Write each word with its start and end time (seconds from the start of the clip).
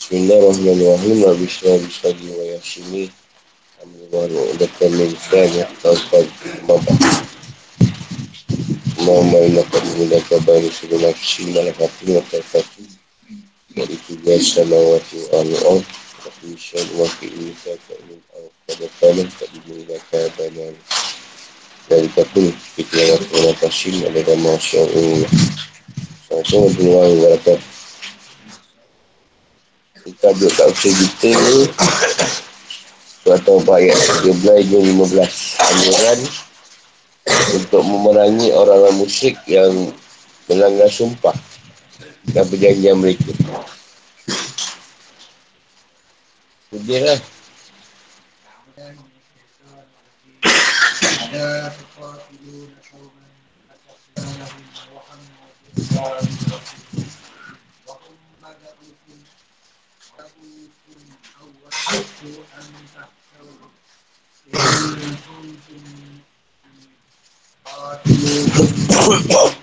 Bismillahirrahmanirrahim. 0.00 1.22
Rabbi 1.22 1.46
syarhi 1.46 1.86
syarhi 1.92 2.28
wa 2.34 2.44
yashimi. 2.56 3.12
Amin 3.84 4.02
wa 4.10 4.26
rukadakan 4.26 4.90
min 4.96 5.12
syarhi 5.14 5.62
taufad 5.84 6.26
mabah. 6.66 6.98
Mama 9.06 9.38
ila 9.38 9.62
kabulaka 9.70 10.40
bayi 10.42 10.72
suruh 10.72 10.98
nafsi 10.98 11.46
malakati 11.54 12.10
wa 12.10 12.24
taufati 12.26 12.89
dari 13.74 13.96
tiga 14.06 14.34
sama 14.42 14.76
Allah 14.76 15.80
tapi 16.20 16.52
waktu 17.00 17.26
ini 17.32 17.52
saya 17.56 17.80
tak 17.88 17.98
pada 18.68 18.86
tanah 19.00 19.28
tak 19.40 19.48
dimulakan 19.56 20.28
banyak 20.36 20.74
dari 21.90 22.08
kapun 22.14 22.54
kita 22.78 22.96
yang 23.02 23.18
waktu 23.18 23.34
Allah 23.40 23.56
pasir 23.58 23.94
ada 24.04 24.20
dalam 24.22 24.40
masyarakat 24.46 24.94
ini. 24.94 25.26
Kita 30.00 30.28
duduk 30.32 30.52
kat 30.54 30.66
usia 30.70 30.92
kita 30.96 31.30
ni 31.34 31.58
surat 33.20 33.44
ayat 33.44 33.98
13 34.24 34.70
ke 34.70 34.78
15 34.80 35.66
anggaran 35.66 36.18
untuk 37.58 37.82
memerangi 37.84 38.48
orang-orang 38.54 38.96
musyrik 38.96 39.36
yang 39.44 39.92
melanggar 40.48 40.88
sumpah. 40.88 41.36
Dan 42.30 42.46
perjanjian 42.46 42.96
mereka. 42.98 43.30
Kemudian 46.70 47.02
lah. 47.02 47.20
ada 51.30 51.70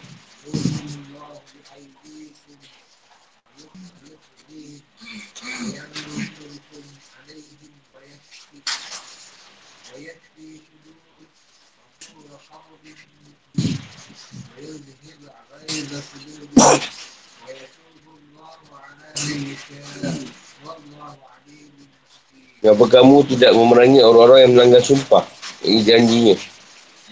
Kenapa 22.68 22.86
kamu 23.00 23.24
tidak 23.32 23.56
memerangi 23.56 24.04
orang-orang 24.04 24.40
yang 24.44 24.52
melanggar 24.60 24.84
sumpah? 24.84 25.24
Ini 25.64 25.80
janjinya. 25.88 26.36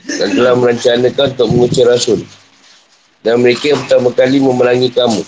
Dan 0.04 0.36
telah 0.36 0.54
merencanakan 0.60 1.26
untuk 1.32 1.48
mengusir 1.56 1.88
Rasul. 1.88 2.20
Dan 3.24 3.40
mereka 3.40 3.72
yang 3.72 3.80
pertama 3.88 4.12
kali 4.12 4.44
memerangi 4.44 4.92
kamu. 4.92 5.24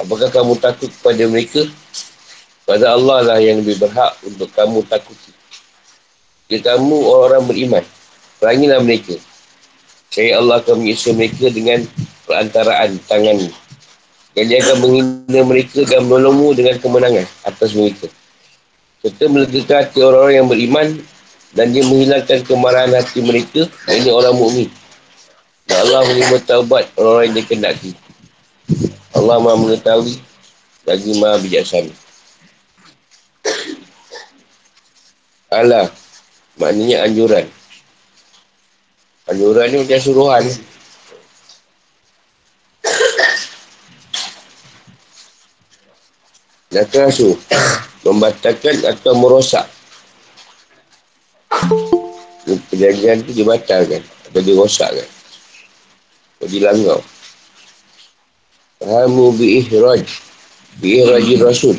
Apakah 0.00 0.32
kamu 0.32 0.56
takut 0.58 0.88
kepada 0.88 1.28
mereka? 1.28 1.62
Pada 2.64 2.96
Allah 2.96 3.20
lah 3.20 3.38
yang 3.44 3.60
lebih 3.60 3.76
berhak 3.76 4.16
untuk 4.24 4.48
kamu 4.56 4.80
takuti. 4.88 5.36
Jika 6.48 6.80
kamu 6.80 6.96
orang-orang 6.96 7.44
beriman, 7.44 7.84
perangilah 8.40 8.80
mereka. 8.80 9.16
Saya 10.08 10.40
Allah 10.40 10.64
akan 10.64 10.80
menyiksa 10.80 11.12
mereka 11.12 11.52
dengan 11.52 11.84
perantaraan 12.24 12.96
tangan 13.04 13.36
Yang 14.32 14.46
dia 14.48 14.58
akan 14.64 14.76
menghina 14.80 15.40
mereka 15.44 15.80
dan 15.84 16.08
menolongmu 16.08 16.48
dengan 16.56 16.76
kemenangan 16.80 17.26
atas 17.44 17.76
mereka. 17.76 18.08
Serta 19.04 19.24
melegakan 19.28 19.76
hati 19.84 19.98
orang-orang 20.00 20.36
yang 20.40 20.48
beriman 20.48 20.86
dan 21.52 21.66
dia 21.70 21.84
menghilangkan 21.84 22.38
kemarahan 22.48 22.92
hati 22.96 23.20
mereka 23.20 23.68
ini 23.92 24.08
orang 24.08 24.34
mukmin. 24.34 24.68
Dan 25.68 25.84
Allah 25.84 26.00
menerima 26.08 26.38
taubat 26.48 26.88
orang-orang 26.96 27.24
yang 27.28 27.36
dikendaki. 27.44 27.92
Allah 29.12 29.36
maha 29.40 29.56
mengetahui 29.60 30.16
lagi 30.88 31.10
maha 31.20 31.36
bijaksana. 31.40 32.03
Allah 35.54 35.86
maknanya 36.58 37.06
anjuran. 37.06 37.46
Anjuran 39.30 39.66
ni 39.70 39.76
macam 39.80 40.00
suruhan. 40.02 40.44
Nakarasu 46.74 47.38
Membatalkan 48.04 48.82
atau 48.84 49.14
merosak. 49.16 49.64
Perjanjian 52.44 53.24
tu 53.24 53.32
dibatalkan 53.32 54.02
Atau 54.28 54.42
dirosakkan. 54.44 55.08
Atau 56.36 56.46
dilanggar. 56.50 57.00
Fahamu 58.82 59.32
bi'ihraj 59.38 60.04
Bi'ihraji 60.82 61.40
Rasul 61.40 61.78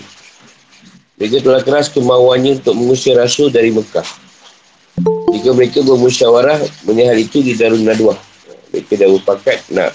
Mereka 1.15 1.43
telah 1.43 1.61
keras 1.63 1.87
kemauannya 1.91 2.59
untuk 2.59 2.75
mengusir 2.75 3.15
Rasul 3.15 3.47
dari 3.51 3.71
Mekah 3.71 4.25
jika 5.45 5.51
mereka 5.51 5.79
bermusyawarah 5.83 6.57
mengenai 6.87 7.27
itu 7.27 7.43
di 7.43 7.53
Darun 7.53 7.83
Nadwah. 7.83 8.15
Mereka 8.71 8.97
dah 8.97 9.09
berpakat 9.13 9.59
nak 9.71 9.91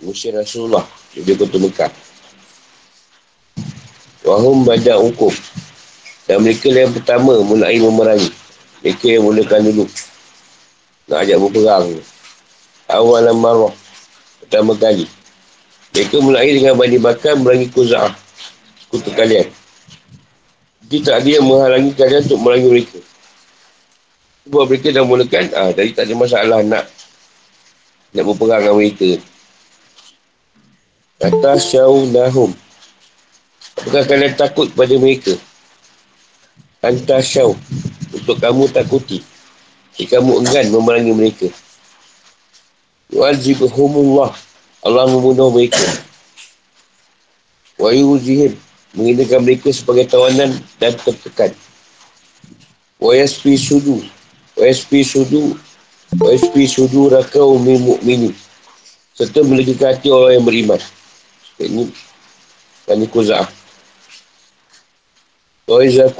mengusir 0.00 0.32
Rasulullah 0.32 0.86
di 1.12 1.34
kota 1.34 1.58
Mekah. 1.58 1.92
Wahum 4.22 4.62
badak 4.62 4.96
hukum. 5.02 5.34
Dan 6.30 6.46
mereka 6.46 6.70
yang 6.70 6.94
pertama 6.94 7.42
mulai 7.42 7.76
memerangi. 7.82 8.30
Mereka 8.80 9.18
yang 9.18 9.26
mulakan 9.26 9.60
dulu. 9.66 9.84
Nak 11.10 11.18
ajak 11.26 11.36
berperang. 11.42 11.86
Awal 12.86 13.28
marah. 13.34 13.74
Pertama 14.40 14.78
kali. 14.78 15.10
Mereka 15.92 16.16
mulai 16.22 16.48
dengan 16.54 16.78
Bani 16.78 16.96
Bakar 17.02 17.34
memerangi 17.34 17.68
Kuza'ah. 17.74 18.14
Kutu 18.88 19.10
kalian. 19.12 19.50
Jadi 20.92 21.08
tak 21.08 21.24
ada 21.24 21.30
yang 21.40 21.48
menghalangi 21.48 21.96
kalian 21.96 22.20
untuk 22.28 22.36
memerangi 22.44 22.68
mereka. 22.68 23.00
Buat 24.44 24.64
mereka 24.68 24.88
dah 24.92 25.04
mulakan, 25.08 25.44
ah, 25.56 25.72
jadi 25.72 25.90
tak 25.96 26.04
ada 26.04 26.14
masalah 26.20 26.60
nak 26.60 26.84
nak 28.12 28.24
berperang 28.28 28.60
dengan 28.60 28.76
mereka. 28.76 29.10
Kata 31.16 31.56
syaunahum. 31.56 32.52
Apakah 33.80 34.04
kalian 34.04 34.36
takut 34.36 34.68
pada 34.76 34.92
mereka? 35.00 35.32
Anta 36.84 37.24
syau. 37.24 37.56
Untuk 38.12 38.36
kamu 38.36 38.68
takuti. 38.68 39.24
Jika 39.96 40.20
kamu 40.20 40.44
enggan 40.44 40.76
memerangi 40.76 41.12
mereka. 41.16 41.48
Wajibhumullah. 43.16 44.36
Allah 44.84 45.04
membunuh 45.08 45.48
mereka. 45.56 45.80
Wa 47.80 47.96
yuzihim. 47.96 48.52
Mengindakan 48.92 49.48
mereka 49.48 49.72
sebagai 49.72 50.08
tawanan 50.08 50.52
dan 50.76 50.92
tertekan. 51.00 51.52
Yasfi 53.02 53.58
sudu. 53.58 54.04
OSP 54.54 55.02
sudu. 55.02 55.56
OSP 56.20 56.68
sudu 56.68 57.08
rakau 57.08 57.56
umi 57.56 57.80
mu'mini 57.80 58.30
serta 59.16 59.40
melegakan 59.44 59.96
hati 59.96 60.08
orang 60.12 60.32
yang 60.40 60.44
beriman. 60.44 60.80
Ini. 61.62 61.84
Tani 62.82 63.06
Kuza'ah 63.06 63.46
Waiza 65.70 66.10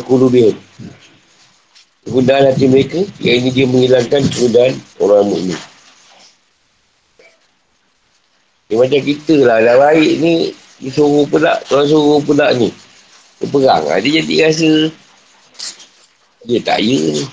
kulu 0.00 0.32
bihim. 0.32 0.56
Kegundahan 2.06 2.48
hati 2.48 2.64
mereka 2.70 3.02
Yang 3.20 3.36
ini 3.36 3.48
dia 3.52 3.66
menghilangkan 3.68 4.22
kegundahan 4.32 4.74
orang 5.02 5.26
mukmin. 5.28 5.58
Dia 8.70 8.76
macam 8.80 9.00
kita 9.04 9.36
lah. 9.44 9.58
Dah 9.60 9.76
baik 9.76 10.12
ni 10.22 10.56
Disuruh 10.82 11.24
pula 11.28 11.56
Orang 11.72 11.88
suruh 11.88 12.20
pula 12.20 12.52
ni 12.56 12.68
Dia 13.40 13.46
perang 13.48 13.84
Dia 14.00 14.20
jadi 14.20 14.34
rasa 14.48 14.92
dia 16.46 16.62
tak 16.62 16.78
ya 16.78 16.94
ni. 16.94 17.26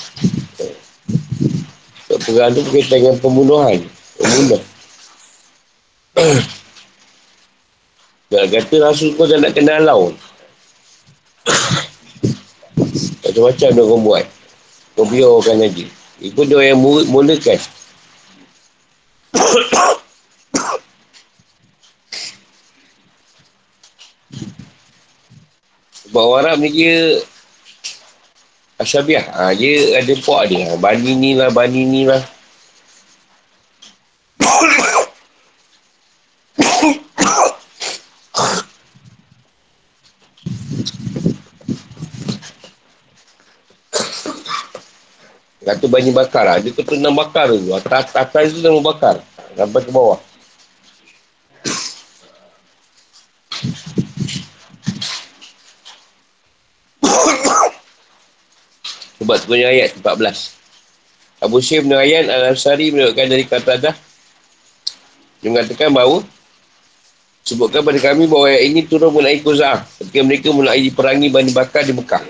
Perang 2.09 2.49
tu 2.57 2.65
berkaitan 2.65 2.97
dengan 3.05 3.21
pembunuhan. 3.21 3.77
Pembunuh. 4.17 4.61
Nak 8.33 8.49
kata 8.49 8.75
rasul 8.81 9.13
kau 9.13 9.29
tak 9.29 9.45
nak 9.45 9.53
kenal 9.53 9.85
laun. 9.85 10.17
Macam-macam 13.21 13.69
dia 13.69 13.83
orang 13.85 14.01
buat. 14.01 14.25
Kau 14.97 15.05
biarkan 15.05 15.61
aja. 15.61 15.85
Itu 16.17 16.41
dia 16.41 16.73
yang 16.73 16.81
mulakan. 16.81 17.61
Orang 26.13 26.45
Arab 26.45 26.61
ni 26.61 26.69
dia 26.69 27.25
Asyabiah. 28.77 29.25
Ha, 29.33 29.53
dia 29.57 29.97
ada 29.97 30.13
puak 30.21 30.45
dia. 30.49 30.77
Bani 30.77 31.17
ni 31.17 31.33
lah, 31.33 31.49
bani 31.49 31.81
ni 31.89 32.05
lah. 32.05 32.21
Kata 45.63 45.87
banyak 45.87 46.13
bakar 46.13 46.43
lah. 46.43 46.57
Dia 46.59 46.75
kata 46.75 46.93
enam 46.99 47.15
bakar 47.15 47.49
tu. 47.49 47.71
Atas, 47.71 48.11
atas 48.13 48.53
tu 48.53 48.59
nama 48.59 48.83
bakar. 48.83 49.23
Sampai 49.55 49.81
ke 49.81 49.89
bawah. 49.89 50.19
Sebab 59.23 59.39
tu 59.39 59.55
punya 59.55 59.71
ayat 59.71 59.95
14. 59.95 60.59
Abu 61.39 61.63
Syed 61.63 61.87
bin 61.87 61.95
Rayyan 61.95 62.27
Al-Ansari 62.27 62.91
menurutkan 62.91 63.31
dari 63.31 63.47
kata 63.47 63.79
dah. 63.79 63.95
Dia 65.39 65.47
mengatakan 65.47 65.95
bahawa 65.95 66.27
sebutkan 67.43 67.87
pada 67.87 67.99
kami 68.03 68.27
bahawa 68.27 68.51
ayat 68.51 68.63
ini 68.67 68.83
turun 68.83 69.15
mengenai 69.15 69.39
Kuzah 69.39 69.79
ketika 69.99 70.19
mereka 70.27 70.47
mulai 70.51 70.83
diperangi 70.83 71.31
Bani 71.31 71.51
Bakar 71.55 71.87
di 71.87 71.95
Mekah. 71.95 72.23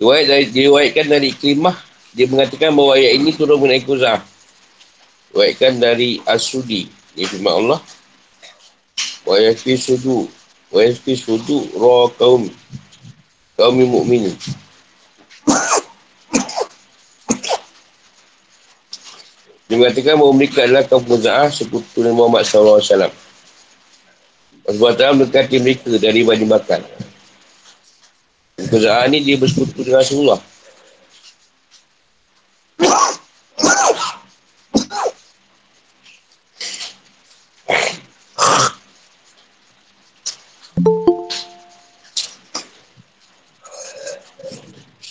Riwayat 0.00 0.24
dari, 0.28 0.44
diriwayatkan 0.52 1.06
dari 1.08 1.26
Iklimah, 1.32 1.76
dia 2.12 2.28
mengatakan 2.28 2.76
bahawa 2.76 3.00
ayat 3.00 3.12
ini 3.16 3.32
turun 3.32 3.56
mengenai 3.56 3.84
Kuzah. 3.88 4.20
Riwayatkan 5.32 5.80
dari 5.80 6.20
As-Sudi. 6.28 6.88
Ini 7.16 7.24
firman 7.24 7.56
Allah. 7.56 7.80
Wa 9.24 9.36
yafi 9.40 9.80
sudu. 9.80 10.28
Wa 10.68 10.84
yafi 10.84 11.16
sudu 11.16 11.72
roh 11.76 12.12
kaum. 12.16 12.52
Kaum 13.56 13.76
mu'minin. 13.76 14.32
Dia 19.72 19.80
mengatakan 19.80 20.20
bahawa 20.20 20.36
mereka 20.36 20.68
adalah 20.68 20.84
kaum 20.84 21.00
Muza'ah 21.08 21.48
sekutu 21.48 22.04
Nabi 22.04 22.12
Muhammad 22.12 22.44
SAW. 22.44 23.08
Sebab 24.68 24.88
Allah 24.94 25.16
mendekati 25.16 25.56
mereka 25.64 25.88
dari 25.96 26.20
Bani 26.22 26.44
Bakar. 26.44 26.84
Kezaan 28.60 29.16
ni 29.16 29.24
dia 29.24 29.40
bersekutu 29.40 29.80
dengan 29.80 30.04
Rasulullah. 30.04 30.51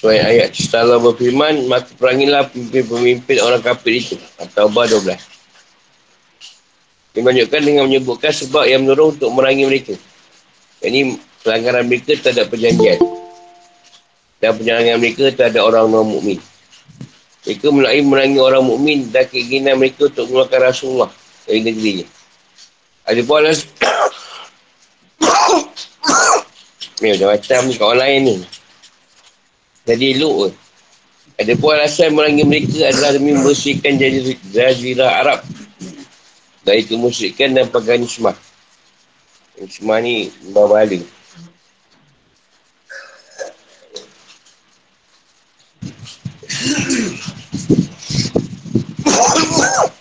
Sesuai 0.01 0.17
ayat 0.17 0.49
setelah 0.57 0.97
berfirman, 0.97 1.69
maka 1.69 1.93
perangilah 1.93 2.49
pemimpin-pemimpin 2.49 3.37
orang 3.37 3.61
kafir 3.61 4.01
itu. 4.01 4.17
Atau 4.41 4.65
bah 4.73 4.89
12. 4.89 5.13
Dia 7.13 7.45
dengan 7.61 7.85
menyebutkan 7.85 8.33
sebab 8.33 8.65
yang 8.65 8.81
menurut 8.81 9.21
untuk 9.21 9.29
merangi 9.29 9.69
mereka. 9.69 9.93
Ini 10.81 11.21
pelanggaran 11.45 11.85
mereka 11.85 12.17
terhadap 12.17 12.49
perjanjian 12.49 12.97
dan 14.41 14.57
penyerangan 14.57 14.97
mereka 14.97 15.29
terhadap 15.37 15.69
orang 15.69 15.85
non 15.93 16.09
mukmin. 16.09 16.41
Mereka 17.45 17.69
mulai 17.69 18.01
merangi 18.01 18.41
orang 18.41 18.65
mukmin 18.65 19.05
dan 19.13 19.29
keinginan 19.29 19.77
mereka 19.77 20.09
untuk 20.09 20.33
mengeluarkan 20.33 20.61
Rasulullah 20.65 21.13
dari 21.45 21.61
negerinya. 21.61 22.09
Ada 23.05 23.21
pun 23.21 23.37
alas... 23.37 23.69
ni 27.05 27.07
macam-macam 27.13 27.59
ni 27.69 27.73
kawan 27.77 27.97
lain 28.01 28.19
ni. 28.25 28.35
Jadi 29.85 30.05
elok 30.17 30.33
ke. 30.37 30.49
Ada 31.41 31.53
pun 31.57 31.73
alasan 31.73 32.13
merangi 32.13 32.45
mereka 32.45 32.85
adalah 32.85 33.17
demi 33.17 33.33
membersihkan 33.33 33.97
jazirah 34.53 35.25
Arab 35.25 35.41
dari 36.61 36.85
kemusyrikan 36.85 37.57
dan 37.57 37.65
paganisme. 37.71 38.29
Semua 39.69 39.97
ni 40.01 40.29
berbalik. 40.53 41.01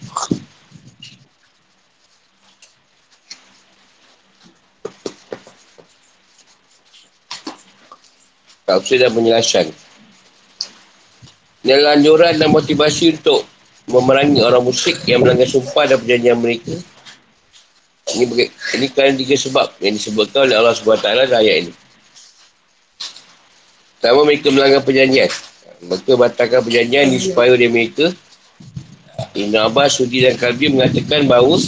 Tafsir 8.71 9.03
dan 9.03 9.11
penjelasan. 9.11 9.67
Ini 11.61 11.77
anjuran 11.85 12.39
dan 12.39 12.49
motivasi 12.55 13.19
untuk 13.19 13.45
memerangi 13.91 14.41
orang 14.41 14.63
musyrik 14.63 15.03
yang 15.05 15.21
melanggar 15.21 15.51
sumpah 15.51 15.85
dan 15.91 15.99
perjanjian 15.99 16.39
mereka. 16.39 16.73
Ini, 18.11 18.25
ini 18.79 18.87
kerana 18.91 19.15
tiga 19.19 19.37
sebab 19.37 19.77
yang 19.83 19.95
disebutkan 19.99 20.51
oleh 20.51 20.57
Allah 20.57 20.75
SWT 20.75 21.05
dalam 21.05 21.31
ayat 21.31 21.57
ini. 21.67 21.73
Pertama, 24.01 24.25
mereka 24.25 24.49
melanggar 24.49 24.81
perjanjian. 24.87 25.31
Mereka 25.85 26.13
batalkan 26.17 26.61
perjanjian 26.65 27.05
ini 27.13 27.19
supaya 27.21 27.53
oleh 27.53 27.69
mereka. 27.69 28.09
Ibn 29.37 29.55
Abbas, 29.69 30.01
Sudi 30.01 30.25
dan 30.25 30.41
Kalbi 30.41 30.73
mengatakan 30.73 31.29
bahawa 31.29 31.61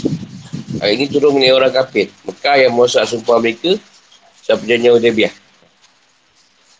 hari 0.80 0.92
ini 0.98 1.04
turun 1.12 1.36
mengenai 1.36 1.52
orang 1.52 1.72
kafir. 1.74 2.08
Mekah 2.24 2.56
yang 2.64 2.72
merosak 2.72 3.04
sumpah 3.06 3.38
mereka 3.38 3.76
sebab 4.48 4.64
perjanjian 4.64 4.96
Udabiah. 4.96 5.41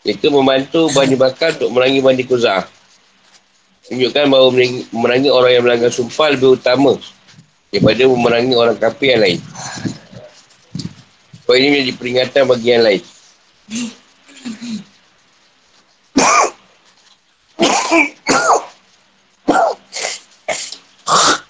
Mereka 0.03 0.27
membantu 0.27 0.91
Bani 0.91 1.15
Bakar 1.15 1.55
untuk 1.55 1.71
merangi 1.71 2.03
Bani 2.03 2.23
Kuza'ah. 2.27 2.67
Tunjukkan 3.87 4.27
bahawa 4.27 4.51
merangi 4.91 5.31
orang 5.31 5.51
yang 5.55 5.63
melanggar 5.63 5.91
sumpah 5.91 6.35
lebih 6.35 6.59
utama 6.59 6.99
daripada 7.71 8.03
memerangi 8.07 8.55
orang 8.55 8.77
kafir 8.79 9.15
yang 9.15 9.21
lain. 9.23 9.39
Sebab 11.43 11.55
ini 11.59 11.67
menjadi 11.71 11.93
peringatan 11.95 12.43
bagi 12.47 12.67
yang 12.67 12.83
lain. 12.83 13.01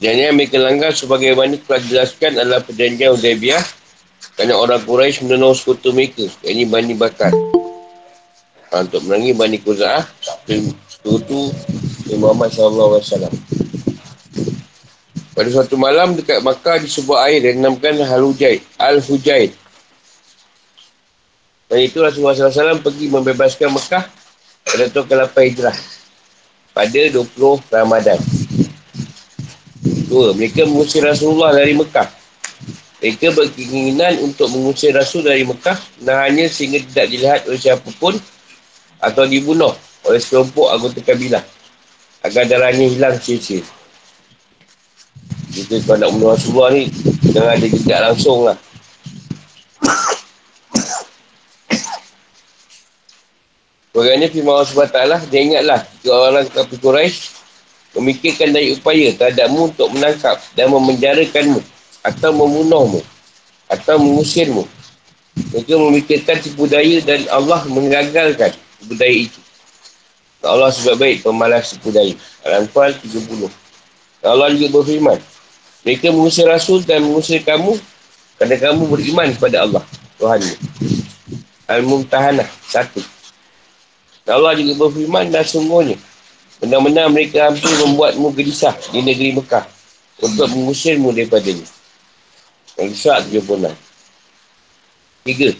Dan 0.00 0.16
yang 0.16 0.32
mereka 0.32 0.56
langgar 0.56 0.96
sebagaimana 0.96 1.60
telah 1.60 1.80
dijelaskan 1.84 2.40
adalah 2.40 2.64
perjanjian 2.64 3.20
Udaibiyah 3.20 3.60
kerana 4.32 4.56
orang 4.56 4.80
Quraisy 4.80 5.28
menenung 5.28 5.52
sekutu 5.52 5.92
mereka. 5.92 6.24
Ini 6.40 6.64
Bani 6.64 6.96
Bakar. 6.96 7.28
Ha, 8.72 8.80
untuk 8.80 9.04
menerangi 9.04 9.36
Bani 9.36 9.60
Quza'ah 9.60 10.08
sekutu 10.88 11.52
Muhammad 12.16 12.48
SAW. 12.48 13.04
Pada 15.36 15.48
suatu 15.52 15.76
malam 15.76 16.16
dekat 16.16 16.40
Makkah 16.40 16.80
di 16.80 16.88
sebuah 16.88 17.28
air 17.28 17.44
yang 17.44 17.60
dinamakan 17.60 18.00
Al-Hujaid. 18.00 18.60
Al-Hujaid. 18.80 19.52
Dan 21.68 21.78
itu 21.84 22.00
Rasulullah 22.00 22.34
SAW 22.34 22.80
pergi 22.80 23.06
membebaskan 23.12 23.68
Makkah 23.68 24.08
pada 24.64 24.84
tahun 24.88 25.06
ke-8 25.06 25.36
Hijrah. 25.44 25.76
Pada 26.72 27.00
20 27.12 27.28
Ramadan. 27.68 28.20
Dua, 30.10 30.34
mereka 30.34 30.66
mengusir 30.66 31.06
Rasulullah 31.06 31.54
dari 31.54 31.70
Mekah. 31.70 32.10
Mereka 32.98 33.30
berkeinginan 33.30 34.18
untuk 34.26 34.50
mengusir 34.50 34.90
Rasul 34.90 35.22
dari 35.22 35.46
Mekah 35.46 35.78
dan 36.02 36.26
hanya 36.26 36.50
sehingga 36.50 36.82
tidak 36.82 37.06
dilihat 37.14 37.40
oleh 37.46 37.60
siapa 37.62 37.86
pun 38.02 38.18
atau 38.98 39.24
dibunuh 39.24 39.70
oleh 40.04 40.18
sekelompok 40.18 40.66
anggota 40.66 40.98
kabilah 41.06 41.40
agar 42.26 42.42
darahnya 42.44 42.90
hilang 42.90 43.16
sia-sia. 43.22 43.62
Jika 45.54 45.78
kau 45.86 45.94
nak 45.94 46.10
bunuh 46.10 46.34
Rasulullah 46.34 46.70
ni, 46.74 46.90
jangan 47.30 47.54
ada 47.54 47.66
jejak 47.70 48.00
langsung 48.02 48.38
lah. 48.50 48.58
Kerana 53.90 54.26
firman 54.32 54.54
Allah 54.56 54.68
SWT, 54.70 55.28
dia 55.28 55.40
ingatlah 55.44 55.80
jika 56.00 56.14
orang 56.16 56.46
kafir 56.48 56.78
Quraisy 56.80 57.39
memikirkan 57.96 58.54
dari 58.54 58.74
upaya 58.74 59.10
terhadapmu 59.18 59.74
untuk 59.74 59.90
menangkap 59.90 60.38
dan 60.54 60.70
memenjarakanmu 60.70 61.58
atau 62.06 62.30
membunuhmu 62.30 63.00
atau 63.66 63.96
mengusirmu. 63.98 64.64
Mereka 65.54 65.74
memikirkan 65.78 66.36
tipu 66.42 66.66
daya 66.66 67.02
dan 67.02 67.26
Allah 67.30 67.62
mengagalkan 67.66 68.54
tipu 68.82 68.94
daya 68.94 69.30
itu. 69.30 69.40
Allah 70.40 70.72
sebab 70.72 70.96
baik 70.98 71.26
pemalas 71.26 71.74
tipu 71.74 71.90
daya. 71.90 72.14
Al-Anfal 72.46 72.94
30. 72.94 73.50
Allah 74.26 74.48
juga 74.54 74.80
berfirman. 74.80 75.18
Mereka 75.82 76.12
mengusir 76.12 76.46
Rasul 76.46 76.84
dan 76.84 77.02
mengusir 77.02 77.40
kamu 77.40 77.74
kerana 78.36 78.56
kamu 78.56 78.82
beriman 78.86 79.28
kepada 79.34 79.64
Allah. 79.66 79.82
Tuhan. 80.20 80.40
Al-Mumtahanah. 81.70 82.48
Satu. 82.68 83.00
Allah 84.28 84.54
juga 84.54 84.86
berfirman 84.86 85.32
dan 85.32 85.42
sungguhnya 85.42 85.98
Benar-benar 86.60 87.08
mereka 87.08 87.48
hampir 87.48 87.72
membuatmu 87.80 88.36
gelisah 88.36 88.76
di 88.92 89.00
negeri 89.00 89.32
Mekah 89.32 89.64
untuk 90.20 90.46
mengusirmu 90.52 91.08
daripadanya. 91.16 91.64
Al-Isra' 92.76 93.24
76. 93.24 93.72
Tiga. 95.24 95.50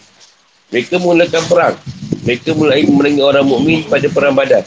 Mereka 0.71 0.95
mulakan 1.00 1.42
perang. 1.49 1.75
Mereka 2.23 2.52
mulai 2.52 2.85
memerangi 2.85 3.23
orang 3.25 3.47
mukmin 3.49 3.80
pada 3.88 4.07
perang 4.12 4.37
badan. 4.37 4.62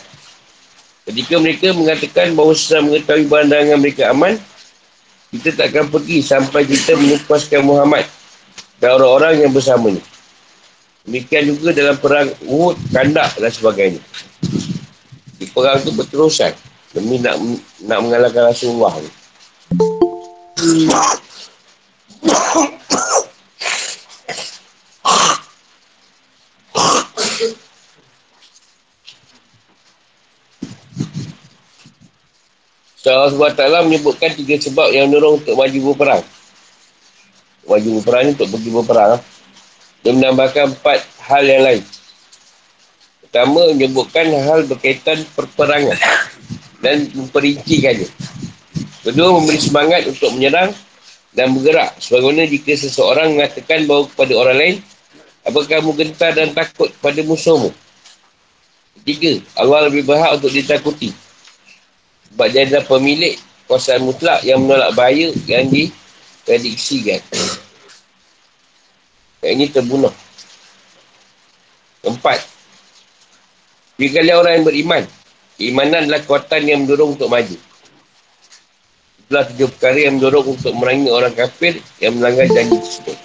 Ketika 1.06 1.36
mereka 1.38 1.68
mengatakan 1.76 2.34
bahawa 2.34 2.54
setelah 2.58 2.82
mengetahui 2.90 3.26
pandangan 3.30 3.78
mereka 3.78 4.04
aman, 4.10 4.34
kita 5.34 5.50
tak 5.54 5.74
akan 5.74 5.86
pergi 5.90 6.18
sampai 6.22 6.62
kita 6.66 6.98
menupaskan 6.98 7.62
Muhammad 7.66 8.06
dan 8.82 8.98
orang-orang 8.98 9.46
yang 9.46 9.52
bersamanya. 9.54 10.02
Demikian 11.04 11.52
juga 11.52 11.76
dalam 11.76 12.00
perang 12.00 12.32
Uhud, 12.48 12.80
Kandak 12.90 13.36
dan 13.36 13.52
sebagainya. 13.52 14.02
Di 15.44 15.52
perang 15.52 15.76
itu 15.84 15.92
berterusan 15.92 16.56
demi 16.96 17.20
nak 17.20 17.36
nak 17.84 18.00
mengalahkan 18.00 18.48
Rasulullah 18.48 18.96
ni. 18.96 19.12
Allah 33.04 33.36
SWT 33.36 33.84
menyebutkan 33.84 34.32
tiga 34.32 34.56
sebab 34.64 34.96
yang 34.96 35.12
mendorong 35.12 35.44
untuk 35.44 35.60
maju 35.60 35.80
berperang. 35.92 36.24
Maju 37.68 37.90
berperang 38.00 38.24
ni 38.24 38.32
untuk 38.32 38.48
pergi 38.48 38.70
berperang. 38.72 39.20
Dia 40.08 40.12
menambahkan 40.16 40.72
empat 40.72 41.04
hal 41.28 41.44
yang 41.44 41.68
lain. 41.68 41.84
Pertama, 43.34 43.74
menyebutkan 43.74 44.30
hal 44.30 44.62
berkaitan 44.70 45.26
perperangan 45.34 45.98
dan 46.86 47.10
memperincikannya. 47.18 48.06
Kedua, 49.02 49.42
memberi 49.42 49.58
semangat 49.58 50.06
untuk 50.06 50.38
menyerang 50.38 50.70
dan 51.34 51.50
bergerak. 51.58 51.98
Sebagaimana 51.98 52.46
jika 52.46 52.78
seseorang 52.78 53.34
mengatakan 53.34 53.90
bahawa 53.90 54.06
kepada 54.14 54.34
orang 54.38 54.58
lain, 54.62 54.76
apakah 55.50 55.82
kamu 55.82 55.98
gentar 55.98 56.38
dan 56.38 56.54
takut 56.54 56.94
pada 57.02 57.26
musuhmu? 57.26 57.74
Ketiga, 59.02 59.42
Allah 59.58 59.90
lebih 59.90 60.06
berhak 60.06 60.38
untuk 60.38 60.54
ditakuti 60.54 61.10
sebab 62.34 62.50
dia 62.50 62.66
adalah 62.66 62.86
pemilik 62.90 63.38
kuasa 63.70 64.02
mutlak 64.02 64.42
yang 64.42 64.66
menolak 64.66 64.90
bahaya 64.98 65.30
yang 65.46 65.70
diprediksikan. 65.70 67.22
Yang 69.46 69.54
ini 69.54 69.66
terbunuh. 69.70 70.14
Empat. 72.02 72.53
Jika 74.02 74.22
kalian 74.22 74.38
orang 74.42 74.54
yang 74.58 74.66
beriman, 74.66 75.04
keimanan 75.58 76.00
adalah 76.10 76.22
kekuatan 76.26 76.62
yang 76.66 76.80
mendorong 76.86 77.14
untuk 77.14 77.30
maju. 77.30 77.58
Itulah 79.24 79.44
tujuh 79.54 79.68
perkara 79.78 80.00
yang 80.10 80.18
mendorong 80.18 80.48
untuk 80.58 80.74
merangi 80.76 81.10
orang 81.14 81.34
kafir 81.34 81.78
yang 82.02 82.18
melanggar 82.18 82.50
janji 82.50 82.78
tersebut. 82.78 83.18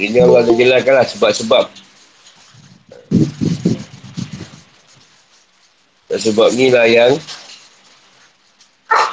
Ini 0.00 0.16
Allah 0.24 0.48
dah 0.48 0.54
jelaskanlah 0.56 1.06
sebab-sebab 1.12 1.64
Dan 6.10 6.18
sebab 6.18 6.50
ni 6.58 6.74
lah 6.74 6.90
yang 6.90 7.14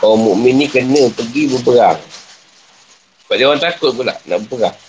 orang 0.02 0.22
mukmin 0.26 0.58
ni 0.58 0.66
kena 0.66 1.14
pergi 1.14 1.46
berperang. 1.46 2.02
Sebab 3.22 3.36
dia 3.38 3.46
orang 3.46 3.62
takut 3.62 3.94
pula 3.94 4.18
nak 4.26 4.38
berperang. 4.50 4.87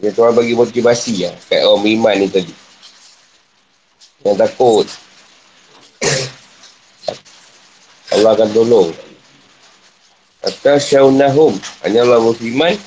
Dia 0.00 0.10
tuan 0.16 0.32
bagi 0.32 0.56
motivasi 0.56 1.28
lah 1.28 1.34
kat 1.46 1.60
orang 1.60 1.84
beriman 1.84 2.14
ni 2.16 2.26
tadi. 2.32 2.54
Yang 4.24 4.36
takut. 4.48 4.86
Allah 8.16 8.32
akan 8.32 8.50
tolong. 8.56 8.90
Atas 10.40 10.88
syaunahum. 10.88 11.52
Hanya 11.84 12.08
Allah 12.08 12.20
berfirman. 12.24 12.80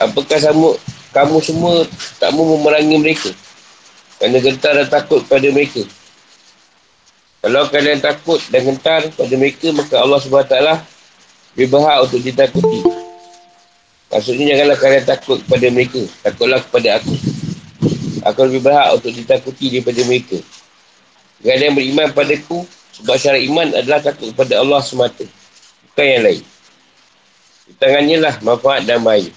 Apakah 0.00 0.38
sama 0.40 0.80
kamu 1.12 1.36
semua 1.44 1.84
tak 2.16 2.32
mau 2.32 2.56
memerangi 2.56 2.96
mereka? 2.96 3.30
Kerana 4.16 4.40
gentar 4.40 4.72
dan 4.80 4.88
takut 4.88 5.20
pada 5.28 5.44
mereka. 5.52 5.84
Kalau 7.40 7.68
kalian 7.72 8.00
takut 8.00 8.40
dan 8.52 8.68
gentar 8.68 9.00
pada 9.12 9.34
mereka, 9.36 9.72
maka 9.72 9.96
Allah 9.96 10.20
SWT 10.20 10.56
lebih 11.54 11.68
berhak 11.74 11.98
untuk 12.06 12.20
ditakuti. 12.22 12.80
Maksudnya 14.10 14.44
janganlah 14.54 14.78
kalian 14.78 15.04
takut 15.06 15.38
kepada 15.46 15.66
mereka. 15.70 16.02
Takutlah 16.26 16.60
kepada 16.62 16.88
aku. 16.98 17.14
Aku 18.26 18.40
lebih 18.50 18.62
berhak 18.66 18.88
untuk 18.98 19.12
ditakuti 19.14 19.66
daripada 19.70 20.00
mereka. 20.04 20.38
Ada 21.40 21.62
yang 21.70 21.76
beriman 21.78 22.12
padaku, 22.12 22.68
sebab 23.00 23.16
syarat 23.16 23.42
iman 23.48 23.66
adalah 23.72 24.00
takut 24.04 24.28
kepada 24.34 24.60
Allah 24.60 24.80
semata. 24.84 25.24
Bukan 25.88 26.04
yang 26.04 26.22
lain. 26.26 26.42
Di 27.64 27.72
tangannya 27.80 28.16
lah 28.20 28.34
manfaat 28.44 28.84
dan 28.84 29.00
baik. 29.00 29.32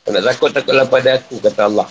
Kalau 0.00 0.16
nak 0.16 0.24
takut, 0.32 0.50
takutlah 0.54 0.86
pada 0.88 1.20
aku, 1.20 1.36
kata 1.44 1.68
Allah. 1.68 1.88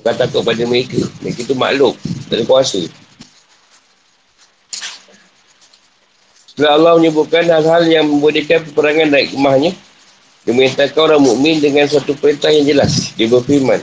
Bukan 0.00 0.14
takut 0.16 0.40
pada 0.40 0.62
mereka. 0.64 0.96
Mereka 1.20 1.44
tu 1.44 1.54
makhluk. 1.58 1.94
Tak 2.30 2.40
ada 2.40 2.44
kuasa. 2.48 2.80
Setelah 6.54 6.78
Allah 6.78 6.92
menyebutkan 7.02 7.50
hal-hal 7.50 7.82
yang 7.90 8.06
membolehkan 8.06 8.62
peperangan 8.70 9.10
dan 9.10 9.26
hikmahnya, 9.26 9.74
dia 10.46 10.52
merintahkan 10.54 11.00
orang 11.02 11.18
mukmin 11.18 11.58
dengan 11.58 11.90
satu 11.90 12.14
perintah 12.14 12.54
yang 12.54 12.62
jelas. 12.62 13.10
Dia 13.18 13.26
berfirman, 13.26 13.82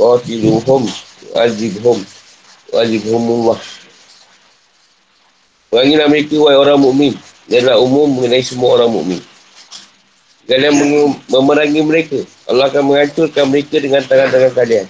Qatiluhum, 0.00 0.88
azibhum, 1.36 2.00
azibhumullah. 2.72 3.60
Perangilah 5.68 6.08
mereka, 6.08 6.40
wahai 6.40 6.56
orang 6.56 6.80
mukmin. 6.80 7.12
Dia 7.52 7.60
adalah 7.60 7.84
umum 7.84 8.08
mengenai 8.08 8.40
semua 8.40 8.80
orang 8.80 8.88
mukmin. 8.88 9.20
Kalian 10.48 10.72
memerangi 11.28 11.84
mereka. 11.84 12.18
Allah 12.48 12.72
akan 12.72 12.82
menghancurkan 12.88 13.44
mereka 13.52 13.76
dengan 13.76 14.00
tangan-tangan 14.00 14.52
kalian. 14.56 14.86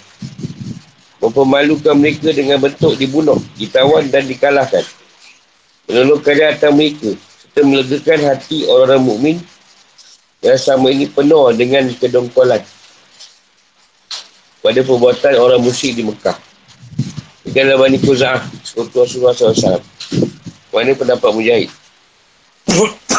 Mempermalukan 1.18 1.94
mereka 1.98 2.30
dengan 2.30 2.62
bentuk 2.62 2.94
dibunuh, 2.94 3.42
ditawan 3.58 4.06
dan 4.14 4.30
dikalahkan. 4.30 4.86
Menolong 5.90 6.22
kalian 6.22 6.54
atas 6.54 6.70
mereka. 6.74 7.10
Serta 7.14 7.60
melegakan 7.66 8.20
hati 8.32 8.64
orang-orang 8.64 9.02
mukmin 9.02 9.36
yang 10.42 10.58
sama 10.58 10.90
ini 10.90 11.06
penuh 11.06 11.54
dengan 11.54 11.86
kedongkolan 11.94 12.62
pada 14.62 14.80
perbuatan 14.82 15.34
orang 15.38 15.60
musyrik 15.62 15.98
di 15.98 16.04
Mekah. 16.06 16.38
Ini 17.46 17.58
adalah 17.66 17.86
Bani 17.86 17.98
Kuza'ah, 17.98 18.42
Sekutu 18.62 19.02
Rasulullah 19.02 19.34
SAW. 19.34 19.82
Mana 20.70 20.94
pendapat 20.94 21.30
Mujahid? 21.34 21.70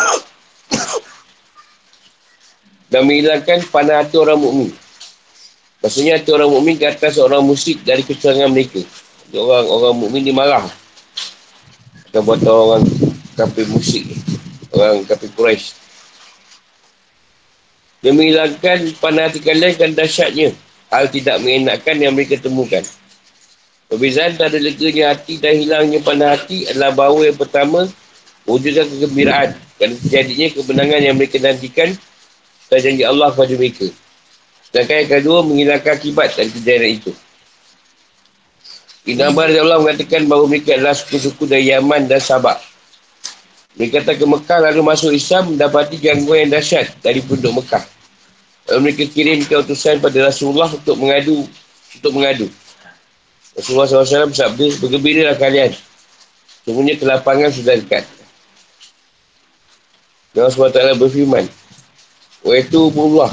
dan 2.93 3.10
menghilangkan 3.10 3.65
panah 3.74 4.05
hati 4.05 4.22
orang 4.22 4.38
mukmin. 4.38 4.70
Maksudnya 5.82 6.22
hati 6.22 6.29
orang 6.29 6.53
mukmin 6.53 6.77
ke 6.77 6.86
atas 6.86 7.17
orang 7.17 7.41
musyrik 7.41 7.82
dari 7.82 8.05
kecurangan 8.05 8.53
mereka. 8.53 8.86
Orang 9.34 9.65
orang 9.65 9.96
mukmin 9.98 10.22
dimarah. 10.22 10.62
Kita 10.70 10.82
buat 12.22 12.46
orang 12.46 12.86
kafir 13.34 13.65
musyrik. 13.74 14.13
Orang 14.70 15.01
kafir 15.10 15.34
Quraisy. 15.34 15.74
Dia 18.05 18.12
menghilangkan 18.13 19.00
panah 19.00 19.32
hati 19.32 19.39
kalian 19.41 19.74
kan 19.79 19.89
dahsyatnya. 19.96 20.53
Hal 20.93 21.10
tidak 21.10 21.41
mengenakkan 21.41 21.98
yang 21.98 22.13
mereka 22.13 22.38
temukan. 22.38 22.86
Perbezaan 23.89 24.38
tak 24.38 24.53
ada 24.53 24.60
leganya 24.62 25.15
hati 25.15 25.41
dan 25.41 25.58
hilangnya 25.58 26.03
panah 26.03 26.38
hati 26.38 26.70
adalah 26.70 26.93
bahawa 26.93 27.29
yang 27.29 27.38
pertama 27.39 27.88
wujudkan 28.43 28.86
kegembiraan 28.89 29.55
dan 29.79 29.89
terjadinya 29.98 30.48
kebenangan 30.53 31.01
yang 31.01 31.15
mereka 31.15 31.38
nantikan 31.39 31.89
dan 32.67 32.79
janji 32.84 33.03
Allah 33.08 33.32
kepada 33.32 33.53
mereka. 33.55 33.88
Sedangkan 34.67 34.96
yang 35.05 35.12
kedua, 35.15 35.39
menghilangkan 35.46 35.93
akibat 35.93 36.29
dan 36.34 36.50
kejadian 36.50 36.98
itu. 37.00 37.12
Ibn 39.03 39.19
Abbas 39.36 39.51
Allah 39.60 39.79
mengatakan 39.83 40.24
bahawa 40.31 40.48
mereka 40.48 40.79
adalah 40.79 40.95
suku-suku 40.95 41.43
dari 41.43 41.75
Yaman 41.75 42.07
dan 42.07 42.24
Sabah. 42.24 42.55
Mereka 43.75 44.00
datang 44.00 44.15
ke 44.22 44.25
Mekah 44.29 44.60
lalu 44.69 44.79
masuk 44.86 45.12
Islam 45.12 45.51
mendapati 45.51 46.00
gangguan 46.00 46.48
yang 46.48 46.51
dahsyat 46.55 46.88
dari 47.03 47.19
penduduk 47.19 47.60
Mekah. 47.60 47.83
Lalu 48.72 48.79
mereka 48.79 49.03
kirimkan 49.12 49.67
utusan 49.67 50.00
pada 50.00 50.17
Rasulullah 50.24 50.72
untuk 50.72 50.95
mengadu. 50.95 51.43
Untuk 52.00 52.12
mengadu. 52.15 52.48
Rasulullah 53.60 53.86
SAW 53.86 54.31
bersabda, 54.31 54.65
bergembiralah 54.79 55.36
kalian. 55.36 55.75
Semuanya 56.63 56.95
kelapangan 56.95 57.51
sudah 57.51 57.75
dekat. 57.75 58.07
Dan 60.31 60.48
Allah 60.48 60.55
SWT 60.55 60.98
berfirman, 60.98 61.45
Wa 62.41 62.53
itu 62.55 62.88
Allah 62.88 63.31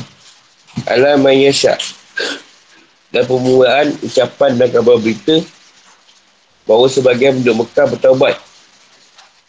ala 0.90 1.10
mayyasha. 1.14 1.78
Dan 3.14 3.22
permulaan 3.26 3.94
ucapan 4.02 4.58
dan 4.58 4.68
kabar 4.70 4.98
berita 4.98 5.40
bahawa 6.64 6.86
sebagian 6.88 7.40
penduduk 7.40 7.66
Mekah 7.66 7.86
bertaubat 7.96 8.34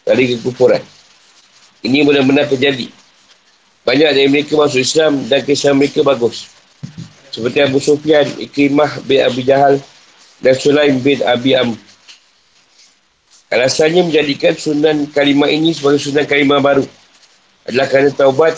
dari 0.04 0.36
kekufuran. 0.36 0.82
Ini 1.82 2.06
benar-benar 2.06 2.46
terjadi 2.46 2.90
Banyak 3.82 4.14
dari 4.14 4.30
mereka 4.30 4.54
masuk 4.54 4.78
Islam 4.78 5.26
dan 5.26 5.42
kisah 5.42 5.74
mereka 5.74 6.06
bagus. 6.06 6.46
Seperti 7.34 7.58
Abu 7.66 7.82
Sufyan, 7.82 8.30
Ikrimah 8.38 9.02
bin 9.02 9.18
Abi 9.18 9.42
Jahal 9.42 9.82
dan 10.38 10.54
Sulaim 10.54 11.02
bin 11.02 11.18
Abi 11.26 11.58
Am. 11.58 11.74
Alasannya 13.50 14.06
menjadikan 14.06 14.54
sunan 14.54 15.10
kalimah 15.10 15.50
ini 15.50 15.74
sebagai 15.74 15.98
sunan 15.98 16.24
kalimah 16.30 16.62
baru 16.62 16.86
adalah 17.66 17.86
kerana 17.90 18.10
taubat 18.14 18.54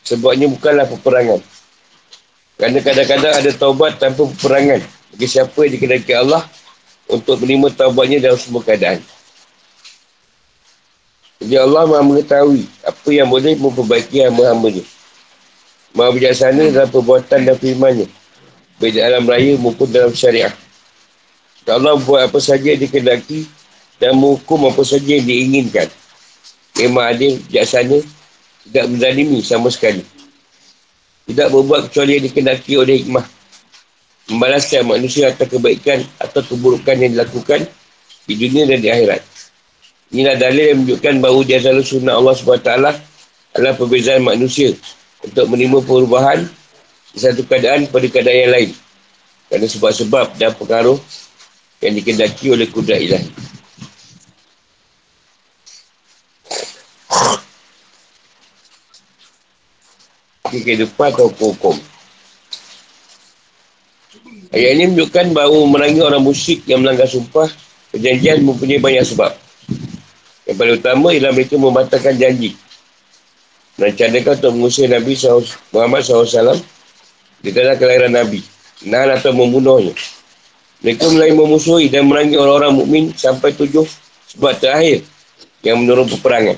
sebabnya 0.00 0.48
bukanlah 0.48 0.88
peperangan. 0.88 1.44
Kerana 2.56 2.78
kadang-kadang 2.80 3.34
ada 3.36 3.50
taubat 3.52 4.00
tanpa 4.00 4.26
peperangan. 4.32 4.80
Bagi 5.12 5.26
siapa 5.28 5.58
yang 5.68 5.72
dikenaki 5.76 6.12
Allah 6.16 6.42
untuk 7.08 7.40
menerima 7.40 7.72
taubatnya 7.72 8.20
dalam 8.20 8.38
semua 8.38 8.60
keadaan. 8.60 9.00
Jadi 11.38 11.54
Allah 11.54 11.86
maha 11.86 12.02
mengetahui 12.02 12.66
apa 12.82 13.08
yang 13.14 13.30
boleh 13.30 13.54
memperbaiki 13.56 14.26
hamba-hambanya. 14.26 14.84
Maha 15.94 16.10
bijaksana 16.12 16.68
dalam 16.74 16.90
perbuatan 16.90 17.40
dan 17.46 17.56
firmannya. 17.56 18.06
Baik 18.78 18.94
dalam 18.94 19.24
raya 19.26 19.54
maupun 19.58 19.88
dalam 19.90 20.12
syariah. 20.14 20.52
Allah 21.68 22.00
buat 22.00 22.26
apa 22.26 22.38
saja 22.40 22.74
yang 22.74 22.80
dikenaki 22.80 23.44
dan 24.00 24.16
menghukum 24.16 24.66
apa 24.66 24.82
saja 24.82 25.18
yang 25.20 25.26
diinginkan. 25.26 25.88
Memang 26.78 27.12
adil, 27.12 27.38
bijaksana, 27.50 27.98
tidak 28.68 28.84
menzalimi 28.88 29.38
sama 29.42 29.68
sekali. 29.68 30.02
Tidak 31.28 31.48
berbuat 31.52 31.90
kecuali 31.90 32.18
yang 32.18 32.24
dikenaki 32.24 32.72
oleh 32.78 32.94
hikmah. 33.04 33.37
Membalaskan 34.28 34.84
manusia 34.84 35.32
atas 35.32 35.48
kebaikan 35.48 36.04
atau 36.20 36.44
keburukan 36.44 36.96
yang 37.00 37.16
dilakukan 37.16 37.64
di 38.28 38.34
dunia 38.36 38.68
dan 38.68 38.78
di 38.84 38.88
akhirat. 38.92 39.24
Inilah 40.12 40.36
dalil 40.36 40.64
yang 40.72 40.78
menunjukkan 40.84 41.14
bahawa 41.20 41.40
dia 41.44 41.58
selalu 41.60 41.84
sunnah 41.84 42.14
Allah 42.16 42.32
SWT 42.36 42.70
adalah 43.56 43.74
perbezaan 43.76 44.24
manusia 44.24 44.76
untuk 45.24 45.48
menerima 45.48 45.80
perubahan 45.84 46.44
di 47.12 47.18
satu 47.18 47.44
keadaan 47.48 47.88
pada 47.88 48.06
keadaan 48.08 48.38
yang 48.48 48.52
lain. 48.52 48.70
Kerana 49.48 49.64
sebab-sebab 49.64 50.26
dan 50.36 50.52
pengaruh 50.56 51.00
yang 51.80 51.96
dikendaki 51.96 52.52
oleh 52.52 52.68
kudrat 52.68 53.00
ilahi. 53.00 53.28
kehidupan 60.48 61.12
atau 61.12 61.28
hukum. 61.28 61.76
Ayat 64.48 64.80
ini 64.80 64.84
menunjukkan 64.88 65.36
bahawa 65.36 65.56
memerangi 65.68 66.00
orang 66.00 66.24
musyrik 66.24 66.64
yang 66.64 66.80
melanggar 66.80 67.04
sumpah, 67.04 67.52
perjanjian 67.92 68.40
mempunyai 68.40 68.80
banyak 68.80 69.04
sebab. 69.04 69.36
Yang 70.48 70.56
paling 70.56 70.76
utama 70.80 71.08
ialah 71.12 71.32
mereka 71.36 71.60
membatalkan 71.60 72.16
janji. 72.16 72.56
Merencanakan 73.76 74.32
untuk 74.40 74.52
mengusir 74.56 74.88
Nabi 74.88 75.12
Muhammad 75.70 76.00
SAW 76.00 76.56
di 77.44 77.50
tanah 77.52 77.76
kelahiran 77.76 78.08
Nabi. 78.08 78.40
Nahan 78.88 79.20
atau 79.20 79.36
membunuhnya. 79.36 79.92
Mereka 80.80 81.04
mulai 81.12 81.34
memusuhi 81.34 81.92
dan 81.92 82.08
merangi 82.08 82.40
orang-orang 82.40 82.72
mukmin 82.72 83.04
sampai 83.12 83.52
tujuh 83.52 83.84
sebab 84.32 84.56
terakhir 84.56 85.04
yang 85.60 85.82
menurun 85.82 86.08
peperangan. 86.08 86.56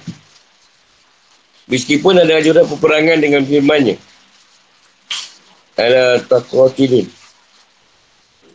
Meskipun 1.66 2.22
ada 2.22 2.38
ajuran 2.38 2.68
peperangan 2.70 3.18
dengan 3.18 3.42
firmannya. 3.42 3.96
Ada 5.74 6.22
takwa 6.28 6.68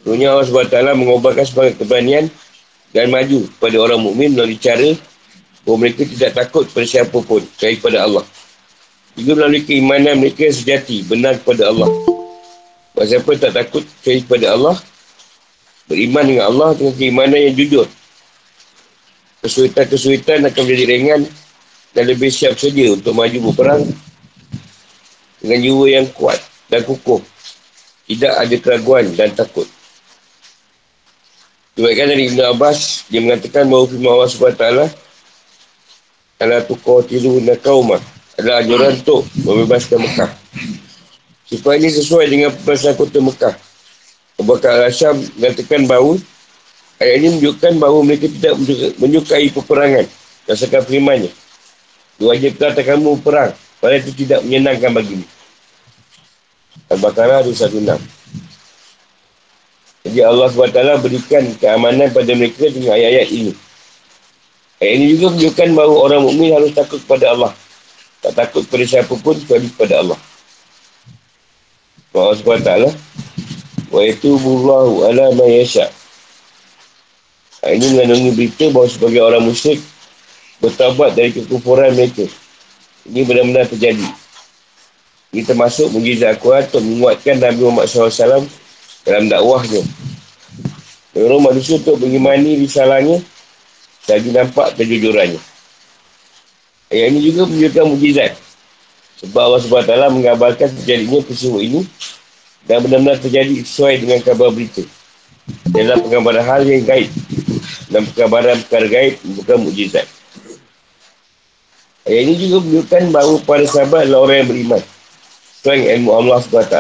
Dunia 0.06 0.38
Allah 0.38 0.46
SWT 0.46 0.78
mengobarkan 0.94 1.50
sebagai 1.50 1.82
keberanian 1.82 2.30
dan 2.94 3.10
maju 3.10 3.50
kepada 3.58 3.76
orang 3.82 4.00
mukmin 4.06 4.38
melalui 4.38 4.62
cara 4.62 4.94
bahawa 5.66 5.78
mereka 5.82 6.06
tidak 6.06 6.32
takut 6.38 6.70
pada 6.70 6.86
siapa 6.86 7.18
pun 7.26 7.42
daripada 7.58 8.06
Allah. 8.06 8.22
Juga 9.18 9.42
melalui 9.42 9.66
keimanan 9.66 10.22
mereka 10.22 10.46
yang 10.46 10.54
sejati, 10.54 11.02
benar 11.10 11.42
kepada 11.42 11.74
Allah. 11.74 11.90
Bahawa 12.94 13.08
siapa 13.10 13.30
tak 13.42 13.58
takut 13.58 13.84
kepada 14.06 14.54
Allah, 14.54 14.78
beriman 15.90 16.24
dengan 16.24 16.46
Allah 16.54 16.70
dengan 16.78 16.94
keimanan 16.94 17.40
yang 17.42 17.56
jujur. 17.58 17.88
Kesulitan-kesulitan 19.42 20.46
akan 20.46 20.62
menjadi 20.70 20.86
ringan 20.86 21.22
dan 21.98 22.04
lebih 22.06 22.30
siap 22.30 22.62
sedia 22.62 22.94
untuk 22.94 23.18
maju 23.18 23.52
berperang 23.52 23.84
dengan 25.42 25.60
jiwa 25.66 25.86
yang 25.90 26.08
kuat 26.14 26.38
dan 26.70 26.86
kukuh. 26.86 27.26
Tidak 28.06 28.34
ada 28.38 28.56
keraguan 28.62 29.10
dan 29.18 29.34
takut. 29.34 29.66
Dibaikan 31.76 32.08
dari 32.08 32.32
Ibn 32.32 32.56
Abbas, 32.56 33.04
dia 33.12 33.20
mengatakan 33.20 33.68
bahawa 33.68 33.84
firman 33.92 34.12
Allah 34.16 34.32
SWT 34.32 34.66
Ala 36.40 36.64
tuqatilu 36.64 37.44
nakaumah 37.44 38.00
adalah 38.40 38.64
anjuran 38.64 38.96
untuk 38.96 39.28
membebaskan 39.44 40.00
Mekah. 40.04 40.32
Sifat 41.48 41.80
ini 41.80 41.92
sesuai 41.92 42.26
dengan 42.32 42.52
perasaan 42.64 42.96
kota 42.96 43.20
Mekah. 43.20 43.56
Abu 44.40 44.56
Bakar 44.56 44.80
Al-Asyam 44.80 45.16
mengatakan 45.40 45.88
bahawa 45.88 46.20
ayat 47.00 47.16
ini 47.24 47.28
menunjukkan 47.40 47.72
bahawa 47.80 48.00
mereka 48.04 48.28
tidak 48.32 48.56
menyukai 49.00 49.48
peperangan 49.52 50.06
berdasarkan 50.48 50.82
firmannya. 50.88 51.32
Diwajibkan 52.20 52.72
atas 52.72 52.84
kamu 52.88 53.20
perang 53.20 53.52
pada 53.84 53.96
itu 54.00 54.12
tidak 54.16 54.44
menyenangkan 54.48 54.92
bagimu. 54.96 55.28
Al-Baqarah 56.88 57.44
216 57.48 58.25
Jadi 60.06 60.22
Allah 60.22 60.46
SWT 60.54 61.02
berikan 61.02 61.44
keamanan 61.58 62.14
pada 62.14 62.30
mereka 62.38 62.70
dengan 62.70 62.94
ayat-ayat 62.94 63.30
ini. 63.34 63.54
Ayat 64.78 64.94
ini 65.02 65.06
juga 65.18 65.34
menunjukkan 65.34 65.68
bahawa 65.74 65.96
orang 65.98 66.22
mukmin 66.22 66.54
harus 66.54 66.70
takut 66.78 67.02
kepada 67.02 67.34
Allah. 67.34 67.52
Tak 68.22 68.38
takut 68.38 68.62
kepada 68.70 68.86
siapa 68.86 69.14
pun 69.18 69.34
kecuali 69.34 69.66
kepada 69.66 70.06
Allah. 70.06 70.20
Allah 72.14 72.38
SWT 72.38 72.72
Wa 73.90 74.02
itu 74.06 74.38
bullahu 74.38 75.10
ala 75.10 75.34
ma 75.34 75.46
yasha. 75.50 75.90
Ayat 77.66 77.82
ini 77.82 77.98
mengandungi 77.98 78.32
berita 78.38 78.66
bahawa 78.70 78.86
sebagai 78.86 79.22
orang 79.26 79.42
musyrik 79.42 79.82
bertabat 80.62 81.18
dari 81.18 81.34
kekufuran 81.34 81.98
mereka. 81.98 82.30
Ini 83.10 83.26
benar-benar 83.26 83.66
terjadi. 83.74 84.06
Ini 85.34 85.42
termasuk 85.50 85.90
mujizat 85.90 86.38
Al-Quran 86.38 86.62
untuk 86.70 86.84
menguatkan 86.86 87.36
Nabi 87.42 87.60
Muhammad 87.66 87.90
SAW 87.90 88.46
dalam 89.06 89.30
dakwahnya. 89.30 89.86
Menurut 91.16 91.42
manusia 91.48 91.80
untuk 91.80 92.02
mengimani 92.02 92.60
risalahnya 92.60 93.22
lagi 94.10 94.30
nampak 94.34 94.76
kejujurannya. 94.76 95.40
Ayat 96.92 97.08
ini 97.14 97.20
juga 97.32 97.48
menunjukkan 97.48 97.86
mujizat. 97.88 98.34
Sebab 99.24 99.42
Allah 99.42 99.62
SWT 99.64 99.96
mengabarkan 100.12 100.70
terjadinya 100.76 101.24
peristiwa 101.24 101.64
ini 101.64 101.82
dan 102.68 102.84
benar-benar 102.84 103.18
terjadi 103.22 103.64
sesuai 103.64 104.04
dengan 104.04 104.20
kabar 104.22 104.52
berita. 104.52 104.84
Dalam 105.72 106.02
penggambaran 106.04 106.44
hal 106.44 106.62
yang 106.66 106.84
gaib 106.84 107.10
dan 107.94 108.02
penggambaran 108.12 108.58
perkara 108.66 108.88
gaib 108.92 109.16
bukan 109.40 109.58
mujizat. 109.66 110.06
Ayat 112.06 112.22
ini 112.28 112.34
juga 112.38 112.58
menunjukkan 112.66 113.04
bahawa 113.10 113.36
para 113.42 113.66
sahabat 113.66 114.00
adalah 114.06 114.30
orang 114.30 114.38
yang 114.44 114.50
beriman. 114.52 114.84
Sesuai 115.58 115.90
ilmu 115.98 116.12
Allah 116.14 116.38
SWT 116.44 116.78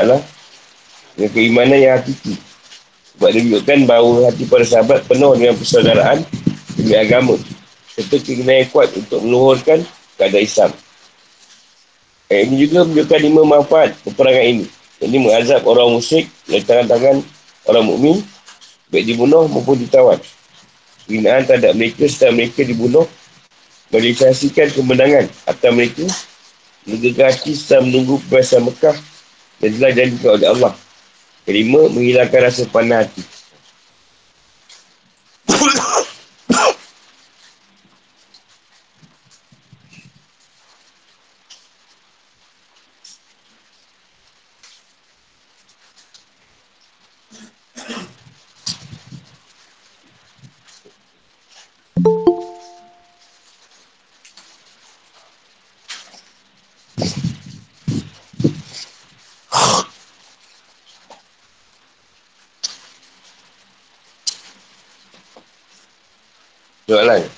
dengan 1.15 1.31
keimanan 1.31 1.79
yang 1.79 1.95
hakiki. 1.99 2.35
Sebab 3.15 3.29
dia 3.31 3.41
menunjukkan 3.47 3.79
bahawa 3.87 4.27
hati 4.27 4.43
para 4.43 4.65
sahabat 4.67 4.99
penuh 5.07 5.31
dengan 5.39 5.55
persaudaraan 5.55 6.19
demi 6.75 6.95
agama. 6.99 7.35
Serta 7.95 8.19
keinginan 8.19 8.67
yang 8.67 8.69
kuat 8.75 8.91
untuk 8.91 9.23
meluhurkan 9.23 9.79
keadaan 10.19 10.43
Islam. 10.43 10.71
Eh, 12.27 12.43
ini 12.43 12.67
juga 12.67 12.83
menunjukkan 12.83 13.19
lima 13.23 13.41
manfaat 13.47 13.95
peperangan 14.03 14.45
ini. 14.45 14.65
Ini 14.99 15.17
mengazab 15.19 15.63
orang 15.63 15.95
musyrik 15.95 16.27
dari 16.47 16.63
tangan-tangan 16.63 17.23
orang 17.71 17.85
mukmin 17.87 18.17
baik 18.91 19.05
dibunuh 19.11 19.47
maupun 19.47 19.79
ditawan. 19.79 20.19
Hinaan 21.05 21.45
terhadap 21.45 21.77
mereka 21.77 22.09
setelah 22.09 22.33
mereka 22.33 22.65
dibunuh 22.65 23.05
merealisasikan 23.93 24.73
kemenangan 24.73 25.29
atas 25.45 25.71
mereka 25.71 26.05
menegakkan 26.89 27.29
hati 27.29 27.51
setelah 27.53 27.81
menunggu 27.85 28.15
perasaan 28.25 28.65
Mekah 28.65 28.97
dan 29.61 29.69
telah 29.77 29.91
janjikan 29.93 30.29
oleh 30.41 30.47
Allah. 30.49 30.73
Kelima, 31.45 31.85
menghilangkan 31.93 32.41
rasa 32.49 32.65
panah 32.65 33.05
hati. 33.05 33.34
Soalan. 66.87 67.34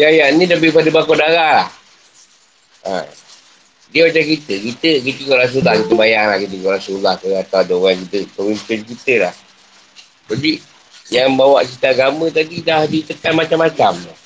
Dia 0.00 0.08
ayat 0.08 0.32
ni 0.34 0.48
lebih 0.48 0.72
pada 0.72 0.88
bakar 0.88 1.14
darah 1.20 1.52
lah. 1.60 1.68
Ha. 2.88 3.04
Dia 3.92 4.08
macam 4.08 4.24
kita. 4.24 4.54
Kita, 4.56 4.90
kita 5.04 5.18
ikut 5.28 5.36
Rasulullah. 5.36 5.76
Kita 5.76 5.92
bayang 5.92 6.26
lah 6.30 6.38
kita 6.40 6.54
ikut 6.56 6.72
Rasulullah 6.72 7.14
ke 7.20 7.28
atau 7.36 7.58
ada 7.60 7.72
orang 7.76 8.00
kita. 8.08 8.24
Pemimpin 8.32 8.80
kita 8.82 9.28
lah. 9.28 9.34
Jadi, 10.32 10.62
yang 11.12 11.36
bawa 11.36 11.60
kita 11.68 11.92
agama 11.92 12.32
tadi 12.32 12.64
dah 12.64 12.88
ditekan 12.88 13.36
macam-macam. 13.36 14.19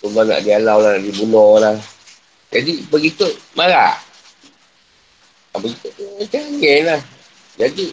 Allah 0.00 0.22
nak 0.24 0.40
dialau 0.40 0.78
lah, 0.80 0.90
nak 0.96 1.04
dibunuh 1.04 1.60
lah. 1.60 1.76
Jadi, 2.50 2.82
begitu 2.88 3.28
marah. 3.52 4.00
Begitu, 5.60 5.88
macam 6.16 6.40
angin 6.40 6.80
lah. 6.88 7.00
Jadi, 7.60 7.92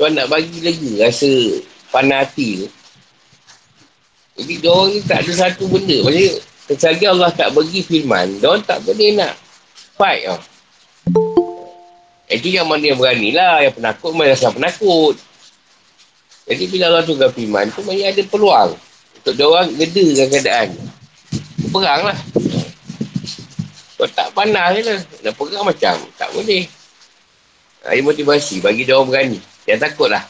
tuan 0.00 0.16
nak 0.16 0.26
bagi 0.32 0.58
lagi 0.64 0.90
rasa 0.98 1.30
panah 1.92 2.24
hati 2.24 2.64
tu. 2.64 2.68
Jadi, 4.40 4.54
dia 4.58 4.70
orang 4.72 4.88
ni 4.90 5.00
tak 5.04 5.22
ada 5.22 5.32
satu 5.36 5.68
benda. 5.68 6.00
Maksudnya, 6.00 6.32
keselagi 6.66 7.06
Allah 7.06 7.30
tak 7.30 7.52
bagi 7.52 7.80
firman, 7.84 8.40
dia 8.40 8.48
orang 8.50 8.64
tak 8.64 8.82
boleh 8.82 9.14
nak 9.14 9.32
fight 9.94 10.26
tau. 10.26 10.40
Itu 12.24 12.48
yang 12.50 12.66
mana 12.66 12.82
yang 12.82 12.98
berani 12.98 13.30
lah. 13.36 13.62
Yang 13.62 13.78
penakut, 13.78 14.10
mana 14.16 14.32
rasa 14.32 14.50
penakut. 14.50 15.14
Jadi 16.44 16.64
bila 16.72 16.84
Allah 16.90 17.04
tukar 17.04 17.30
firman 17.30 17.68
tu, 17.70 17.84
banyak 17.84 18.10
ada 18.10 18.22
peluang. 18.26 18.74
Untuk 19.20 19.32
dia 19.36 19.44
orang 19.44 19.70
gedakan 19.76 20.28
keadaan. 20.32 20.68
Perang 21.74 22.06
lah. 22.06 22.18
Kalau 23.98 24.10
tak 24.14 24.30
panas 24.30 24.78
je 24.78 24.80
lah. 24.86 25.00
Nak 25.26 25.34
perang 25.34 25.66
macam, 25.66 25.94
tak 26.14 26.30
boleh. 26.30 26.70
Ini 27.90 28.00
motivasi 28.06 28.62
bagi 28.62 28.86
dia 28.86 28.94
orang 28.94 29.10
berani. 29.10 29.38
Yang 29.66 29.90
takut 29.90 30.06
lah. 30.06 30.22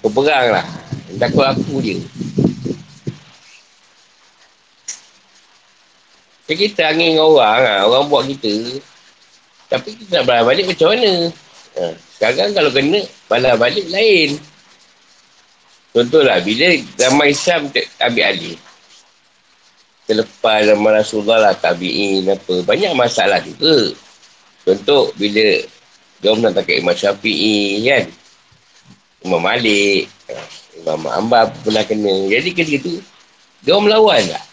Berperang 0.00 0.48
lah. 0.48 0.66
Yang 1.12 1.18
takut 1.28 1.44
aku 1.44 1.74
je. 1.84 2.00
Macam 6.40 6.56
kita 6.56 6.82
angin 6.88 7.14
dengan 7.14 7.28
orang 7.28 7.58
lah. 7.60 7.78
Orang 7.84 8.08
buat 8.08 8.24
kita. 8.24 8.80
Tapi 9.68 9.92
kita 9.92 10.24
nak 10.24 10.48
balik 10.48 10.66
macam 10.66 10.88
mana? 10.96 11.30
Ha. 11.78 11.94
Sekarang 12.16 12.50
kalau 12.56 12.70
kena, 12.72 13.00
balas 13.30 13.54
balik 13.60 13.86
lain. 13.92 14.40
Contohlah, 15.90 16.38
bila 16.46 16.70
ramai 17.02 17.34
Islam 17.34 17.66
ambil 17.98 18.24
alih. 18.30 18.58
Selepas 20.06 20.66
zaman 20.66 20.90
Rasulullah 20.94 21.38
lah, 21.50 21.54
tabi'in 21.58 22.26
apa. 22.30 22.62
Banyak 22.62 22.94
masalah 22.94 23.42
juga. 23.42 23.94
Contoh, 24.66 25.10
bila 25.18 25.62
dia 26.20 26.30
nak 26.36 26.52
tak 26.52 26.70
Imam 26.70 26.94
Syafi'i 26.94 27.82
kan. 27.86 28.04
Imam 29.24 29.40
Malik. 29.42 30.06
Imam 30.78 31.10
Ambar 31.10 31.50
pernah 31.64 31.82
kena. 31.82 32.28
Jadi 32.30 32.48
ketika 32.54 32.86
tu, 32.86 33.02
dia 33.64 33.76
melawan 33.76 34.22
tak? 34.30 34.44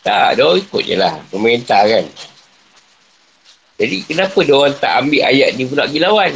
Tak, 0.00 0.28
dia 0.40 0.48
ikut 0.56 0.82
je 0.84 0.96
lah. 0.96 1.14
Pemerintah 1.28 1.84
kan. 1.84 2.04
Jadi 3.80 3.96
kenapa 4.04 4.38
dia 4.44 4.56
orang 4.56 4.76
tak 4.76 4.92
ambil 5.00 5.22
ayat 5.24 5.56
ni 5.56 5.64
pula 5.64 5.88
pergi 5.88 6.00
lawan? 6.04 6.32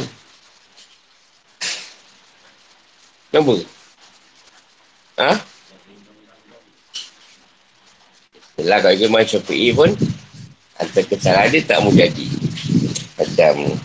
Kenapa? 3.35 3.59
Ha? 5.19 5.31
Yelah 8.55 8.79
kalau 8.79 8.95
Imam 8.95 9.27
Syafi'i 9.27 9.75
pun 9.75 9.91
Antara 10.79 11.03
kesalahan 11.03 11.51
dia 11.51 11.67
tak 11.67 11.83
mau 11.83 11.91
jadi 11.91 12.31
Macam 13.19 13.75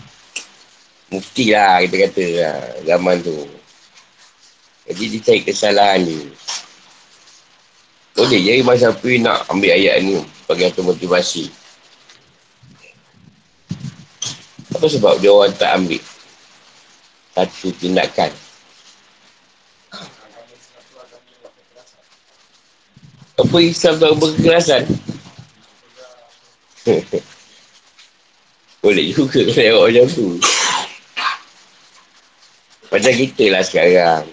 Mufti 1.11 1.51
lah 1.51 1.83
kita 1.83 1.95
kata 2.07 2.25
lah, 2.39 2.59
Zaman 2.87 3.19
tu 3.19 3.35
Jadi 4.87 5.03
dia 5.11 5.19
cari 5.19 5.41
kesalahan 5.43 5.99
ni 5.99 6.31
Boleh 8.15 8.39
je 8.39 8.55
Imam 8.55 8.79
Syafi'i 8.79 9.19
nak 9.19 9.51
ambil 9.51 9.75
ayat 9.75 9.99
ni 9.99 10.15
Sebagai 10.47 10.79
motivasi 10.79 11.51
Apa 14.79 14.87
sebab 14.87 15.19
dia 15.19 15.27
orang 15.27 15.51
tak 15.59 15.75
ambil 15.75 15.99
satu 17.35 17.67
tindakan? 17.75 18.31
Apa 23.41 23.57
Islam 23.57 23.97
tak 23.97 24.11
berkekerasan? 24.21 24.83
Boleh 28.81 29.05
juga 29.13 29.41
tengok 29.55 29.83
macam 29.89 30.05
tu. 30.09 30.27
Macam 32.93 33.13
kita 33.17 33.45
lah 33.49 33.63
sekarang. 33.65 34.23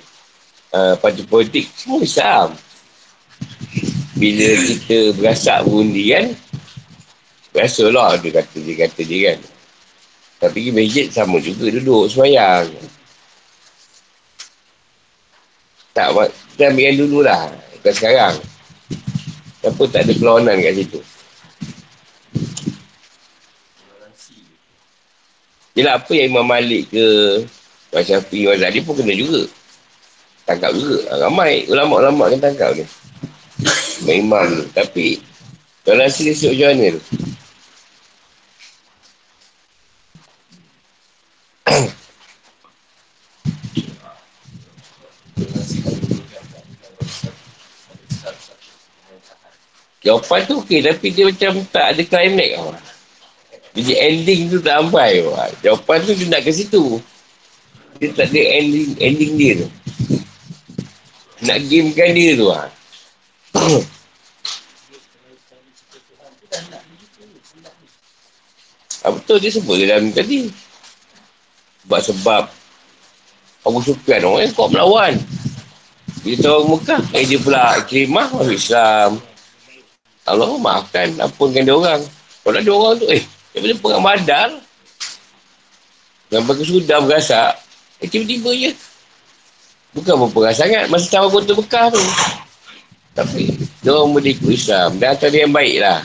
Uh, 0.68 0.92
parti 1.01 1.25
politik 1.25 1.64
semua 1.73 2.05
Islam. 2.05 2.49
Bila 4.18 4.49
kita 4.66 4.99
berasak 5.16 5.64
berundi 5.64 6.11
kan, 6.11 6.27
biasalah 7.55 8.18
dia 8.21 8.35
kata, 8.35 8.57
dia 8.61 8.75
kata 8.85 9.01
dia 9.07 9.21
kan. 9.33 9.38
Tapi 10.38 10.68
pergi 10.68 10.71
masjid 10.75 11.07
sama 11.09 11.38
juga 11.40 11.71
duduk 11.71 12.11
semayang. 12.11 12.66
Tak, 15.94 16.14
kita 16.55 16.71
ambil 16.71 16.85
yang 16.85 16.97
dulu 16.99 17.18
lah. 17.27 17.51
Bukan 17.79 17.94
sekarang. 17.94 18.35
Kenapa 19.59 19.83
tak 19.90 20.03
ada 20.07 20.12
perlawanan 20.14 20.57
kat 20.62 20.75
situ? 20.79 21.01
Yelah 25.79 25.94
apa 25.99 26.11
yang 26.14 26.35
Imam 26.35 26.47
Malik 26.47 26.90
ke 26.90 27.07
Imam 27.94 28.03
Syafi'i, 28.03 28.47
Imam 28.47 28.59
Zadi 28.59 28.79
pun 28.83 28.94
kena 28.99 29.14
juga. 29.14 29.47
Tangkap 30.42 30.75
juga. 30.75 31.07
Ramai 31.23 31.66
ulama-ulama 31.71 32.31
kan 32.35 32.51
tangkap 32.51 32.71
ni. 32.75 32.85
Imam 34.11 34.47
ni. 34.47 34.64
Tapi 34.75 35.23
toleransi 35.87 36.35
dia 36.35 36.35
macam 36.35 36.66
mana 36.75 36.87
tu? 36.94 37.03
Jawapan 49.99 50.47
tu 50.47 50.63
okey 50.63 50.79
tapi 50.79 51.11
dia 51.11 51.27
macam 51.27 51.59
tak 51.75 51.91
ada 51.95 52.03
climax 52.07 52.51
tau. 52.55 52.71
Jadi 53.79 53.95
ending 53.99 54.51
tu 54.51 54.59
tak 54.63 54.83
sampai. 54.83 55.23
Jawapan 55.63 55.99
tu 56.07 56.15
dia 56.15 56.27
nak 56.31 56.43
ke 56.47 56.53
situ. 56.55 57.03
Dia 57.99 58.15
tak 58.15 58.31
ada 58.31 58.43
ending, 58.63 58.95
ending 59.03 59.33
dia 59.35 59.53
tu. 59.63 59.69
Nak 61.47 61.59
gamekan 61.67 62.11
dia 62.15 62.31
tu 62.39 62.47
lah. 62.51 62.71
ah, 69.07 69.13
betul 69.15 69.39
dia 69.43 69.51
sebut 69.51 69.79
dalam 69.83 70.15
tadi. 70.15 70.51
Sebab 71.87 72.01
sebab 72.07 72.43
Abu 73.67 73.83
Sufyan 73.83 74.23
orang 74.27 74.43
yang 74.47 74.55
kuat 74.55 74.71
melawan. 74.71 75.19
Dia 76.23 76.37
tahu 76.43 76.75
Mekah. 76.75 77.03
Eh 77.15 77.25
dia 77.27 77.39
pula 77.39 77.79
kirimah 77.87 78.31
masuk 78.35 78.55
Islam. 78.55 79.21
Allah 80.33 80.49
maafkan, 80.59 81.09
ampunkan 81.21 81.64
dia 81.64 81.75
orang. 81.75 82.03
Kalau 82.45 82.59
ada 82.59 82.73
orang 82.73 82.95
tu, 83.01 83.07
eh, 83.09 83.23
daripada 83.53 83.75
perang 83.81 84.05
badar, 84.05 84.49
yang 86.29 86.45
sudah 86.45 86.99
berasak, 87.05 87.57
eh, 88.05 88.09
tiba-tiba 88.09 88.51
je. 88.53 88.71
Bukan 89.97 90.14
berperang 90.29 90.53
sangat, 90.53 90.85
masa 90.93 91.09
tahu 91.09 91.41
kota 91.41 91.53
Bekah 91.57 91.88
tu. 91.88 92.03
Tapi, 93.17 93.51
dia 93.81 93.91
orang 93.91 94.14
boleh 94.14 94.31
ikut 94.37 94.53
Islam. 94.53 95.01
Dan 95.01 95.17
antara 95.17 95.35
yang 95.35 95.51
baik 95.51 95.77
lah. 95.81 96.05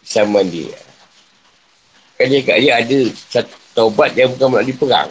Islaman 0.00 0.46
dia. 0.48 0.72
Kan 2.16 2.26
dia 2.32 2.40
kat 2.40 2.56
dia 2.62 2.72
ada 2.80 2.98
satu 3.28 3.56
taubat 3.76 4.16
yang 4.16 4.32
bukan 4.32 4.48
melalui 4.56 4.76
perang. 4.76 5.10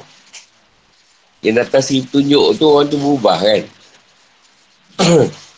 Yang 1.45 1.55
datang 1.65 1.83
si 1.85 2.01
tunjuk 2.07 2.57
tu, 2.57 2.65
orang 2.65 2.87
tu 2.89 2.97
berubah 2.97 3.37
kan. 3.37 3.61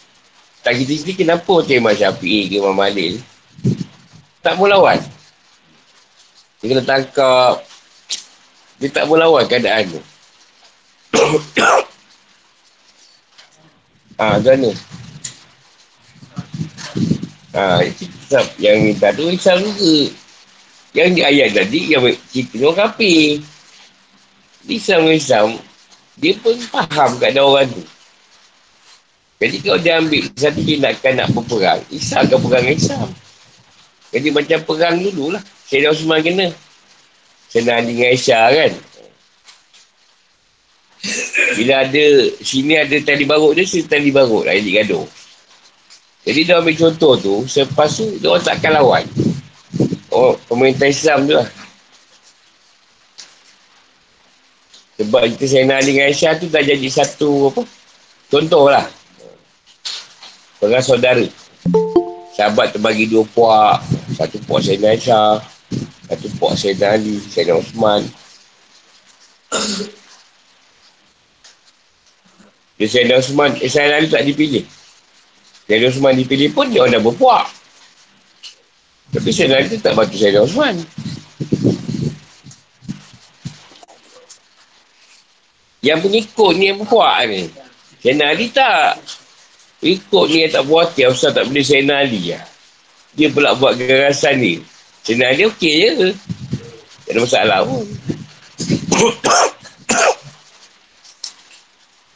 Tak 0.61 0.77
kita 0.77 0.93
sendiri 0.93 1.25
kenapa 1.25 1.49
macam 1.49 1.73
Imam 1.73 1.97
Syafi'i 1.97 2.45
ke 2.45 2.61
Imam 2.61 2.77
Malik 2.77 3.17
Tak 4.45 4.57
mau 4.57 4.69
lawan. 4.69 5.01
Dia 6.61 6.77
kena 6.77 6.85
tangkap. 6.85 7.65
Dia 8.77 8.89
tak 8.93 9.09
mau 9.09 9.17
lawan 9.17 9.45
keadaan 9.49 9.89
tu. 9.89 10.01
ha, 14.21 14.37
macam? 14.37 14.73
Ha, 17.51 17.83
itu 17.83 18.05
yang 18.61 18.77
minta 18.85 19.11
tu 19.13 19.27
Islam 19.29 19.59
juga. 19.65 20.13
Yang 20.91 21.09
di 21.15 21.21
ayat 21.23 21.49
tadi, 21.55 21.79
yang 21.89 22.03
cerita 22.29 22.55
orang 22.61 22.77
kafir. 22.77 23.41
Islam 24.69 25.09
Islam, 25.09 25.47
dia 26.21 26.37
pun 26.37 26.53
faham 26.69 27.17
keadaan 27.17 27.47
orang 27.49 27.67
tu. 27.73 27.81
Jadi 29.41 29.57
kalau 29.65 29.79
dia 29.81 29.97
ambil 29.97 30.21
satu 30.37 30.61
tindakan 30.61 31.13
nak 31.17 31.33
berperang, 31.33 31.81
Islam 31.89 32.29
akan 32.29 32.39
perang 32.45 32.65
Islam. 32.69 33.09
Jadi 34.13 34.27
macam 34.29 34.59
perang 34.69 34.95
dulu 35.01 35.33
lah. 35.33 35.41
Sayyidina 35.65 35.89
Osman 35.89 36.21
kena. 36.21 36.47
Senang 37.49 37.89
dengan 37.89 38.13
Aisyah 38.13 38.47
kan. 38.53 38.71
Bila 41.57 41.73
ada, 41.81 42.05
sini 42.45 42.77
ada 42.77 42.95
tali 43.01 43.25
baruk 43.25 43.57
dia, 43.57 43.65
sini 43.65 43.89
tali 43.89 44.13
baruk 44.13 44.45
lah, 44.45 44.53
elit 44.53 44.77
gaduh. 44.77 45.09
Jadi 46.21 46.39
dia 46.45 46.61
ambil 46.61 46.77
contoh 46.77 47.13
tu, 47.17 47.35
selepas 47.49 47.89
tu, 47.89 48.05
dia 48.21 48.29
orang 48.29 48.45
takkan 48.45 48.77
lawan. 48.77 49.03
Oh, 50.13 50.37
pemerintah 50.45 50.85
Islam 50.85 51.25
tu 51.25 51.33
lah. 51.33 51.49
Sebab 55.01 55.33
kita 55.33 55.45
Sayyidina 55.49 55.81
Ali 55.81 55.97
dengan 55.97 56.13
Aisyah 56.13 56.37
tu 56.37 56.45
dah 56.45 56.61
jadi 56.61 56.87
satu, 56.93 57.49
apa, 57.49 57.65
contoh 58.29 58.69
lah. 58.69 58.85
Perang 60.61 60.85
saudara. 60.85 61.25
Sahabat 62.37 62.77
terbagi 62.77 63.09
dua 63.09 63.25
puak. 63.33 63.81
Satu 64.13 64.37
puak 64.45 64.61
Sayyidina 64.61 64.93
Aisyah. 64.93 65.41
Satu 66.05 66.29
puak 66.37 66.53
Sayyidina 66.53 66.93
Ali, 66.93 67.17
Sayyidina 67.17 67.57
Osman. 67.57 68.05
Dia 72.77 72.85
Sayyidina 72.85 73.17
Osman, 73.17 73.57
eh 73.57 73.65
Sayyidina 73.65 73.97
Ali 73.97 74.07
tak 74.13 74.21
dipilih. 74.21 74.61
Sayyidina 75.65 75.89
Osman 75.89 76.13
dipilih 76.21 76.53
pun 76.53 76.69
dia 76.69 76.85
orang 76.85 76.93
dah 76.93 77.03
berpuak. 77.09 77.49
Tapi 79.17 79.29
Sayyidina 79.33 79.65
Ali 79.65 79.81
tak 79.81 79.97
bantu 79.97 80.13
Sayyidina 80.13 80.45
Osman. 80.45 80.77
Yang 85.81 85.99
pengikut 86.05 86.53
ni 86.53 86.69
yang 86.69 86.77
berpuak 86.85 87.25
ni. 87.25 87.49
Sayyidina 88.05 88.29
Ali 88.29 88.53
tak. 88.53 89.01
Ikut 89.81 90.25
ni 90.29 90.45
yang 90.45 90.53
tak 90.53 90.63
buat 90.69 90.93
hati, 90.93 91.09
Ustaz 91.09 91.33
tak 91.33 91.49
boleh 91.49 91.65
Sayyidina 91.65 92.05
Ali 92.05 92.37
lah. 92.37 92.45
Dia 93.17 93.33
pula 93.33 93.57
buat 93.57 93.73
gagasan 93.81 94.37
ni. 94.37 94.61
Sayyidina 95.01 95.33
Ali 95.33 95.49
okey 95.49 95.73
je. 95.89 96.09
Tak 97.09 97.11
ada 97.17 97.19
masalah 97.25 97.59
pun. 97.65 97.85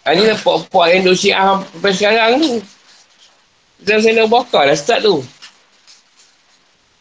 Ha, 0.05 0.13
ni 0.13 0.21
lah 0.21 0.37
puak-puak 0.37 0.93
yang 0.93 1.01
duk 1.01 1.17
syiah 1.17 1.57
sampai 1.65 1.89
sekarang 1.89 2.37
tu. 2.37 2.61
Dan 3.81 4.05
saya 4.05 4.21
nak 4.21 4.29
bakar 4.29 4.69
dah 4.69 4.77
start 4.77 5.01
tu. 5.01 5.17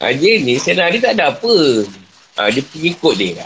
Ha, 0.00 0.16
dia 0.16 0.40
ni, 0.40 0.56
nak 0.56 0.88
dia 0.88 1.00
tak 1.04 1.12
ada 1.20 1.36
apa. 1.36 1.56
Ha, 2.40 2.48
dia 2.48 2.64
pengikut 2.64 3.14
dia. 3.20 3.44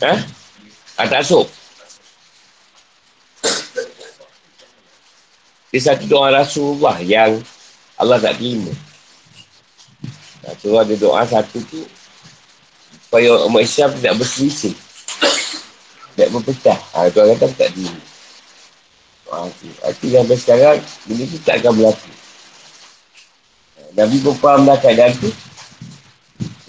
Ha? 0.00 0.12
Ha, 0.96 1.00
tak 1.04 1.20
asuk. 1.20 1.57
Dia 5.68 5.80
satu 5.84 6.04
doa 6.08 6.32
Rasulullah 6.32 6.96
yang 7.04 7.40
Allah 8.00 8.16
tak 8.16 8.40
terima. 8.40 8.72
Rasulullah 10.40 10.88
ada 10.88 10.96
doa 10.96 11.22
satu 11.28 11.60
tu 11.68 11.84
supaya 13.08 13.44
umat 13.48 13.64
Islam 13.64 13.92
tidak 14.00 14.14
berselisih. 14.20 14.74
Tidak 16.16 16.28
berpecah. 16.32 16.78
Ha, 16.96 17.12
tu 17.12 17.20
orang 17.20 17.36
kata 17.36 17.54
tak 17.56 17.70
terima. 17.76 18.00
Ha, 19.28 19.44
Hati 19.84 20.06
sampai 20.08 20.36
sekarang, 20.40 20.78
benda 21.04 21.24
tu 21.28 21.38
tak 21.44 21.56
akan 21.60 21.72
berlaku. 21.76 22.10
Nabi 23.96 24.16
pun 24.24 24.34
faham 24.40 24.68
dah 24.68 24.76
keadaan 24.80 25.12
tu. 25.20 25.30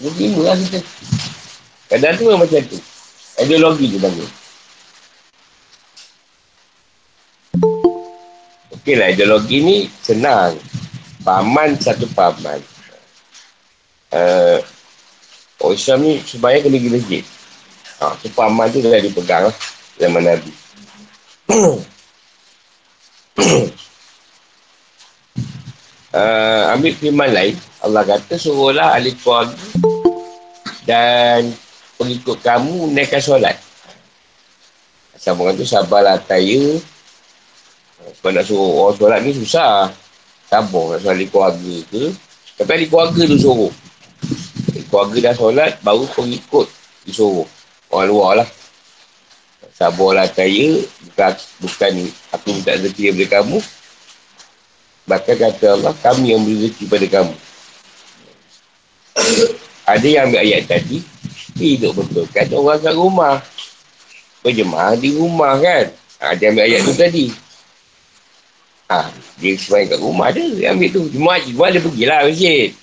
Dia 0.00 0.10
terima 0.16 0.40
lah 0.48 0.56
kita. 0.56 0.80
Keadaan 1.88 2.14
tu 2.16 2.24
memang 2.28 2.40
macam 2.44 2.60
tu. 2.68 2.78
Ideologi 3.40 3.86
tu 3.96 3.98
bagi. 4.00 4.39
Okey 8.80 8.96
lah, 8.96 9.12
ideologi 9.12 9.60
ni 9.60 9.76
senang. 10.00 10.56
Pahaman 11.20 11.76
satu 11.76 12.08
pahaman. 12.16 12.64
Uh, 14.08 14.56
oh 15.60 15.76
Islam 15.76 16.00
ni 16.00 16.16
sebenarnya 16.24 16.64
kena 16.64 16.80
gila 16.80 16.96
sikit. 16.96 17.24
Ha, 18.00 18.16
tu 18.24 18.32
pahaman 18.32 18.72
tu 18.72 18.80
dah 18.80 18.96
dipegang 19.04 19.52
lah. 19.52 19.56
Zaman 20.00 20.22
Nabi. 20.24 20.52
uh, 26.16 26.62
ambil 26.72 26.92
firman 26.96 27.36
lain. 27.36 27.60
Allah 27.84 28.00
kata 28.08 28.40
suruhlah 28.40 28.96
ahli 28.96 29.12
keluarga 29.20 29.60
dan 30.88 31.52
pengikut 32.00 32.40
kamu 32.40 32.96
naikkan 32.96 33.20
solat. 33.20 33.60
Orang 35.20 35.52
tu 35.60 35.68
sabarlah 35.68 36.16
taya 36.24 36.80
sebab 38.00 38.30
nak 38.32 38.44
suruh 38.48 38.70
orang 38.88 38.96
solat 38.96 39.18
ni 39.20 39.30
susah. 39.36 39.92
Sabar 40.48 40.96
nak 40.96 41.00
solat 41.04 41.18
di 41.20 41.26
keluarga 41.28 41.74
ke. 41.92 42.02
Tapi 42.60 42.84
di 42.84 42.86
keluarga 42.88 43.22
tu 43.28 43.36
suruh. 43.36 43.72
Di 44.72 44.80
keluarga 44.88 45.16
dah 45.30 45.34
solat, 45.36 45.72
baru 45.84 46.04
pengikut 46.12 46.66
disuruh. 47.04 47.46
Orang 47.90 48.08
luar 48.08 48.32
lah. 48.42 48.48
Sabarlah 49.76 50.28
kaya. 50.32 50.80
Bukan, 51.10 51.32
bukan 51.64 51.92
aku 52.32 52.46
minta 52.52 52.76
rezeki 52.76 53.12
daripada 53.12 53.26
kamu. 53.40 53.58
Bahkan 55.08 55.36
kata 55.42 55.66
Allah, 55.74 55.92
kami 55.98 56.36
yang 56.36 56.40
beri 56.44 56.68
rezeki 56.68 56.84
pada 56.86 57.06
kamu. 57.08 57.34
Ada 59.90 60.06
yang 60.06 60.30
ambil 60.30 60.40
ayat 60.46 60.62
tadi, 60.70 61.02
hidup 61.58 61.98
betul. 61.98 62.24
Kata 62.30 62.54
orang 62.54 62.78
kat 62.78 62.94
rumah. 62.94 63.36
Berjemaah 64.40 64.94
di 64.96 65.12
rumah 65.18 65.58
kan. 65.58 65.90
Ada 66.22 66.42
ambil 66.52 66.64
ayat 66.64 66.80
tu 66.86 66.94
tadi. 66.94 67.26
Ha, 68.90 69.06
dia 69.38 69.54
sembahyang 69.54 69.94
kat 69.94 70.00
rumah 70.02 70.34
dia, 70.34 70.50
dia 70.50 70.74
ambil 70.74 70.90
tu. 70.90 71.06
Jemaah, 71.14 71.38
jemaah 71.38 71.70
dia 71.70 71.78
pergilah 71.78 72.26
masjid. 72.26 72.74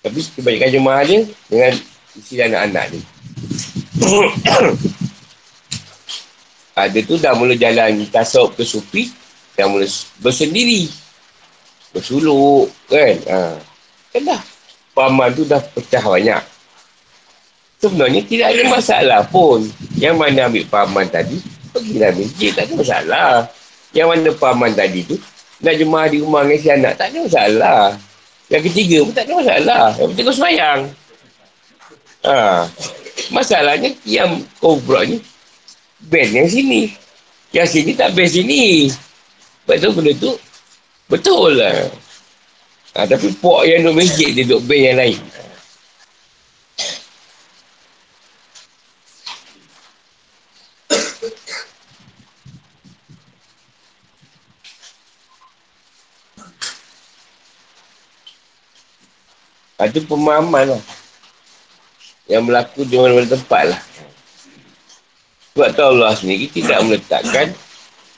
Tapi 0.00 0.18
kebanyakan 0.40 0.70
jemaah 0.72 1.02
dia 1.04 1.20
dengan 1.52 1.72
isi 2.16 2.40
anak-anak 2.40 2.96
dia. 2.96 3.02
ha, 6.80 6.88
dia 6.88 7.04
tu 7.04 7.20
dah 7.20 7.36
mula 7.36 7.52
jalan 7.60 8.08
tasawuf 8.08 8.56
ke 8.56 8.64
sufi, 8.64 9.12
dah 9.52 9.68
mula 9.68 9.84
bersendiri. 10.24 10.88
Bersuluk, 11.92 12.72
kan? 12.88 13.16
Ha. 13.28 13.60
Kan 14.16 14.22
dah. 14.24 14.40
Pahaman 14.96 15.28
tu 15.36 15.44
dah 15.44 15.60
pecah 15.60 16.08
banyak. 16.08 16.40
Sebenarnya 17.84 18.24
tidak 18.24 18.48
ada 18.48 18.62
masalah 18.72 19.20
pun. 19.28 19.60
Yang 20.00 20.16
mana 20.16 20.48
ambil 20.48 20.64
pahaman 20.72 21.04
tadi, 21.12 21.36
pergilah 21.68 22.16
masjid, 22.16 22.48
tak 22.56 22.64
ada 22.64 22.74
masalah. 22.80 23.28
Yang 23.92 24.08
mana 24.08 24.28
pahaman 24.34 24.72
tadi 24.72 25.04
tu, 25.04 25.20
nak 25.62 25.74
jemaah 25.78 26.06
di 26.10 26.18
rumah 26.18 26.42
dengan 26.42 26.58
si 26.58 26.68
anak, 26.72 26.92
tak 26.98 27.14
ada 27.14 27.18
masalah. 27.22 27.82
Yang 28.50 28.62
ketiga 28.70 28.98
pun 29.06 29.12
tak 29.14 29.24
ada 29.28 29.32
masalah. 29.38 29.86
Yang 29.96 30.08
penting 30.12 30.24
kau 30.24 30.36
semayang. 30.36 30.80
Ha. 32.24 32.36
Masalahnya, 33.30 33.90
yang 34.04 34.30
buat 34.60 35.04
ni, 35.06 35.18
band 36.10 36.30
yang 36.34 36.48
sini. 36.50 36.92
Yang 37.54 37.68
sini 37.78 37.90
tak 37.94 38.12
band 38.12 38.30
sini. 38.30 38.90
Sebab 39.64 39.76
tu 39.80 39.90
benda 39.96 40.12
tu, 40.20 40.32
betul 41.08 41.56
lah. 41.56 41.88
Ha, 42.94 43.08
tapi 43.08 43.32
puak 43.42 43.66
yang 43.66 43.82
duduk 43.82 44.04
masjid, 44.04 44.30
dia 44.30 44.44
duduk 44.46 44.62
band 44.68 44.82
yang 44.82 44.96
lain. 44.98 45.18
Itu 59.90 60.04
pemahaman 60.08 60.76
lah. 60.76 60.82
Yang 62.30 62.42
berlaku 62.48 62.80
di 62.88 62.96
mana-mana 62.96 63.28
tempat 63.28 63.62
lah. 63.74 63.80
Sebab 65.54 65.68
tu 65.76 65.82
Allah 65.84 66.12
sendiri 66.16 66.50
tidak 66.50 66.82
meletakkan 66.82 67.54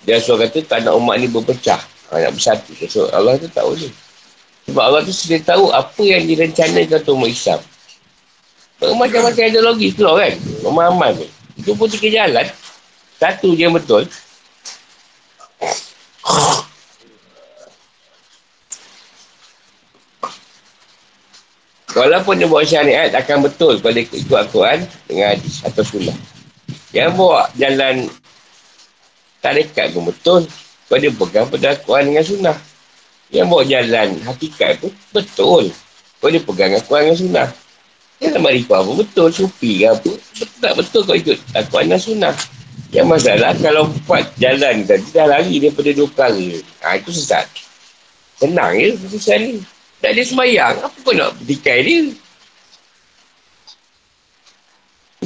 dia 0.06 0.22
suruh 0.22 0.38
kata 0.38 0.62
tak 0.62 0.86
nak 0.86 0.94
umat 1.02 1.18
ni 1.18 1.26
berpecah. 1.26 1.82
Ha, 2.14 2.22
nak 2.22 2.38
bersatu. 2.38 2.70
So, 2.86 3.10
Allah 3.10 3.34
tu 3.42 3.50
tak 3.50 3.66
boleh. 3.66 3.90
Sebab 4.70 4.82
Allah 4.82 5.02
tu 5.02 5.10
sudah 5.10 5.42
tahu 5.42 5.74
apa 5.74 6.02
yang 6.06 6.22
direncanakan 6.30 7.02
untuk 7.02 7.18
umat 7.18 7.30
Islam. 7.34 7.60
Macam-macam 8.78 9.42
ideologi 9.50 9.90
tu 9.90 10.06
kan. 10.06 10.32
Pemahaman 10.62 11.10
ni. 11.18 11.26
Itu 11.58 11.74
pun 11.74 11.90
tiga 11.90 12.22
jalan. 12.22 12.46
Satu 13.18 13.58
je 13.58 13.66
betul. 13.66 14.06
Walaupun 21.96 22.36
dia 22.36 22.44
buat 22.44 22.68
syariat 22.68 23.08
akan 23.08 23.48
betul 23.48 23.80
kalau 23.80 23.96
dia 23.96 24.04
ikut 24.04 24.28
Al-Quran 24.28 24.84
dengan 25.08 25.32
hadis 25.32 25.64
atau 25.64 25.80
sunnah. 25.80 26.12
Yang 26.92 27.16
buat 27.16 27.48
jalan 27.56 28.12
tarikat 29.40 29.96
pun 29.96 30.12
betul 30.12 30.44
kalau 30.92 31.00
dia 31.00 31.08
pegang 31.08 31.48
pada 31.48 31.72
Al-Quran 31.72 32.04
dengan 32.12 32.24
sunnah. 32.28 32.56
Yang 33.32 33.46
buat 33.48 33.64
jalan 33.64 34.08
hakikat 34.28 34.72
pun 34.84 34.92
betul 35.16 35.72
kalau 36.20 36.30
dia 36.36 36.42
pegang 36.44 36.76
Al-Quran 36.76 37.02
dengan 37.08 37.16
sunnah. 37.16 37.48
Yang 38.20 38.32
nama 38.36 38.48
Rifah 38.52 38.80
pun 38.84 38.94
betul, 39.00 39.28
supi 39.32 39.72
ke 39.80 39.86
apa. 39.88 40.12
Betul 40.12 40.58
tak 40.60 40.74
betul 40.76 41.00
kalau 41.08 41.16
ikut 41.16 41.38
Al-Quran 41.56 41.84
dengan 41.88 42.02
sunnah. 42.04 42.34
Yang 42.92 43.06
masalah 43.08 43.52
kalau 43.56 43.88
empat 43.88 44.24
jalan 44.36 44.84
tadi 44.84 45.08
dah 45.16 45.26
lari 45.32 45.56
daripada 45.64 45.90
dua 45.96 46.06
perkara. 46.12 46.48
Ha, 46.84 47.00
itu 47.00 47.08
sesat. 47.08 47.48
Senang 48.36 48.76
je 48.76 48.92
sesat 49.16 49.40
ni. 49.40 49.64
Tak 50.00 50.10
ada 50.12 50.22
semayang. 50.22 50.74
Apa 50.84 50.96
kau 51.00 51.14
nak 51.16 51.32
petikai 51.40 51.78
dia? 51.82 52.00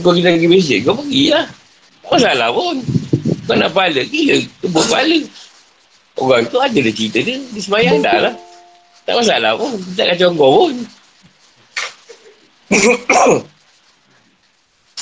Kau 0.00 0.16
kita 0.16 0.32
pergi 0.32 0.48
mesej, 0.48 0.78
kau 0.86 0.96
pergi 0.96 1.34
lah. 1.34 1.44
Tak 2.06 2.10
masalah 2.16 2.48
pun. 2.54 2.76
Kau 3.44 3.56
nak 3.58 3.70
pahala, 3.74 4.02
gila. 4.06 4.36
Kebut 4.62 4.84
pahala. 4.88 5.18
Orang 6.20 6.44
tu 6.48 6.58
ada 6.60 6.78
dah 6.78 6.94
cerita 6.94 7.18
dia. 7.20 7.36
Dia 7.36 7.60
semayang 7.60 7.98
dah 8.00 8.18
lah. 8.30 8.34
Tak 9.04 9.14
masalah 9.18 9.52
pun. 9.58 9.74
Tak 9.98 10.06
kacau 10.14 10.28
kau 10.38 10.50
pun. 10.64 10.74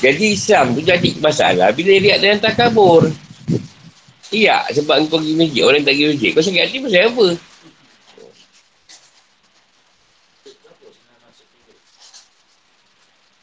jadi 0.03 0.27
Islam 0.33 0.73
tu 0.73 0.81
jadi 0.81 1.11
masalah 1.21 1.69
bila 1.77 1.93
lihat 2.01 2.25
dengan 2.25 2.41
takabur. 2.41 3.13
Iya, 4.29 4.61
sebab 4.73 5.09
kau 5.09 5.21
pergi 5.21 5.37
masjid, 5.37 5.63
orang 5.65 5.85
tak 5.85 5.97
pergi 5.97 6.07
masjid. 6.13 6.31
Kau 6.37 6.43
sakit 6.45 6.63
hati 6.65 6.79
pasal 6.85 7.03
apa? 7.09 7.27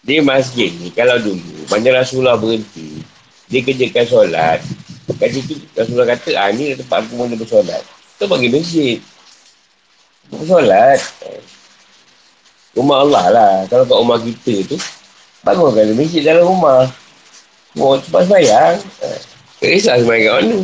Di 0.05 0.21
masjid 0.21 0.69
ni, 0.69 0.93
kalau 0.93 1.17
dulu, 1.17 1.65
mana 1.65 2.05
Rasulullah 2.05 2.37
berhenti, 2.37 3.01
dia 3.49 3.65
kerjakan 3.65 4.05
solat. 4.05 4.61
Kat 5.17 5.29
situ, 5.33 5.57
Rasulullah 5.73 6.13
kata, 6.13 6.29
ah, 6.37 6.49
ni 6.53 6.77
tempat 6.77 7.01
aku 7.01 7.17
mula 7.17 7.33
bersolat. 7.33 7.81
Kau 8.21 8.29
pergi 8.29 8.49
masjid. 8.53 8.97
Bersolat. 10.29 11.01
Rumah 12.77 12.97
Allah 13.01 13.25
lah. 13.33 13.53
Kalau 13.65 13.85
kat 13.85 13.97
rumah 13.97 14.19
kita 14.21 14.55
tu, 14.69 14.77
bangunkan 15.41 15.97
masjid 15.97 16.21
dalam 16.21 16.53
rumah. 16.53 16.85
Mau 17.73 17.97
cepat 17.97 18.29
sayang. 18.29 18.77
Tak 19.57 19.69
kisah 19.73 19.97
semayang 20.01 20.25
kat 20.25 20.33
mana. 20.37 20.57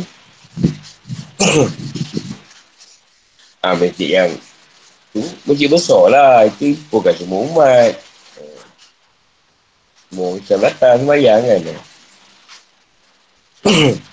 ah, 3.66 3.74
masjid 3.74 4.08
yang 4.22 4.30
tu, 5.10 5.22
masjid 5.46 5.66
besar 5.66 6.02
lah. 6.10 6.46
Itu 6.46 6.78
bukan 6.94 7.14
semua 7.14 7.38
umat. 7.46 8.01
Semua 10.12 10.36
Islam 10.36 10.60
datang 10.60 11.00
semayang 11.00 11.40
kan. 11.40 11.60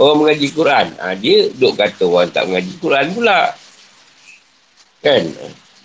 orang 0.00 0.16
mengaji 0.26 0.48
Quran. 0.50 0.86
Ha, 0.98 1.14
dia 1.14 1.46
duk 1.54 1.78
kata 1.78 2.02
orang 2.08 2.34
tak 2.34 2.50
mengaji 2.50 2.72
Quran 2.82 3.06
pula. 3.14 3.54
Kan? 5.04 5.22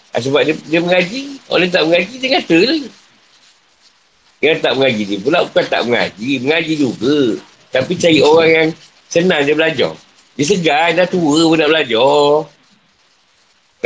Ha, 0.10 0.18
sebab 0.18 0.42
dia, 0.48 0.58
dia 0.66 0.80
mengaji, 0.82 1.38
orang 1.52 1.70
tak 1.70 1.84
mengaji, 1.86 2.14
dia 2.18 2.42
kata 2.42 2.58
lah. 2.66 2.82
Yang 4.42 4.58
tak 4.66 4.74
mengaji 4.80 5.04
dia 5.06 5.20
pula 5.20 5.40
bukan 5.46 5.66
tak 5.68 5.82
mengaji. 5.86 6.30
Mengaji 6.42 6.74
juga. 6.74 7.20
Tapi 7.70 7.94
cari 8.00 8.20
orang 8.24 8.50
yang 8.50 8.70
senang 9.12 9.46
dia 9.46 9.54
belajar. 9.54 9.94
Dia 10.36 10.46
segan, 10.48 10.98
dah 10.98 11.06
tua 11.06 11.46
pun 11.46 11.58
nak 11.60 11.70
belajar. 11.70 12.55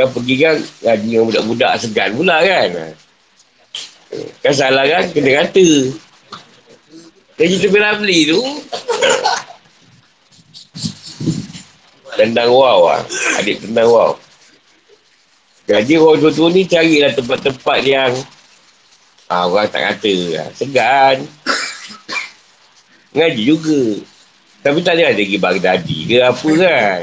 Kan 0.00 0.08
pergi 0.16 0.34
kan 0.40 0.56
ngaji 0.56 1.06
dengan 1.12 1.28
budak-budak 1.28 1.76
segan 1.76 2.16
pula 2.16 2.40
kan. 2.40 2.96
Kan 4.40 4.52
salah 4.56 4.88
kan 4.88 5.12
kena 5.12 5.44
kata. 5.44 5.92
Jadi 7.36 7.54
tu 7.60 7.68
beli 7.68 8.18
tu. 8.32 8.40
Tendang 12.16 12.48
wow 12.48 12.96
lah. 12.96 13.04
Adik 13.44 13.60
tendang 13.60 13.92
wow. 13.92 14.16
Jadi 15.68 16.00
orang 16.00 16.16
tua-tua 16.24 16.48
ni 16.48 16.64
carilah 16.64 17.12
tempat-tempat 17.12 17.80
yang 17.84 18.12
ha, 19.28 19.44
orang 19.52 19.68
tak 19.68 19.84
kata. 19.84 20.16
Ha, 20.40 20.44
segan. 20.56 21.28
Ngaji 23.12 23.42
juga. 23.44 24.00
Tapi 24.64 24.80
tak 24.80 24.96
ada 24.96 25.12
lagi 25.12 25.36
Baghdadi 25.36 25.98
ke 26.08 26.16
apa 26.24 26.50
kan. 26.56 27.00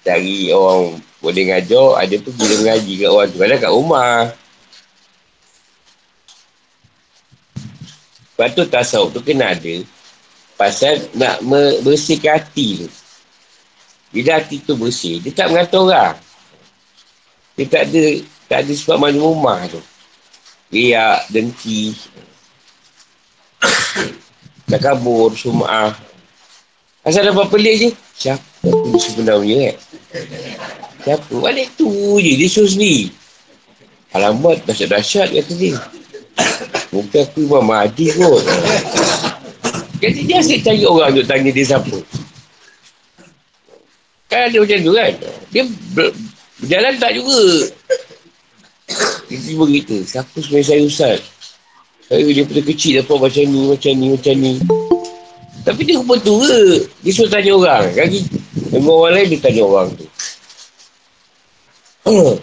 Cari 0.00 0.48
orang 0.48 1.11
boleh 1.22 1.54
ngajar, 1.54 2.02
ada 2.02 2.16
pun 2.18 2.34
bila 2.34 2.54
mengaji 2.66 2.92
kat 2.98 3.10
orang 3.14 3.28
tu. 3.30 3.38
Kadang 3.38 3.60
kat 3.62 3.72
rumah. 3.72 4.16
Lepas 8.34 8.48
tu 8.58 8.62
tasawuf 8.66 9.14
tu 9.14 9.22
kena 9.22 9.54
ada. 9.54 9.74
Pasal 10.58 10.98
nak 11.14 11.38
bersihkan 11.86 12.42
hati 12.42 12.82
tu. 12.82 12.88
Bila 14.10 14.42
hati 14.42 14.58
tu 14.66 14.74
bersih, 14.74 15.22
dia 15.22 15.30
tak 15.30 15.54
mengata 15.54 15.78
orang. 15.78 16.16
Dia 17.54 17.64
tak 17.70 17.82
ada, 17.86 18.04
tak 18.50 18.58
ada 18.66 18.72
sebab 18.74 18.98
mana 18.98 19.22
rumah 19.22 19.62
tu. 19.70 19.78
Riak, 20.74 21.30
dengki. 21.30 21.94
tak 24.74 24.80
kabur, 24.82 25.30
sum'ah. 25.38 25.94
Asal 27.06 27.30
dapat 27.30 27.46
pelik 27.46 27.74
je. 27.78 27.90
Siapa 28.18 28.66
tu 28.66 28.98
sebenarnya 28.98 29.70
eh? 29.70 29.76
Siapa? 31.02 31.34
Balik 31.34 31.68
tu 31.74 31.90
je. 32.22 32.32
Dia 32.38 32.48
suruh 32.48 32.70
sendiri. 32.70 33.10
Alamat 34.12 34.62
dahsyat-dahsyat 34.68 35.32
kata 35.32 35.52
dia. 35.56 35.76
Mungkin 36.92 37.18
aku 37.24 37.38
Imam 37.48 37.64
Mahdi 37.64 38.12
kot. 38.12 38.44
Jadi 40.02 40.20
dia 40.26 40.42
asyik 40.42 40.60
cari 40.66 40.84
orang 40.84 41.14
untuk 41.16 41.26
tanya 41.30 41.50
dia 41.54 41.64
siapa. 41.64 41.96
Kan 44.28 44.50
ada 44.50 44.56
macam 44.60 44.78
tu 44.84 44.92
kan. 44.92 45.12
Dia 45.48 45.62
ber- 45.96 46.16
berjalan 46.60 46.94
tak 47.00 47.12
juga. 47.16 47.40
Dia 49.30 49.38
tiba 49.40 49.64
kita. 49.64 49.96
Siapa 50.04 50.36
sebenarnya 50.36 50.66
saya 50.68 50.82
Ustaz? 50.84 51.18
Saya 52.10 52.28
dia 52.28 52.44
pada 52.44 52.62
kecil 52.68 52.92
dapat 53.00 53.16
macam 53.16 53.44
ni, 53.48 53.60
macam 53.72 53.92
ni, 53.96 54.06
macam 54.12 54.34
ni. 54.36 54.52
Tapi 55.62 55.80
dia 55.86 55.94
rupa 55.96 56.14
tu 56.20 56.42
ke? 56.42 56.84
Dia 57.06 57.12
suruh 57.14 57.30
tanya 57.32 57.56
orang. 57.56 57.84
Kaki. 57.96 58.20
Dengan 58.68 58.92
orang 58.92 59.12
lain 59.16 59.26
dia 59.32 59.40
tanya 59.40 59.62
orang 59.64 59.88
tu. 59.96 60.04
Kita 62.02 62.42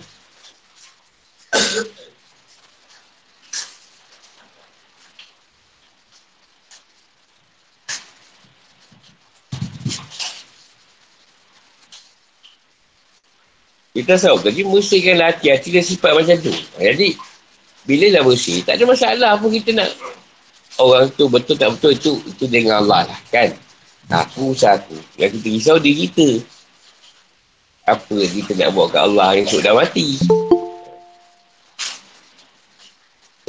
tahu 14.16 14.40
tadi 14.40 14.64
bersihkan 14.64 15.20
hati-hati 15.20 15.76
dan 15.76 15.84
sifat 15.84 16.16
macam 16.16 16.40
tu. 16.40 16.56
Jadi, 16.80 17.20
bila 17.84 18.16
dah 18.16 18.24
bersih, 18.24 18.64
tak 18.64 18.80
ada 18.80 18.88
masalah 18.88 19.36
pun 19.36 19.52
kita 19.52 19.76
nak 19.76 19.92
orang 20.80 21.12
tu 21.20 21.28
betul 21.28 21.60
tak 21.60 21.76
betul 21.76 21.92
itu 21.92 22.16
itu 22.32 22.48
dengan 22.48 22.80
Allah 22.80 23.12
lah 23.12 23.20
kan. 23.28 23.52
Aku 24.10 24.56
usaha 24.56 24.80
aku. 24.80 24.96
Yang 25.20 25.44
kita 25.44 25.48
risau 25.52 25.78
diri 25.84 26.08
kita 26.08 26.40
apa 27.96 28.18
kita 28.28 28.52
nak 28.60 28.70
buat 28.76 28.94
kat 28.94 29.02
Allah 29.08 29.30
yang 29.40 29.48
sudah 29.48 29.74
mati. 29.74 30.20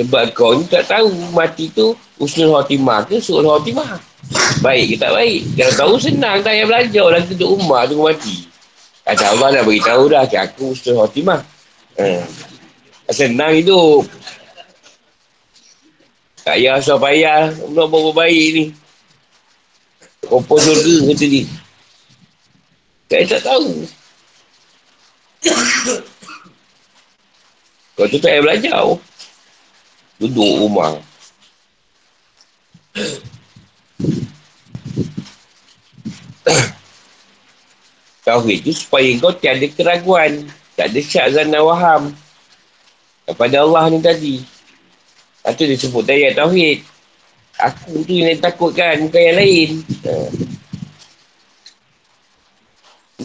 Sebab 0.00 0.32
kau 0.32 0.56
ni 0.56 0.64
tak 0.64 0.88
tahu 0.88 1.12
mati 1.36 1.68
tu 1.76 1.92
usnul 2.16 2.56
khotimah 2.56 3.04
ke 3.04 3.20
suul 3.20 3.44
khotimah. 3.44 4.00
Baik 4.64 4.96
ke 4.96 4.96
tak 4.96 5.12
baik. 5.12 5.44
Kalau 5.60 5.74
tahu 5.76 5.94
senang 6.00 6.40
tak 6.40 6.56
payah 6.56 6.64
belajar 6.64 7.02
orang 7.04 7.24
duduk 7.28 7.50
rumah 7.60 7.84
tu 7.84 8.00
mati. 8.00 8.48
Kata 9.04 9.36
Allah 9.36 9.60
dah 9.60 9.62
beritahu 9.68 10.08
dah 10.08 10.24
ke 10.24 10.40
aku 10.40 10.72
usnul 10.72 11.04
khotimah. 11.04 11.44
Hmm. 12.00 12.24
Senang 13.12 13.52
hidup. 13.52 14.08
Tak 16.40 16.56
payah 16.56 16.80
asal 16.80 16.96
payah 16.96 17.52
nak 17.52 17.86
buat 17.92 18.16
baik 18.16 18.46
ni. 18.56 18.64
Kompos 20.24 20.64
surga 20.64 21.12
kata 21.12 21.26
dia. 21.28 21.44
Saya 23.10 23.24
tak 23.36 23.42
tahu. 23.52 23.84
Kau 27.96 28.04
tu 28.08 28.16
tak 28.20 28.32
payah 28.32 28.42
belajar 28.44 28.76
oh. 28.84 29.00
Duduk 30.20 30.68
rumah. 30.68 31.00
Tauhid 38.20 38.68
tu 38.68 38.72
supaya 38.76 39.08
kau 39.16 39.32
tiada 39.32 39.64
keraguan. 39.72 40.44
Tak 40.76 40.92
ada 40.92 41.00
syak 41.00 41.32
zana 41.36 41.60
waham. 41.64 42.12
Kepada 43.24 43.64
Allah 43.64 43.88
ni 43.88 43.98
tadi. 44.04 44.36
Itu 45.44 45.62
dia 45.64 45.76
sebut 45.80 46.04
daya 46.04 46.36
Tauhid. 46.36 46.84
Aku 47.60 48.04
tu 48.04 48.16
yang 48.16 48.40
takutkan, 48.40 49.04
bukan 49.04 49.20
yang 49.20 49.36
lain. 49.36 49.70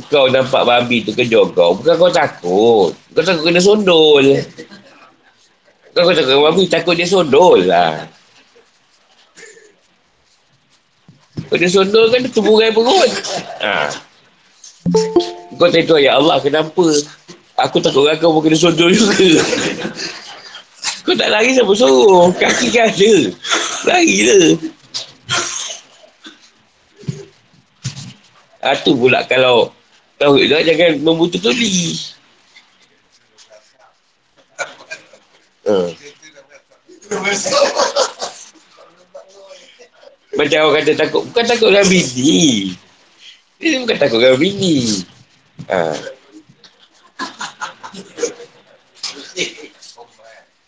Kau 0.06 0.30
nampak 0.30 0.64
babi 0.70 1.02
tu 1.02 1.12
kejar 1.18 1.50
kau. 1.58 1.74
Bukan 1.82 1.96
kau 1.98 2.12
takut. 2.14 2.92
Kau 2.94 3.24
takut 3.26 3.44
kena 3.50 3.62
sondol. 3.62 4.38
Kau, 5.96 6.12
takut 6.14 6.38
babi, 6.46 6.64
takut 6.70 6.94
dia 6.94 7.10
sondol 7.10 7.66
lah. 7.66 8.06
Kau 11.50 11.58
dia 11.58 11.70
sondol 11.72 12.14
kan, 12.14 12.22
dia 12.22 12.30
tuburai 12.30 12.70
perut. 12.70 13.12
Ha. 13.66 13.90
Kau 15.58 15.72
tanya 15.72 15.90
tu, 15.90 15.98
ya 15.98 16.22
Allah, 16.22 16.38
kenapa? 16.38 16.86
Aku 17.66 17.82
takut 17.82 18.06
kau 18.22 18.44
kena 18.46 18.58
sondol 18.60 18.94
juga. 18.94 19.42
kau 21.06 21.18
tak 21.18 21.34
lari 21.34 21.58
siapa 21.58 21.74
suruh? 21.74 22.30
Kaki 22.38 22.68
kan 22.70 22.94
ada. 22.94 23.14
Lari 23.90 24.14
je. 24.22 24.40
Ha, 28.66 28.74
tu 28.82 28.98
pula 28.98 29.22
kalau 29.30 29.70
tahu 30.16 30.48
dah 30.48 30.64
jangan 30.64 30.92
membutuh 31.04 31.40
tuli. 31.40 32.00
Hmm. 35.66 35.90
Macam 40.36 40.60
orang 40.70 40.84
kata 40.84 40.94
takut. 40.94 41.24
Bukan 41.32 41.46
takut 41.48 41.70
dengan 41.74 41.88
bini. 41.90 42.76
Dia 43.58 43.82
bukan 43.82 43.98
takut 43.98 44.20
dengan 44.22 44.38
bini. 44.38 45.02
Ha. 45.72 45.82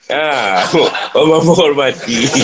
Ha. 0.08 0.26
Orang 1.20 1.46
menghormati. 1.46 2.32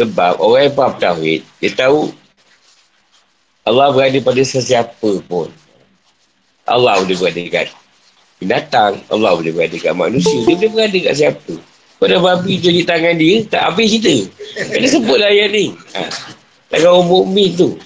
Sebab 0.00 0.40
orang 0.40 0.60
yang 0.68 0.74
faham 0.76 0.94
tauhid, 0.96 1.40
dia 1.60 1.70
tahu 1.76 2.08
Allah 3.68 3.92
berada 3.92 4.18
pada 4.24 4.40
sesiapa 4.40 5.10
pun. 5.28 5.52
Allah 6.64 7.02
boleh 7.04 7.16
berada 7.18 7.40
dekat 7.40 7.66
binatang. 8.40 8.96
Allah 9.12 9.36
boleh 9.36 9.52
berada 9.52 9.76
dekat 9.76 9.92
manusia. 9.92 10.40
Dia 10.48 10.56
boleh 10.56 10.70
berada 10.72 10.96
dekat 10.96 11.14
siapa. 11.16 11.54
Pada 12.00 12.16
babi 12.16 12.56
tu 12.56 12.72
di 12.72 12.80
tangan 12.80 13.12
dia, 13.20 13.44
tak 13.44 13.68
habis 13.68 13.92
cerita. 13.92 14.24
Kena 14.72 14.88
sebutlah 14.88 15.28
ayat 15.28 15.52
ni. 15.52 15.76
Ha. 15.92 16.00
Tangan 16.72 16.88
orang 16.96 17.08
mu'min 17.12 17.50
tu. 17.52 17.76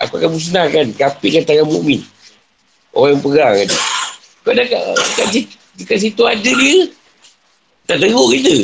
Aku 0.00 0.16
akan 0.16 0.32
musnahkan. 0.32 0.96
Kapitkan 0.96 1.44
tangan 1.44 1.68
mu'min. 1.68 2.00
Orang 2.96 3.20
yang 3.20 3.20
perang 3.20 3.54
kan. 3.60 3.68
Kau 4.40 4.52
dah 4.56 4.64
kat, 4.64 4.82
kat, 5.20 5.28
kat 5.84 5.98
situ 6.00 6.22
ada 6.24 6.40
dia. 6.40 6.88
Tak 7.88 8.04
teruk 8.04 8.28
kita. 8.36 8.56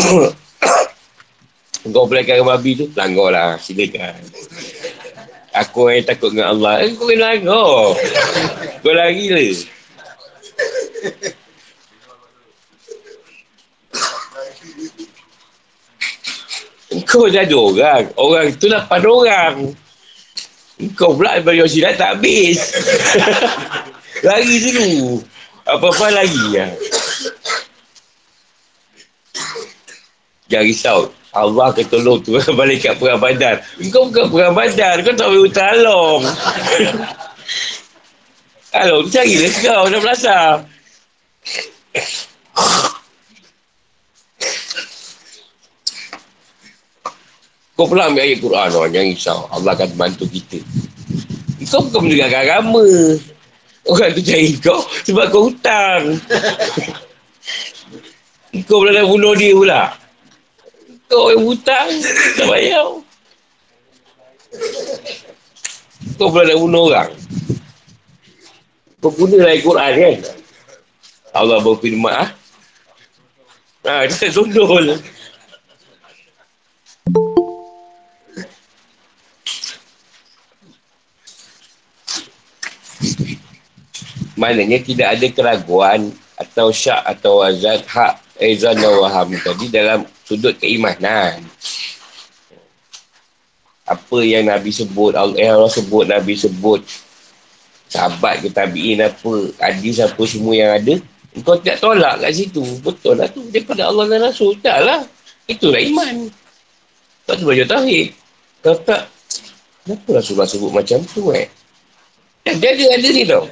Kau 1.92 2.08
pelakar 2.08 2.40
babi 2.40 2.72
tu, 2.72 2.88
langgar 2.96 3.30
lah. 3.30 3.60
Silakan. 3.60 4.16
Aku 5.52 5.92
yang 5.92 6.08
takut 6.08 6.32
dengan 6.32 6.56
Allah. 6.56 6.84
Eh, 6.84 6.92
kau 6.96 7.08
kena 7.08 7.36
langgar. 7.36 7.96
Kau 8.80 8.92
lari 8.92 9.24
lah. 9.28 9.44
Kau 17.06 17.28
dah 17.30 17.44
ada 17.44 17.56
orang. 17.56 18.04
Orang 18.18 18.46
tu 18.58 18.66
lapan 18.72 19.02
orang. 19.06 19.54
Kau 20.98 21.16
pula 21.16 21.40
bagi 21.40 21.64
silat 21.68 21.96
tak 21.96 22.18
habis. 22.20 22.72
lari 24.26 24.54
dulu. 24.64 25.22
Apa-apa 25.64 26.24
lagi 26.24 26.44
ya. 26.52 26.68
Jangan 30.46 30.66
risau. 30.66 31.00
Allah 31.36 31.68
akan 31.68 31.86
tolong 31.92 32.18
tu 32.24 32.32
balik 32.58 32.86
kat 32.86 32.94
perang 32.96 33.20
badar. 33.20 33.60
Kau 33.92 34.08
bukan 34.08 34.32
perang 34.32 34.54
badar. 34.56 34.96
Kau 35.04 35.12
tak 35.12 35.28
boleh 35.28 35.44
utalong. 35.52 36.20
Kalau 38.72 39.04
cari 39.12 39.34
lah 39.36 39.52
kau. 39.60 39.82
Dah 39.92 40.00
belasah. 40.00 40.46
Kau 47.76 47.84
pula 47.84 48.08
ambil 48.08 48.24
ayat 48.24 48.40
Quran 48.40 48.68
orang. 48.72 48.92
Jangan 48.96 49.08
risau. 49.12 49.38
Allah 49.52 49.70
akan 49.76 49.90
bantu 50.00 50.24
kita. 50.32 50.58
Kau 51.68 51.84
bukan 51.84 52.00
mendengarkan 52.08 52.40
agama. 52.48 52.86
Orang 53.86 54.10
tu 54.18 54.22
cari 54.24 54.50
kau 54.58 54.80
sebab 55.04 55.30
kau 55.30 55.52
hutang. 55.52 56.16
kau 58.66 58.80
pula 58.80 58.96
dah 58.96 59.04
bunuh 59.04 59.36
dia 59.36 59.52
pula. 59.52 60.05
Kau 61.06 61.30
yang 61.30 61.42
hutang. 61.46 61.88
Tak 62.36 62.46
bayar. 62.50 62.88
Kau 66.16 66.28
pula 66.32 66.48
dah 66.48 66.56
bunuh 66.58 66.90
orang. 66.90 67.10
Kau 68.98 69.12
guna 69.14 69.46
ayat 69.46 69.62
Quran 69.62 69.92
kan? 69.94 70.16
Allah 71.36 71.60
berfirman. 71.62 72.10
Ha? 72.10 72.24
Ha, 73.86 74.08
dia 74.10 74.16
tak 74.18 74.34
tundul. 74.34 74.98
Maknanya 84.36 84.78
tidak 84.84 85.08
ada 85.16 85.26
keraguan 85.32 86.12
atau 86.36 86.68
syak 86.68 87.00
atau 87.08 87.40
azad 87.40 87.80
hak 87.88 88.20
Aizan 88.36 88.76
dan 88.76 88.92
Waham 89.00 89.32
tadi 89.40 89.72
dalam 89.72 90.04
sudut 90.26 90.58
keimanan. 90.58 91.40
Apa 93.86 94.18
yang 94.26 94.50
Nabi 94.50 94.74
sebut, 94.74 95.14
Allah, 95.14 95.38
Allah 95.38 95.70
sebut, 95.70 96.10
Nabi 96.10 96.34
sebut, 96.34 96.82
sahabat 97.86 98.42
ke 98.42 98.50
tabi'in 98.50 98.98
apa, 98.98 99.54
hadis 99.62 100.02
apa 100.02 100.18
semua 100.26 100.58
yang 100.58 100.74
ada, 100.74 100.98
kau 101.46 101.54
tidak 101.60 101.78
tolak 101.78 102.18
kat 102.18 102.32
situ. 102.32 102.64
Betul 102.80 103.20
lah 103.20 103.28
tu. 103.28 103.44
Daripada 103.52 103.86
Allah 103.92 104.04
dan 104.08 104.24
Rasul. 104.24 104.56
Tak 104.64 104.78
lah. 104.80 105.04
Itulah 105.44 105.78
iman. 105.78 106.32
Tak 107.28 107.42
tu 107.42 107.44
belajar 107.44 107.76
tauhid. 107.76 108.16
Kalau 108.64 108.78
tak, 108.88 109.02
kenapa 109.84 110.08
Rasulullah 110.16 110.48
sebut 110.48 110.70
macam 110.72 110.98
tu 111.12 111.30
eh? 111.36 111.46
Dia 112.46 112.72
ada, 112.72 112.84
ada 112.96 113.08
ni 113.10 113.22
tau. 113.26 113.44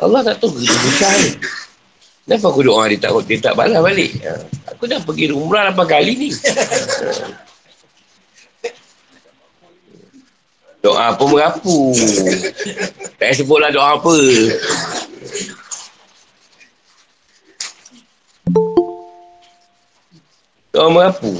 Allah 0.00 0.20
tak 0.24 0.36
tahu 0.40 0.56
kita 0.56 1.08
ni. 1.20 1.30
Kenapa 2.22 2.54
aku 2.54 2.62
doa 2.62 2.86
dia 2.86 3.02
tak, 3.02 3.10
dia 3.26 3.38
tak 3.42 3.58
balas 3.58 3.82
balik? 3.82 4.14
Ha. 4.22 4.38
Aku 4.70 4.86
dah 4.86 5.02
pergi 5.02 5.34
umrah 5.34 5.74
8 5.74 5.90
kali 5.90 6.12
ni. 6.14 6.30
doa 10.82 11.14
apa 11.14 11.22
merapu. 11.26 11.94
tak 13.18 13.18
payah 13.18 13.34
sebutlah 13.38 13.70
doa 13.70 13.98
apa. 13.98 14.14
Doa 20.74 20.88
merapu. 20.90 21.30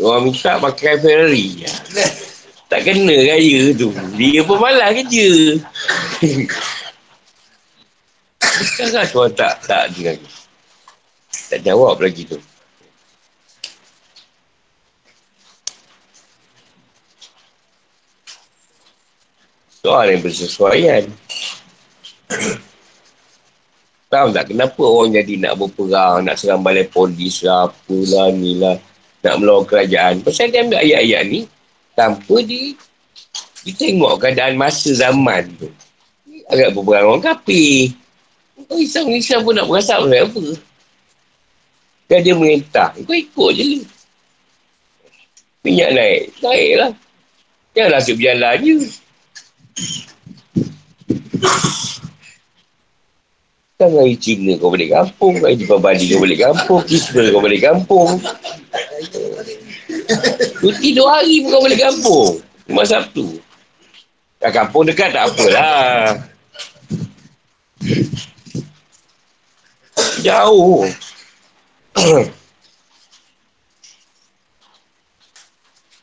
Doa 0.00 0.16
minta 0.24 0.56
pakai 0.56 1.00
Ferrari. 1.00 1.64
Tak 2.68 2.84
kena 2.84 3.16
raya 3.16 3.72
tu. 3.72 3.88
Dia 4.20 4.44
pun 4.44 4.60
malas 4.60 4.92
kerja. 4.92 5.28
Sekarang 8.76 9.08
tu 9.08 9.24
tak 9.32 9.56
tak 9.64 9.88
dengar. 9.96 10.20
Tak 11.48 11.60
jawab 11.64 11.96
lagi 11.96 12.28
tu. 12.28 12.36
Soal 19.80 20.12
yang 20.12 20.20
bersesuaian. 20.20 21.08
Tahu 24.08 24.28
tak 24.32 24.52
kenapa 24.52 24.82
orang 24.84 25.16
jadi 25.16 25.40
nak 25.40 25.56
berperang, 25.56 26.24
nak 26.24 26.36
serang 26.36 26.60
balai 26.60 26.84
polis 26.84 27.40
lah, 27.44 27.72
apalah 27.72 28.28
ni 28.32 28.60
lah. 28.60 28.76
Nak 29.24 29.34
melawan 29.40 29.64
kerajaan. 29.64 30.20
Pasal 30.20 30.52
dia 30.52 30.64
ambil 30.64 30.80
ayat-ayat 30.80 31.22
ni, 31.28 31.40
tanpa 31.98 32.38
di 32.46 32.78
kita 33.66 33.90
keadaan 34.22 34.54
masa 34.54 34.94
zaman 34.94 35.50
tu. 35.58 35.66
Agak 36.46 36.78
beberapa 36.78 37.10
orang 37.10 37.26
kapi 37.26 37.90
kau 38.68 38.78
risau-risau 38.78 39.42
pun 39.42 39.54
nak 39.58 39.66
berasa 39.66 39.98
apa 39.98 40.06
apa? 40.06 40.44
Dan 42.06 42.18
dia 42.22 42.34
merintah 42.38 42.94
kau 43.02 43.16
ikut 43.16 43.50
je 43.58 43.64
lah. 43.66 43.82
Minyak 45.66 45.90
naik 45.98 46.22
naik 46.38 46.72
lah. 46.78 46.92
Jangan 47.74 47.90
nasib 47.98 48.14
berjalan 48.16 48.56
je. 48.62 48.76
Kan 53.78 53.94
hari 53.94 54.18
Cina 54.18 54.58
kau 54.58 54.74
balik 54.74 54.90
kampung 54.90 55.38
hari 55.38 55.54
Jepang 55.54 55.78
Bali 55.78 56.02
kau 56.10 56.18
balik 56.18 56.40
kampung 56.42 56.82
Kisma 56.82 57.22
kau 57.30 57.42
balik 57.42 57.62
kampung 57.62 58.10
Cuti 60.60 60.92
dua 60.92 61.20
hari 61.20 61.40
kau 61.48 61.64
balik 61.64 61.80
kampung. 61.80 62.44
Cuma 62.68 62.84
Sabtu. 62.84 63.40
Kat 64.38 64.52
kampung 64.52 64.84
dekat 64.84 65.16
tak 65.16 65.32
apalah. 65.32 66.20
Jauh. 70.20 70.84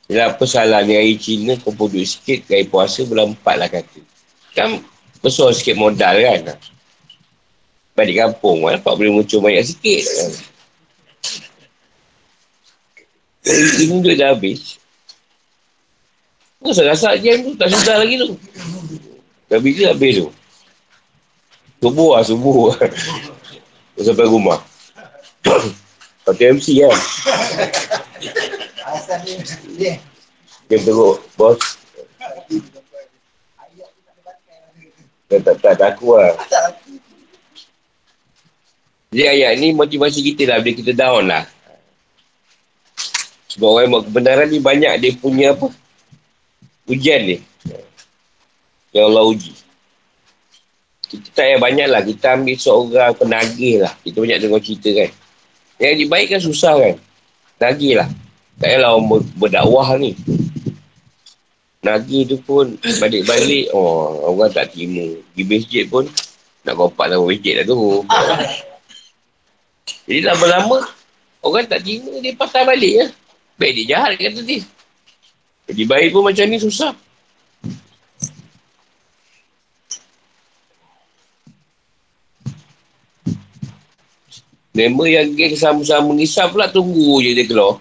Ya 0.06 0.30
apa 0.30 0.46
salah 0.46 0.86
ni 0.86 0.94
hari 0.94 1.18
Cina 1.18 1.58
kau 1.58 1.74
pun 1.74 1.90
duit 1.90 2.06
sikit 2.06 2.46
Hari 2.46 2.70
puasa 2.70 3.02
bulan 3.10 3.34
empat 3.34 3.56
lah 3.58 3.66
kata 3.66 4.06
Kan 4.54 4.86
besar 5.18 5.50
sikit 5.50 5.82
modal 5.82 6.22
kan 6.22 6.62
Balik 7.98 8.22
kampung 8.22 8.70
Dapat 8.70 8.94
boleh 9.02 9.10
muncul 9.10 9.42
banyak 9.42 9.66
sikit 9.66 10.06
Ini 13.46 14.02
duit 14.02 14.18
dah 14.18 14.34
habis. 14.34 14.82
Rasa-rasa 16.66 17.14
jam 17.22 17.46
tu 17.46 17.54
tak 17.54 17.70
sedar 17.70 18.02
lagi 18.02 18.18
tu. 18.18 18.34
Dah 19.46 19.62
bila 19.62 19.94
habis 19.94 20.18
tu. 20.18 20.28
Subuh 21.78 22.18
lah, 22.18 22.26
subuh 22.26 22.74
lah. 22.74 22.90
Sampai 24.02 24.26
rumah. 24.26 24.58
Pakai 26.26 26.58
MC 26.58 26.82
kan. 26.82 26.98
Dia 30.66 30.78
teruk, 30.82 31.22
bos. 31.38 31.62
Tak, 35.30 35.40
tak, 35.46 35.56
tak, 35.62 35.74
tak 35.78 35.90
aku 35.94 36.18
lah. 36.18 36.34
Jadi 39.14 39.26
ayat 39.30 39.62
ni 39.62 39.70
motivasi 39.72 40.26
kita 40.26 40.50
lah 40.50 40.58
bila 40.66 40.74
kita 40.74 40.92
down 40.98 41.30
lah. 41.30 41.46
Sebab 43.56 43.68
orang 43.72 43.84
yang 43.88 43.94
buat 43.96 44.04
kebenaran 44.12 44.48
ni 44.52 44.60
banyak 44.60 44.94
dia 45.00 45.12
punya 45.16 45.56
apa? 45.56 45.72
Ujian 46.92 47.22
dia. 47.24 47.40
Yang 48.92 49.06
Allah 49.08 49.26
uji. 49.32 49.54
Kita 51.06 51.28
tak 51.32 51.46
payah 51.48 51.60
banyak 51.64 51.88
lah. 51.88 52.02
Kita 52.04 52.26
ambil 52.36 52.56
seorang 52.60 53.14
penagih 53.16 53.76
lah. 53.88 53.94
Kita 54.04 54.18
banyak 54.20 54.38
dengar 54.44 54.60
cerita 54.60 54.90
kan. 54.92 55.10
Yang 55.80 55.96
dibaik 56.04 56.28
kan 56.36 56.42
susah 56.44 56.74
kan. 56.76 56.96
Nagih 57.64 57.94
lah. 57.96 58.10
Tak 58.60 58.68
payahlah 58.68 58.90
orang 59.00 59.24
berdakwah 59.40 59.88
ni. 59.96 60.12
Nagih 61.86 62.26
tu 62.26 62.38
pun 62.42 62.76
balik-balik, 62.82 63.70
oh 63.78 64.36
orang 64.36 64.52
tak 64.52 64.76
terima. 64.76 65.16
Di 65.32 65.44
masjid 65.48 65.88
pun 65.88 66.10
nak 66.66 66.76
kopak 66.76 67.14
dalam 67.14 67.30
masjid 67.30 67.62
lah 67.62 67.66
tu. 67.70 68.04
Jadi 70.10 70.22
lama-lama 70.26 70.82
orang 71.46 71.70
tak 71.70 71.86
terima 71.86 72.12
dia 72.20 72.34
patah 72.34 72.66
balik 72.66 72.94
ya. 73.00 73.06
Baik 73.56 73.72
dia 73.80 73.86
jahat 73.96 74.20
kata 74.20 74.42
dia. 74.44 74.64
Jadi 75.66 75.84
baik 75.88 76.10
pun 76.14 76.28
macam 76.28 76.46
ni 76.46 76.60
susah. 76.60 76.94
Member 84.76 85.08
yang 85.08 85.32
geng 85.40 85.56
sama-sama 85.56 86.12
mengisap 86.12 86.52
pula 86.52 86.68
tunggu 86.68 87.24
je 87.24 87.32
dia 87.32 87.48
keluar. 87.48 87.80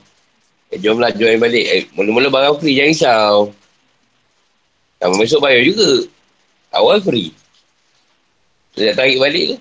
Eh, 0.70 0.78
jomlah 0.78 1.10
join 1.10 1.42
balik. 1.42 1.66
Eh, 1.66 1.82
mula-mula 1.98 2.30
barang 2.30 2.62
free, 2.62 2.78
jangan 2.78 2.94
risau. 2.94 3.38
Sama 5.02 5.14
besok 5.18 5.42
bayar 5.42 5.66
juga. 5.66 6.06
Awal 6.70 7.02
free. 7.02 7.34
Saya 8.78 8.94
tarik 8.94 9.18
balik 9.18 9.44
ke? 9.54 9.56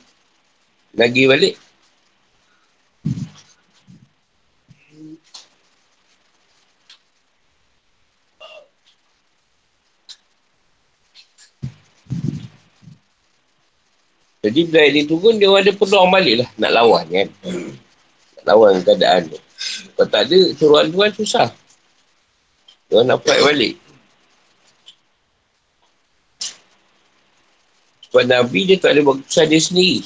Lagi 0.94 1.24
balik. 1.26 1.54
Jadi 14.44 14.60
bila 14.68 14.84
dia 14.92 15.04
turun, 15.08 15.40
dia 15.40 15.48
ada 15.48 15.72
peluang 15.72 16.12
balik 16.12 16.44
lah. 16.44 16.50
Nak 16.60 16.72
lawan 16.76 17.06
kan. 17.08 17.28
Nak 18.36 18.44
lawan 18.44 18.84
keadaan 18.84 19.32
tu. 19.32 19.40
Kalau 19.96 20.10
tak 20.12 20.28
ada, 20.28 20.40
suruhan 20.60 20.92
tu 20.92 21.00
kan 21.00 21.12
susah. 21.16 21.48
Dia 22.92 23.08
nak 23.08 23.24
fight 23.24 23.40
balik. 23.40 23.74
Sebab 28.12 28.30
Nabi 28.30 28.60
dia 28.68 28.78
tak 28.78 28.94
ada 28.94 29.02
buat 29.02 29.24
keputusan 29.24 29.48
dia 29.48 29.62
sendiri. 29.64 30.00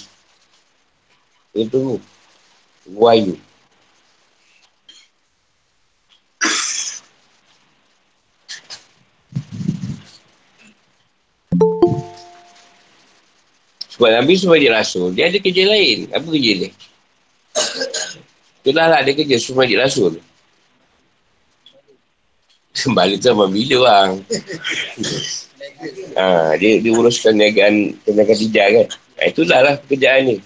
Dia 1.52 1.66
tunggu. 1.68 1.98
Wahyu. 2.94 3.36
Sebab 13.98 14.14
Nabi 14.14 14.38
sebagai 14.38 14.70
rasul, 14.70 15.10
dia 15.18 15.26
ada 15.26 15.42
kerja 15.42 15.66
lain. 15.66 16.06
Apa 16.14 16.30
kerja 16.30 16.52
dia? 16.54 16.70
Itulah 18.62 18.94
lah 18.94 19.02
dia 19.02 19.18
kerja 19.18 19.42
sebagai 19.42 19.74
rasul. 19.82 20.22
Kembali 22.78 23.18
tu 23.18 23.34
sama 23.34 23.50
bila 23.50 23.90
bang. 23.90 24.12
ha, 26.14 26.54
dia, 26.62 26.78
dia 26.78 26.92
uruskan 26.94 27.42
niagaan 27.42 27.98
tenaga 28.06 28.38
tijak 28.38 28.68
kan. 28.70 28.86
Ha, 29.18 29.34
itulah 29.34 29.66
lah 29.66 29.74
pekerjaan 29.82 30.30
ni. 30.30 30.38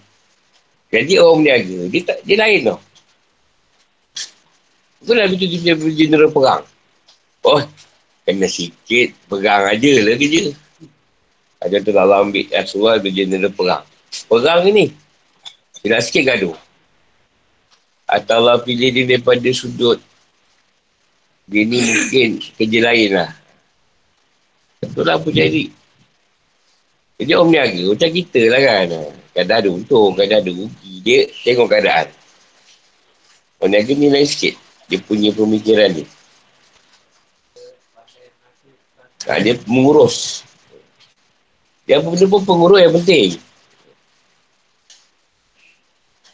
Jadi 0.88 1.20
orang 1.20 1.44
berniaga, 1.44 1.92
dia, 1.92 2.02
tak, 2.08 2.24
dia 2.24 2.40
lain 2.40 2.72
tau. 2.72 2.80
Itu 5.04 5.12
Nabi 5.12 5.36
tu 5.36 5.46
dia 5.52 5.76
general 5.76 6.32
perang. 6.32 6.64
Oh, 7.44 7.60
kena 8.24 8.48
sikit, 8.48 9.12
perang 9.28 9.76
aja 9.76 9.92
lah 10.08 10.16
kerja. 10.16 10.56
Ada 11.62 11.78
Allah 11.94 12.26
ambil 12.26 12.50
Rasulullah 12.50 12.98
tu 12.98 13.14
general 13.14 13.54
perang. 13.54 13.86
Perang 14.26 14.66
ni, 14.66 14.90
dia 15.86 15.88
nak 15.94 16.02
sikit 16.02 16.26
gaduh. 16.26 16.58
Atau 18.10 18.42
Allah 18.42 18.60
pilih 18.60 18.90
dia 18.92 19.06
daripada 19.08 19.48
sudut 19.54 20.02
dia 21.52 21.68
ni 21.68 21.84
mungkin 21.84 22.40
kerja 22.56 22.80
lain 22.80 23.10
lah. 23.12 23.30
Itulah 24.88 25.20
apa 25.20 25.30
jadi. 25.30 25.68
Jadi 27.20 27.32
orang 27.36 27.52
niaga 27.52 27.84
macam 27.92 28.10
kita 28.16 28.42
lah 28.48 28.62
kan. 28.64 28.90
Kadang 29.36 29.58
ada 29.60 29.70
untung, 29.70 30.12
kadang 30.16 30.40
ada 30.42 30.52
rugi. 30.52 30.94
Dia 31.04 31.28
tengok 31.44 31.68
keadaan. 31.68 32.08
Orang 33.60 33.72
niaga 33.76 33.92
ni 33.94 34.08
lain 34.08 34.24
sikit. 34.24 34.56
Dia 34.88 35.04
punya 35.04 35.36
pemikiran 35.36 35.92
dia. 35.92 36.08
Ha, 39.28 39.44
dia 39.44 39.60
mengurus. 39.68 40.48
Apa 41.90 42.08
benda 42.08 42.26
pun 42.30 42.42
pengurus 42.46 42.82
yang 42.86 42.94
penting. 43.02 43.30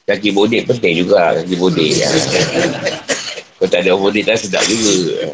Kaki 0.07 0.29
bodek 0.31 0.63
penting 0.67 1.03
juga. 1.03 1.35
Kaki 1.39 1.55
bodek. 1.59 1.91
Ya. 1.91 2.09
Kau 3.59 3.67
tak 3.67 3.83
ada 3.83 3.97
bodek 3.97 4.23
tak 4.23 4.39
sedap 4.39 4.63
juga. 4.69 5.33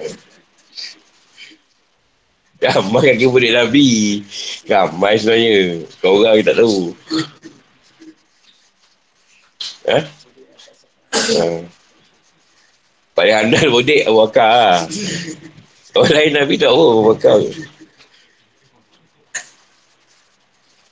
Ramai 2.64 3.12
kaki 3.12 3.26
bodek 3.28 3.52
Nabi. 3.52 4.24
Ramai 4.66 5.20
sebenarnya. 5.20 5.84
Kau 6.00 6.24
orang 6.24 6.42
tak 6.42 6.56
tahu. 6.58 6.96
Ha? 9.84 10.00
Ha. 11.14 11.46
Paling 13.14 13.36
handal 13.36 13.68
bodek 13.70 14.10
Abu 14.10 14.18
Bakar 14.26 14.50
lah. 14.50 14.80
Orang 15.94 16.14
lain 16.18 16.32
Nabi 16.34 16.54
tak 16.58 16.74
tahu 16.74 16.86
Abu 16.90 17.04
Bakar. 17.14 17.38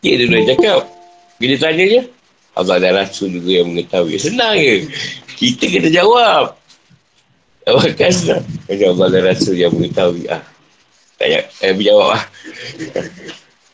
Dia 0.02 0.18
dulu 0.18 0.34
yang 0.34 0.48
cakap. 0.58 0.82
Bila 1.38 1.56
tanya 1.62 1.86
je. 1.86 2.02
Allah 2.58 2.78
dan 2.84 2.94
Rasul 2.98 3.32
juga 3.32 3.64
yang 3.64 3.70
mengetahui. 3.72 4.18
Senang 4.18 4.58
je. 4.58 4.90
Kita 5.38 5.66
kena 5.70 5.90
jawab. 5.94 6.58
Awak 7.70 7.94
kan 7.96 8.12
senang. 8.12 8.46
Macam 8.66 8.88
Allah 8.98 9.08
dan 9.14 9.24
Rasul 9.30 9.56
yang 9.56 9.74
mengetahui. 9.78 10.26
Ah. 10.28 10.42
Tak 11.22 11.30
payah 11.30 11.44
eh, 11.62 11.74
berjawab 11.78 12.08
lah. 12.18 12.24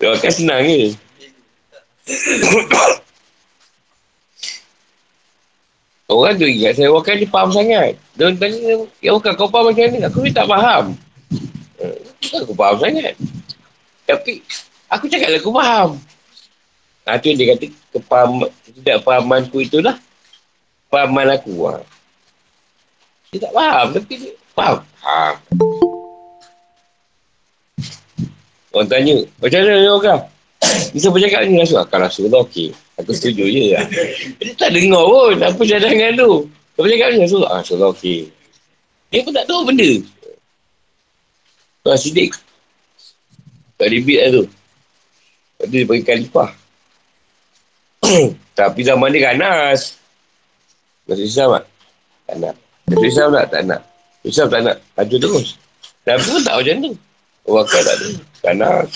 Awak 0.03 0.17
kan 0.19 0.33
senang 0.35 0.61
je. 0.67 0.91
Orang 6.07 6.39
tu 6.39 6.47
ingat 6.47 6.79
saya 6.79 6.87
wakil 6.87 7.19
dia 7.19 7.27
faham 7.27 7.51
sangat. 7.51 7.99
Dia 8.15 8.31
tanya, 8.39 8.87
ya 9.03 9.11
wakil 9.11 9.35
kau 9.35 9.51
faham 9.51 9.71
macam 9.71 9.91
ni? 9.91 9.99
Aku 10.07 10.23
ni 10.23 10.31
tak 10.31 10.47
faham. 10.47 10.95
Uh, 11.83 11.99
aku 12.23 12.55
faham 12.55 12.79
sangat. 12.79 13.13
Tapi, 14.07 14.39
aku 14.87 15.11
cakap 15.11 15.35
aku 15.35 15.51
faham. 15.51 15.99
Ha, 17.07 17.15
tu 17.15 17.31
dia 17.31 17.55
kata, 17.55 17.71
kepaham, 17.95 18.51
tidak 18.83 18.99
fahamanku 19.07 19.63
itulah. 19.63 19.95
Fahaman 20.91 21.31
aku. 21.31 21.71
Ha. 21.71 21.79
Dia 23.31 23.47
tak 23.47 23.53
faham, 23.55 23.87
tapi 23.95 24.13
dia 24.19 24.31
faham. 24.51 24.77
Faham. 24.99 25.35
Orang 28.75 28.89
tanya, 28.91 29.15
macam 29.39 29.59
mana 29.63 29.79
dia 29.79 29.91
orang? 29.95 30.21
Bisa 30.91 31.07
bercakap 31.07 31.47
ni 31.47 31.63
Rasul? 31.63 31.79
Akan 31.79 31.99
Rasulullah 32.03 32.43
okey. 32.43 32.75
Aku 32.99 33.15
setuju 33.15 33.45
je 33.47 33.63
lah. 33.71 33.87
Dia 34.41 34.53
tak 34.57 34.75
dengar 34.75 35.05
pun 35.07 35.39
apa 35.39 35.61
cadangan 35.63 36.11
tu. 36.17 36.31
Kau 36.75 36.81
bercakap 36.83 37.07
ni 37.15 37.23
Rasulullah? 37.23 37.51
Ah, 37.55 37.59
Rasulullah 37.63 37.95
okey. 37.95 38.27
Dia 39.15 39.23
pun 39.23 39.31
tak 39.31 39.47
tahu 39.47 39.63
benda. 39.63 39.91
Tuan 41.87 41.95
Sidik. 41.95 42.35
Tak 43.79 43.87
ribit 43.93 44.19
lah 44.19 44.29
tu 44.43 44.45
dia 45.65 45.81
bagi 45.89 46.05
khalifah. 46.05 46.53
Tapi 48.59 48.81
zaman 48.83 49.11
dia 49.13 49.31
ganas. 49.33 49.97
Masih 51.07 51.27
Islam 51.27 51.55
tak? 51.55 51.65
Tak 52.27 52.35
nak. 52.43 52.55
Masih 52.87 53.07
Islam 53.07 53.29
tak? 53.31 53.45
Tak 53.51 53.61
nak. 53.63 53.81
Islam 54.23 54.47
tak 54.51 54.61
nak. 54.63 54.77
Laju 54.99 55.17
terus. 55.19 55.55
Tapi 56.03 56.23
pun 56.23 56.41
tak 56.43 56.55
macam 56.59 56.75
tu. 56.83 56.91
Orang 57.47 57.67
tak 57.67 57.81
ada. 57.83 58.07
Ganas. 58.43 58.91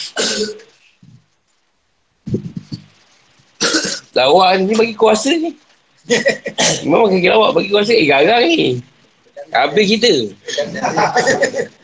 Lawak 4.17 4.59
ni 4.59 4.75
bagi 4.75 4.95
kuasa 4.95 5.31
ni. 5.31 5.55
Memang 6.87 7.13
kaki 7.13 7.29
lawak 7.31 7.55
bagi 7.55 7.69
kuasa. 7.71 7.95
Eh, 7.95 8.07
garang 8.09 8.43
ni. 8.43 8.83
Habis 9.51 9.85
kita. 9.87 10.11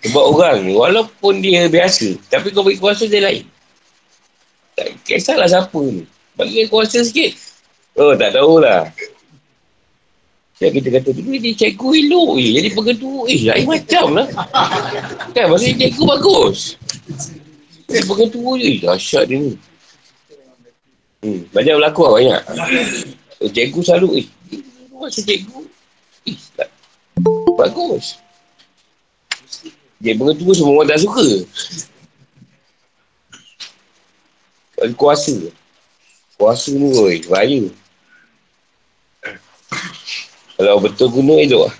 Sebab 0.00 0.24
orang 0.32 0.64
ni, 0.64 0.72
walaupun 0.72 1.44
dia 1.44 1.68
biasa, 1.68 2.16
tapi 2.32 2.48
kau 2.56 2.64
bagi 2.64 2.80
kuasa 2.80 3.04
dia 3.04 3.20
lain. 3.20 3.44
Tak 4.72 4.96
kisahlah 5.04 5.44
siapa 5.44 5.76
ni. 5.76 6.08
Bagi 6.40 6.64
kuasa 6.72 7.04
sikit. 7.04 7.36
Oh, 8.00 8.16
tak 8.16 8.32
tahulah. 8.32 8.88
Saya 10.56 10.76
kita 10.76 10.92
kata, 10.92 11.16
dulu 11.16 11.40
dia 11.40 11.56
cikgu 11.56 11.88
elok 12.04 12.30
je. 12.36 12.50
Jadi 12.60 12.68
pengetua, 12.76 13.20
eh, 13.32 13.40
lain 13.48 13.64
macam 13.64 14.06
lah. 14.12 14.28
Kan, 15.32 15.44
maksudnya 15.52 15.88
cikgu 15.88 16.02
bagus. 16.04 16.58
Dia 17.88 18.04
pengetua 18.04 18.50
je, 18.60 18.70
dahsyat 18.84 19.24
dia 19.24 19.36
ni. 19.40 19.52
Hmm, 21.20 21.44
banyak 21.52 21.74
berlaku 21.80 22.00
lah, 22.04 22.12
banyak. 22.16 22.40
Cikgu 23.40 23.80
selalu, 23.84 24.08
eh, 24.20 24.26
masa 24.96 25.20
cikgu, 25.24 25.64
eh, 26.28 26.36
bagus. 27.56 28.19
Dia 30.00 30.16
pengetua 30.16 30.52
semua 30.56 30.80
orang 30.80 30.88
tak 30.88 31.04
suka. 31.04 31.24
Bagi 34.80 34.96
kuasa. 34.96 35.36
Kuasa 36.40 36.72
ni, 36.72 36.88
oi, 36.96 37.20
bahaya. 37.28 37.68
Kalau 40.56 40.80
betul 40.80 41.12
guna, 41.12 41.36
elok 41.36 41.68
lah. 41.68 41.76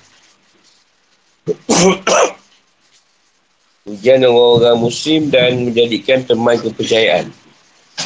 Ujian 3.88 4.20
orang-orang 4.20 4.76
muslim 4.76 5.32
dan 5.32 5.64
menjadikan 5.64 6.20
teman 6.20 6.60
kepercayaan. 6.60 7.32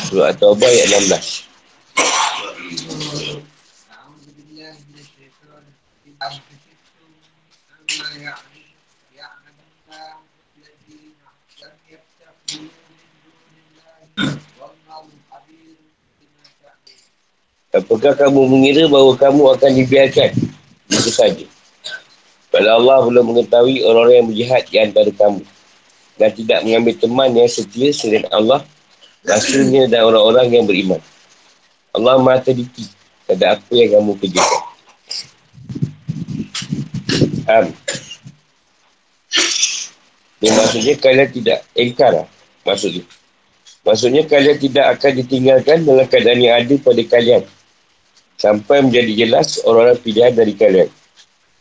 Surah 0.06 0.30
At-Taubah 0.30 0.70
ayat 0.70 1.10
16. 1.10 1.50
Apakah 17.74 18.14
kamu 18.14 18.46
mengira 18.46 18.86
bahawa 18.86 19.18
kamu 19.18 19.42
akan 19.58 19.70
dibiarkan? 19.74 20.30
Itu 20.86 21.10
saja. 21.10 21.42
Kalau 22.54 22.70
Allah 22.78 23.02
belum 23.02 23.34
mengetahui 23.34 23.82
orang-orang 23.82 24.14
yang 24.14 24.28
berjihad 24.30 24.62
di 24.70 24.76
antara 24.78 25.10
kamu 25.10 25.42
dan 26.22 26.30
tidak 26.30 26.58
mengambil 26.62 26.94
teman 26.94 27.34
yang 27.34 27.50
setia 27.50 27.90
selain 27.90 28.22
Allah, 28.30 28.62
Rasulnya 29.26 29.90
dan 29.90 30.06
orang-orang 30.06 30.54
yang 30.54 30.64
beriman. 30.70 31.02
Allah 31.90 32.14
maha 32.22 32.38
teliti 32.46 32.86
pada 33.26 33.58
apa 33.58 33.72
yang 33.74 33.98
kamu 33.98 34.12
kerjakan. 34.22 34.62
Am. 37.50 37.66
Ini 40.38 40.50
maksudnya 40.54 40.94
kalian 41.02 41.30
tidak 41.34 41.58
engkar 41.74 42.10
lah. 42.22 42.28
Maksudnya. 42.62 43.02
Maksudnya 43.84 44.24
kalian 44.24 44.56
tidak 44.56 44.96
akan 44.96 45.12
ditinggalkan 45.20 45.84
dalam 45.84 46.08
keadaan 46.08 46.40
yang 46.40 46.56
ada 46.56 46.74
pada 46.80 47.02
kalian 47.04 47.44
sampai 48.40 48.80
menjadi 48.80 49.12
jelas 49.12 49.60
orang-orang 49.62 50.00
pilihan 50.00 50.32
dari 50.32 50.56
kalian. 50.56 50.88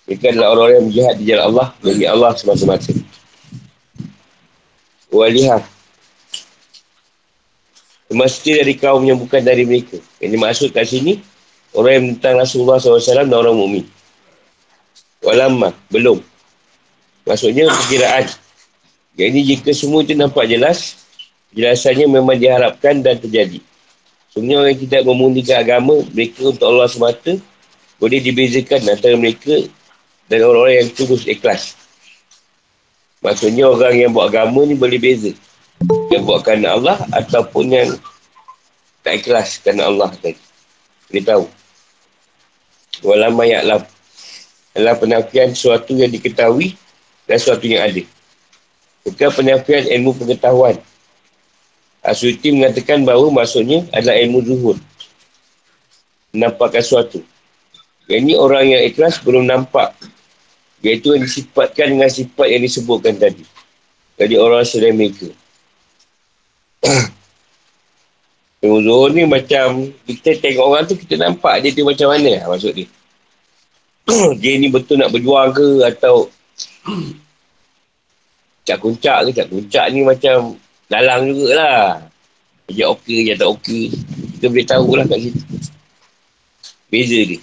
Mereka 0.07 0.35
adalah 0.35 0.47
orang-orang 0.55 0.75
yang 0.75 0.87
berjihad 0.87 1.15
di 1.19 1.25
jalan 1.27 1.43
Allah 1.51 1.67
bagi 1.79 2.05
Allah 2.07 2.31
semasa-masa. 2.35 2.91
Walihah. 5.11 5.63
Semestinya 8.07 8.55
dari 8.65 8.75
kaum 8.75 9.03
yang 9.03 9.19
bukan 9.19 9.41
dari 9.43 9.63
mereka. 9.63 9.99
Yang 10.19 10.31
dimaksud 10.35 10.67
kat 10.75 10.85
sini, 10.87 11.23
orang 11.75 11.91
yang 11.91 12.03
menentang 12.07 12.35
Rasulullah 12.39 12.77
SAW 12.79 13.27
dan 13.27 13.35
orang 13.35 13.55
mukmin. 13.55 13.85
Walamma, 15.23 15.71
belum. 15.87 16.19
Maksudnya 17.23 17.71
perkiraan. 17.71 18.27
Jadi 19.15 19.39
jika 19.55 19.71
semua 19.71 20.03
itu 20.03 20.17
nampak 20.17 20.51
jelas, 20.51 21.02
jelasannya 21.53 22.09
memang 22.09 22.37
diharapkan 22.37 22.99
dan 23.01 23.17
terjadi. 23.21 23.61
Sebenarnya 24.33 24.57
orang 24.57 24.71
yang 24.73 24.81
tidak 24.89 25.01
memundikan 25.05 25.57
agama 25.61 25.95
mereka 26.09 26.41
untuk 26.49 26.65
Allah 26.65 26.89
semata 26.89 27.37
boleh 28.01 28.19
dibezakan 28.19 28.81
antara 28.89 29.13
mereka 29.13 29.69
dan 30.25 30.41
orang-orang 30.41 30.81
yang 30.81 30.89
tulus 30.97 31.29
ikhlas. 31.29 31.77
Maksudnya 33.21 33.69
orang 33.69 33.93
yang 33.95 34.11
buat 34.11 34.33
agama 34.33 34.65
ni 34.65 34.73
boleh 34.73 34.97
beza. 34.97 35.31
Yang 36.09 36.23
buat 36.25 36.41
kerana 36.41 36.75
Allah 36.75 36.97
ataupun 37.13 37.65
yang 37.69 37.89
tak 39.05 39.21
ikhlas 39.21 39.61
kerana 39.61 39.87
Allah 39.87 40.09
tadi. 40.17 40.41
Dia 41.13 41.21
tahu. 41.21 41.45
Walama 43.05 43.45
ya'lam. 43.45 43.85
Adalah 44.73 44.97
penafian 44.97 45.53
sesuatu 45.53 45.93
yang 45.93 46.09
diketahui 46.09 46.73
dan 47.29 47.37
sesuatu 47.37 47.69
yang 47.69 47.85
ada. 47.85 48.01
Bukan 49.05 49.29
penafian 49.37 49.85
ilmu 49.85 50.17
pengetahuan 50.17 50.81
Asyuti 52.03 52.51
mengatakan 52.51 53.07
bahawa 53.07 53.31
maksudnya 53.31 53.87
adalah 53.95 54.19
ilmu 54.19 54.43
zuhur. 54.43 54.75
Menampakkan 56.35 56.83
sesuatu. 56.83 57.23
Yang 58.11 58.19
ini 58.27 58.33
orang 58.35 58.65
yang 58.75 58.83
ikhlas 58.83 59.23
belum 59.23 59.47
nampak. 59.47 59.95
Iaitu 60.83 61.15
yang 61.15 61.23
disifatkan 61.23 61.95
dengan 61.95 62.11
sifat 62.11 62.47
yang 62.51 62.59
disebutkan 62.67 63.15
tadi. 63.15 63.47
Jadi 64.19 64.35
orang 64.35 64.67
selain 64.67 64.99
mereka. 64.99 65.31
ilmu 68.67 68.79
zuhur 68.83 69.15
ni 69.15 69.23
macam 69.23 69.87
kita 70.03 70.43
tengok 70.43 70.65
orang 70.67 70.83
tu 70.83 70.99
kita 70.99 71.15
nampak 71.19 71.63
dia 71.63 71.71
tu 71.71 71.87
macam 71.87 72.11
mana 72.11 72.43
maksud 72.51 72.75
dia. 72.75 72.87
dia 74.43 74.53
ni 74.59 74.67
betul 74.67 74.99
nak 74.99 75.15
berjuang 75.15 75.55
ke 75.55 75.87
atau 75.87 76.27
cak 78.67 78.77
kuncak 78.79 79.17
ke 79.27 79.29
cak 79.39 79.47
kuncak 79.47 79.85
ni 79.91 80.03
macam 80.03 80.59
Dalang 80.93 81.33
jugalah. 81.33 82.05
Kerja 82.69 82.85
okey, 82.93 83.25
kerja 83.25 83.41
tak 83.41 83.49
okey. 83.57 83.89
Kita 84.37 84.45
boleh 84.53 84.67
tahu 84.69 84.93
lah 84.93 85.09
kat 85.09 85.25
situ. 85.25 85.41
Beza 86.93 87.19
dia. 87.25 87.41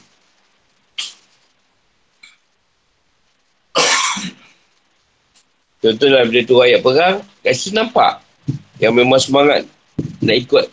Contohlah 5.82 6.22
bila 6.30 6.46
tu 6.46 6.62
ayat 6.62 6.78
perang, 6.78 7.26
kat 7.42 7.58
situ 7.58 7.74
nampak. 7.74 8.22
Yang 8.78 8.94
memang 9.02 9.18
semangat 9.18 9.66
nak 10.22 10.36
ikut 10.38 10.70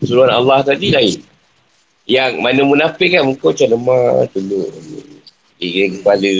suruhan 0.00 0.32
Allah 0.32 0.64
tadi 0.64 0.88
lain. 0.88 1.20
Yang 2.08 2.40
mana 2.40 2.64
munafik 2.64 3.12
kan, 3.12 3.28
muka 3.28 3.52
macam 3.52 3.68
lemah, 3.76 4.24
tunduk. 4.32 4.72
Ingin 5.60 6.00
kepala. 6.00 6.32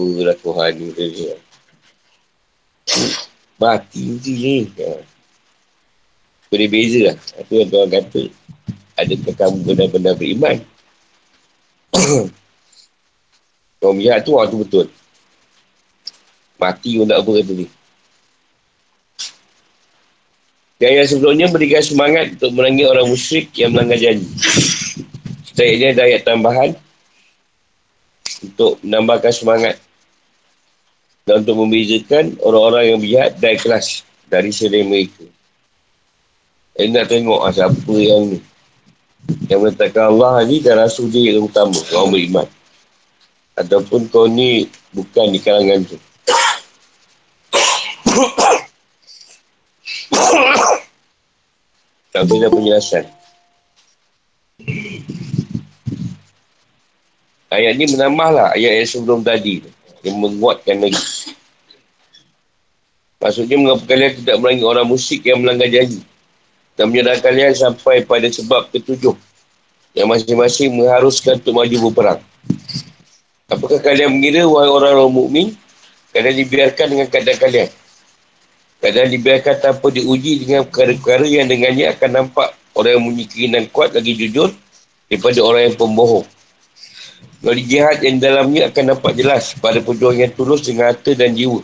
Oh, 0.00 0.24
lah 0.24 0.32
Tuhan 0.40 0.72
ni. 0.80 0.88
Mati 3.62 4.18
je 4.18 4.34
ni. 4.34 4.66
Ya. 4.74 4.98
Boleh 6.50 6.66
beza 6.66 7.00
lah. 7.06 7.16
Itu 7.38 7.62
yang 7.62 7.70
tuan 7.70 7.86
kata. 7.86 8.22
Adakah 8.98 9.34
kamu 9.38 9.58
benar-benar 9.62 10.14
beriman? 10.18 10.58
Kau 13.78 13.94
melihat 13.94 14.26
tu 14.26 14.34
orang 14.34 14.50
tu 14.50 14.58
betul. 14.66 14.86
Mati 16.58 16.98
pun 16.98 17.06
tak 17.06 17.22
apa 17.22 17.30
kata 17.30 17.52
ni. 17.54 17.66
Dan 20.82 20.98
yang 20.98 21.06
sebelumnya 21.06 21.46
berikan 21.46 21.78
semangat 21.78 22.34
untuk 22.34 22.58
merangi 22.58 22.82
orang 22.82 23.06
musyrik 23.06 23.54
yang 23.54 23.70
melanggar 23.70 24.02
janji. 24.02 24.26
Setelah 25.46 25.70
ini 25.70 25.86
ada 25.94 26.02
ayat 26.02 26.22
tambahan 26.26 26.70
untuk 28.42 28.82
menambahkan 28.82 29.30
semangat 29.30 29.78
dan 31.22 31.46
untuk 31.46 31.54
membezakan 31.54 32.34
orang-orang 32.42 32.84
yang 32.94 33.00
bihat 33.00 33.38
dan 33.38 33.54
ikhlas 33.54 34.02
dari 34.26 34.50
selain 34.50 34.90
mereka. 34.90 35.22
Saya 36.74 36.90
nak 36.90 37.06
tengok 37.06 37.40
ah, 37.44 37.52
siapa 37.52 37.94
yang 37.94 38.26
ni. 38.32 38.40
Yang 39.46 39.60
menetapkan 39.62 40.10
Allah 40.10 40.42
ni 40.42 40.58
dan 40.58 40.82
Rasul 40.82 41.06
dia 41.06 41.38
yang 41.38 41.46
utama. 41.46 41.78
Orang 41.94 42.10
beriman. 42.10 42.42
Ataupun 43.54 44.10
kau 44.10 44.26
ni 44.26 44.66
bukan 44.90 45.30
di 45.30 45.38
kalangan 45.38 45.86
tu. 45.86 45.94
tak 52.12 52.26
boleh 52.26 52.50
penjelasan. 52.50 53.06
Ayat 57.52 57.76
ni 57.76 57.84
menambahlah 57.84 58.56
ayat 58.56 58.80
yang 58.80 58.88
sebelum 58.88 59.20
tadi 59.20 59.60
tu 59.60 59.68
yang 60.02 60.18
menguatkan 60.18 60.82
lagi. 60.82 61.02
Maksudnya 63.22 63.54
mengapa 63.54 63.86
kalian 63.86 64.12
tidak 64.18 64.36
merangi 64.42 64.64
orang 64.66 64.86
musyrik 64.86 65.22
yang 65.22 65.38
melanggar 65.38 65.70
janji 65.70 66.02
dan 66.74 66.90
menyerah 66.90 67.22
kalian 67.22 67.54
sampai 67.54 68.02
pada 68.02 68.26
sebab 68.26 68.66
ketujuh 68.74 69.14
yang 69.94 70.10
masing-masing 70.10 70.74
mengharuskan 70.74 71.38
untuk 71.38 71.54
maju 71.54 71.76
berperang. 71.88 72.20
Apakah 73.46 73.78
kalian 73.78 74.10
mengira 74.16 74.42
wahai 74.48 74.66
orang-orang 74.72 75.12
mukmin 75.12 75.46
kalian 76.10 76.34
dibiarkan 76.42 76.86
dengan 76.90 77.06
keadaan 77.06 77.38
kalian? 77.38 77.68
Keadaan 78.82 79.08
dibiarkan 79.14 79.54
tanpa 79.62 79.86
diuji 79.94 80.42
dengan 80.42 80.66
perkara-perkara 80.66 81.22
yang 81.22 81.46
dengannya 81.46 81.94
akan 81.94 82.10
nampak 82.10 82.50
orang 82.74 82.98
yang 82.98 83.02
punya 83.06 83.24
keinginan 83.30 83.64
kuat 83.70 83.94
lagi 83.94 84.12
jujur 84.18 84.50
daripada 85.06 85.38
orang 85.46 85.62
yang 85.70 85.76
pembohong. 85.78 86.26
Dari 87.42 87.62
jihad 87.66 87.98
yang 88.06 88.22
dalamnya 88.22 88.70
akan 88.70 88.94
nampak 88.94 89.18
jelas 89.18 89.58
pada 89.58 89.82
pejuang 89.82 90.14
yang 90.14 90.30
tulus 90.30 90.62
dengan 90.62 90.94
harta 90.94 91.10
dan 91.10 91.34
jiwa. 91.34 91.58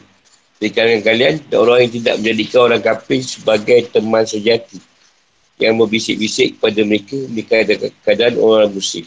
Di 0.58 0.74
kalangan 0.74 1.06
kalian, 1.06 1.34
dan 1.46 1.58
orang 1.62 1.86
yang 1.86 1.92
tidak 2.02 2.14
menjadikan 2.18 2.58
orang 2.66 2.82
kafir 2.82 3.22
sebagai 3.22 3.78
teman 3.94 4.26
sejati 4.26 4.82
yang 5.62 5.78
berbisik-bisik 5.78 6.58
kepada 6.58 6.82
mereka 6.82 7.14
di 7.14 7.42
keadaan 8.02 8.34
orang 8.42 8.74
muslim. 8.74 9.06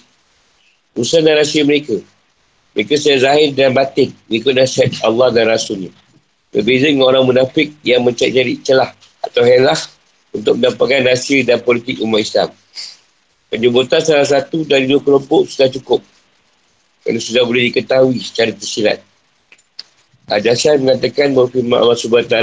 Usaha 0.96 1.20
dan 1.20 1.40
rahsia 1.40 1.68
mereka. 1.68 2.00
Mereka 2.72 2.96
secara 2.96 3.20
zahir 3.36 3.52
dan 3.52 3.76
batin 3.76 4.16
mengikut 4.32 4.56
nasihat 4.56 4.96
Allah 5.04 5.28
dan 5.36 5.52
Rasulnya. 5.52 5.92
Berbeza 6.56 6.88
dengan 6.88 7.12
orang 7.12 7.28
munafik 7.28 7.76
yang 7.84 8.04
mencari 8.04 8.60
celah 8.64 8.96
atau 9.24 9.44
helah 9.44 9.80
untuk 10.32 10.56
mendapatkan 10.56 11.04
rahsia 11.04 11.44
dan 11.44 11.60
politik 11.60 12.00
umat 12.00 12.24
Islam. 12.24 12.50
Penyebutan 13.52 14.00
salah 14.00 14.24
satu 14.24 14.64
dari 14.64 14.88
dua 14.88 15.04
kelompok 15.04 15.52
sudah 15.52 15.68
cukup. 15.68 16.00
Kerana 17.02 17.20
sudah 17.20 17.44
boleh 17.46 17.70
diketahui 17.70 18.18
secara 18.22 18.54
tersilat. 18.54 19.02
Adasyan 20.32 20.86
mengatakan 20.86 21.36
bahawa 21.36 21.50
firman 21.52 21.78
Allah 21.82 21.98
SWT 21.98 22.36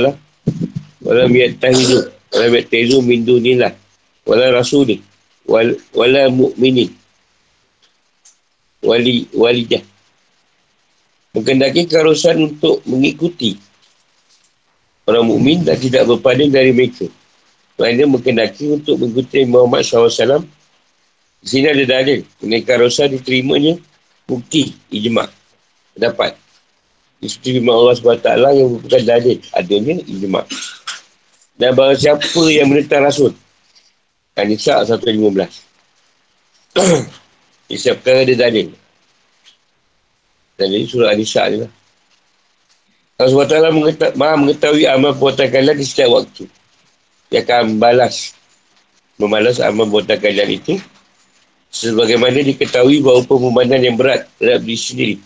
Walam 1.00 1.32
yattahidu 1.32 2.10
Walam 2.36 2.52
yattahidu 2.52 3.00
min 3.00 3.24
dunillah 3.24 3.72
Walam 4.28 4.50
rasuli 4.52 5.00
Walam 5.48 6.30
mu'minin 6.36 6.92
Wali 8.84 9.24
walidah 9.32 9.80
Menghendaki 11.32 11.88
keharusan 11.88 12.50
untuk 12.50 12.84
mengikuti 12.84 13.56
orang 15.08 15.24
mukmin 15.24 15.64
dan 15.64 15.80
tidak 15.80 16.04
berpaling 16.04 16.52
dari 16.52 16.68
mereka. 16.72 17.08
Mereka 17.80 18.04
menghendaki 18.04 18.64
untuk 18.68 19.00
mengikuti 19.00 19.48
Muhammad 19.48 19.84
SAW. 19.84 20.44
Di 21.40 21.46
sini 21.48 21.72
ada 21.72 21.84
dalil. 21.84 22.26
Mengenai 22.42 22.64
keharusan 22.66 23.16
diterimanya 23.16 23.80
bukti 24.28 24.76
ijma' 24.92 25.26
dapat. 25.96 26.36
Isteri 27.18 27.58
Allah 27.64 27.96
SWT 27.98 28.28
yang 28.54 28.78
bukan 28.78 29.02
dalil. 29.02 29.38
Adanya 29.56 29.98
ijma' 30.06 30.44
Dan 31.58 31.74
bahawa 31.74 31.98
siapa 31.98 32.42
yang 32.46 32.70
menentang 32.70 33.02
Rasul. 33.02 33.34
Anisa 34.38 34.86
115. 34.86 35.66
Isap 37.74 37.98
perkara 37.98 38.22
ada 38.22 38.34
dalil. 38.46 38.70
Dan 40.54 40.70
jadi 40.70 40.86
surah 40.86 41.10
An-Nisa 41.14 41.42
ni 41.50 41.66
lah. 41.66 41.72
Allah 43.18 43.30
SWT 43.34 43.74
mengetahui, 43.74 44.14
maha 44.14 44.34
mengetahui 44.38 44.86
amal 44.86 45.10
perbuatan 45.18 45.50
kalian 45.50 45.74
di 45.74 45.86
setiap 45.86 46.14
waktu. 46.14 46.46
Dia 47.34 47.42
akan 47.42 47.82
balas. 47.82 48.30
Membalas 49.18 49.58
amal 49.58 49.90
perbuatan 49.90 50.18
kalian 50.22 50.54
itu. 50.54 50.78
Sebagaimana 51.68 52.40
diketahui 52.40 53.04
bahawa 53.04 53.22
pembandanan 53.28 53.92
yang 53.92 53.96
berat 54.00 54.24
terhadap 54.40 54.64
diri 54.64 54.80
sendiri. 54.80 55.16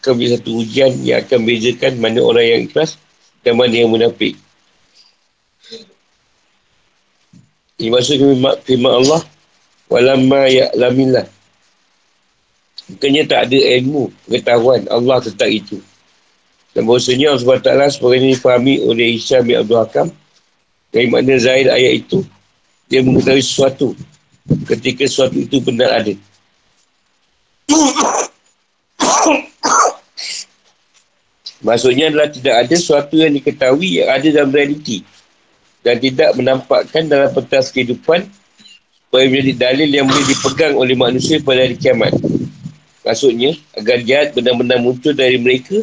Akan 0.00 0.16
menjadi 0.16 0.40
satu 0.40 0.50
ujian 0.64 0.92
yang 1.04 1.20
akan 1.20 1.38
bezakan 1.44 1.92
mana 2.00 2.20
orang 2.24 2.46
yang 2.46 2.60
ikhlas 2.64 2.96
dan 3.44 3.58
mana 3.58 3.74
yang 3.74 3.90
munafik. 3.92 4.38
Ini 7.78 7.88
maksud 7.94 8.16
firman 8.66 8.92
Allah. 9.04 9.22
Walamma 9.88 10.52
ya'lamillah. 10.52 11.24
Bukannya 12.88 13.22
tak 13.28 13.48
ada 13.48 13.58
ilmu, 13.80 14.12
pengetahuan 14.24 14.84
Allah 14.88 15.20
tentang 15.20 15.52
itu. 15.52 15.76
Dan 16.72 16.84
bahasanya 16.84 17.36
Allah 17.36 17.58
SWT 17.60 18.00
sebagainya 18.00 18.28
difahami 18.36 18.80
oleh 18.84 19.16
Isyam 19.16 19.44
bin 19.44 19.56
Abdul 19.56 19.80
Hakam 19.80 20.08
dari 20.92 21.06
makna 21.08 21.36
zahir 21.40 21.68
ayat 21.68 22.04
itu 22.04 22.24
dia 22.88 23.04
mengetahui 23.04 23.44
sesuatu 23.44 23.92
ketika 24.48 25.04
sesuatu 25.04 25.36
itu 25.36 25.60
benar 25.60 26.00
ada. 26.00 26.14
Maksudnya 31.58 32.08
adalah 32.08 32.30
tidak 32.30 32.54
ada 32.64 32.74
sesuatu 32.78 33.18
yang 33.18 33.34
diketahui 33.34 34.00
yang 34.00 34.08
ada 34.14 34.28
dalam 34.30 34.54
realiti 34.54 35.02
dan 35.82 35.98
tidak 35.98 36.32
menampakkan 36.38 37.04
dalam 37.10 37.28
pentas 37.34 37.74
kehidupan 37.74 38.24
supaya 39.08 39.24
menjadi 39.26 39.52
dalil 39.56 39.88
yang 39.90 40.06
boleh 40.06 40.24
dipegang 40.28 40.74
oleh 40.78 40.94
manusia 40.94 41.42
pada 41.42 41.66
hari 41.66 41.74
kiamat. 41.74 42.14
Maksudnya, 43.02 43.56
agar 43.72 44.04
jahat 44.04 44.36
benar-benar 44.36 44.78
muncul 44.84 45.16
dari 45.16 45.40
mereka, 45.40 45.80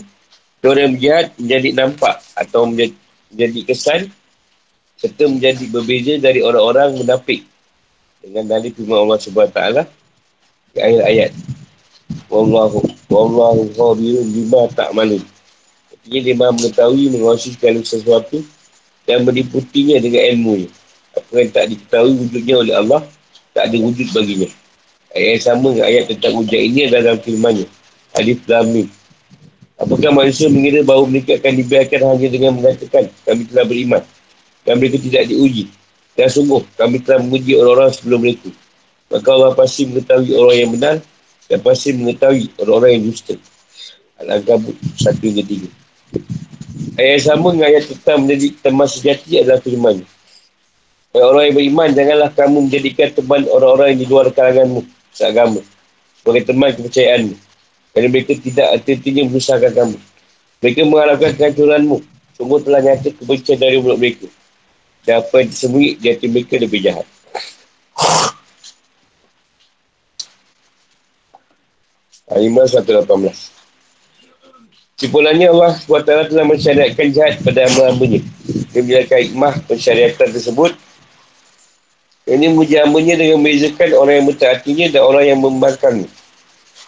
orang 0.62 0.96
jahat 0.98 1.34
menjadi 1.42 1.70
nampak 1.74 2.22
atau 2.38 2.70
menjadi, 2.70 2.96
menjadi 3.34 3.60
kesan 3.66 4.02
serta 4.96 5.24
menjadi 5.28 5.64
berbeza 5.70 6.14
dari 6.24 6.40
orang-orang 6.40 6.96
munafik 6.96 7.44
dengan 8.26 8.44
dalil 8.50 8.74
firman 8.74 9.06
Allah 9.06 9.22
SWT 9.22 9.60
di 10.74 10.80
akhir 10.82 11.02
ayat. 11.06 11.32
Wallahu 12.26 12.82
wallahu 13.06 13.70
khabirun 13.78 14.26
bima 14.34 14.66
ta'malun. 14.74 15.22
Dia 16.06 16.34
mahu 16.38 16.58
mengetahui 16.58 17.14
menguasai 17.14 17.58
segala 17.58 17.82
sesuatu 17.82 18.42
dan 19.10 19.26
meliputinya 19.26 19.98
dengan 19.98 20.22
ilmu 20.38 20.70
Apa 21.18 21.34
yang 21.42 21.50
tak 21.50 21.66
diketahui 21.74 22.14
wujudnya 22.14 22.56
oleh 22.62 22.74
Allah, 22.78 23.02
tak 23.58 23.74
ada 23.74 23.78
wujud 23.82 24.10
baginya. 24.14 24.50
Ayat 25.16 25.30
yang 25.40 25.44
sama 25.46 25.68
dengan 25.74 25.88
ayat 25.88 26.04
tentang 26.12 26.34
hujan 26.38 26.62
ini 26.62 26.80
adalah 26.90 27.02
dalam 27.14 27.22
firmannya. 27.24 27.68
Alif 28.20 28.40
Lamim. 28.46 28.88
Apakah 29.76 30.12
manusia 30.12 30.48
mengira 30.52 30.84
bahawa 30.84 31.08
mereka 31.08 31.40
akan 31.40 31.54
dibiarkan 31.56 32.00
hanya 32.04 32.28
dengan 32.32 32.52
mengatakan 32.60 33.04
kami 33.24 33.44
telah 33.48 33.66
beriman 33.66 34.04
dan 34.68 34.74
mereka 34.80 34.98
tidak 35.00 35.24
diuji. 35.32 35.72
Dan 36.16 36.28
sungguh 36.32 36.64
kami 36.80 37.04
telah 37.04 37.20
menguji 37.20 37.60
orang-orang 37.60 37.92
sebelum 37.92 38.20
mereka. 38.24 38.50
Maka 39.12 39.28
Allah 39.36 39.52
pasti 39.54 39.86
mengetahui 39.86 40.32
orang 40.34 40.58
yang 40.58 40.72
benar 40.74 40.96
dan 41.52 41.60
pasti 41.62 41.94
mengetahui 41.94 42.46
orang-orang 42.58 42.92
yang 42.98 43.04
dusta. 43.12 43.36
Al-Ankabut 44.24 44.76
1 44.80 45.20
hingga 45.20 45.44
3. 45.44 47.00
Ayat 47.00 47.22
sama 47.28 47.52
dengan 47.52 47.68
ayat 47.68 47.84
tentang 47.92 48.24
menjadi 48.24 48.48
teman 48.64 48.88
sejati 48.88 49.44
adalah 49.44 49.60
firman. 49.60 50.00
Orang 51.16 51.44
yang 51.48 51.56
beriman, 51.56 51.90
janganlah 51.96 52.32
kamu 52.32 52.58
menjadikan 52.68 53.08
teman 53.12 53.44
orang-orang 53.52 53.96
yang 53.96 54.00
di 54.04 54.08
luar 54.08 54.28
kalanganmu 54.32 54.84
seagama 55.16 55.64
sebagai 56.26 56.52
teman 56.52 56.74
kepercayaan 56.76 57.38
kerana 57.96 58.08
mereka 58.12 58.34
tidak 58.36 58.68
hati-hatinya 58.76 59.24
menyusahkan 59.32 59.72
kamu 59.72 59.98
mereka 60.60 60.80
mengharapkan 60.84 61.32
kehancuranmu 61.38 61.98
sungguh 62.36 62.60
telah 62.68 62.82
nyata 62.84 63.10
kebencian 63.16 63.58
dari 63.62 63.78
mulut 63.80 64.02
mereka 64.02 64.28
dan 65.06 65.22
apa 65.22 65.42
yang 65.42 65.50
disembunyi 65.54 65.90
di 66.02 66.06
hati 66.12 66.28
mereka 66.28 66.58
lebih 66.58 66.82
jahat 66.82 67.08
Al-Imam 72.26 72.66
118 72.66 73.06
Simpulannya 74.96 75.52
Allah 75.52 75.76
SWT 75.76 76.32
telah 76.32 76.46
mensyariatkan 76.48 77.12
jahat 77.12 77.44
pada 77.44 77.68
hamba-hambanya. 77.68 78.24
Dia 78.72 78.80
menjalankan 78.80 79.20
hikmah 79.28 79.54
pensyariatan 79.68 80.32
tersebut 80.32 80.72
ini 82.26 82.50
memuji 82.50 82.74
hambanya 82.82 83.22
dengan 83.22 83.38
membezakan 83.38 83.90
orang 84.02 84.16
yang 84.18 84.28
mentaatinya 84.34 84.86
dan 84.90 85.02
orang 85.06 85.26
yang 85.30 85.40
membangkangnya. 85.46 86.10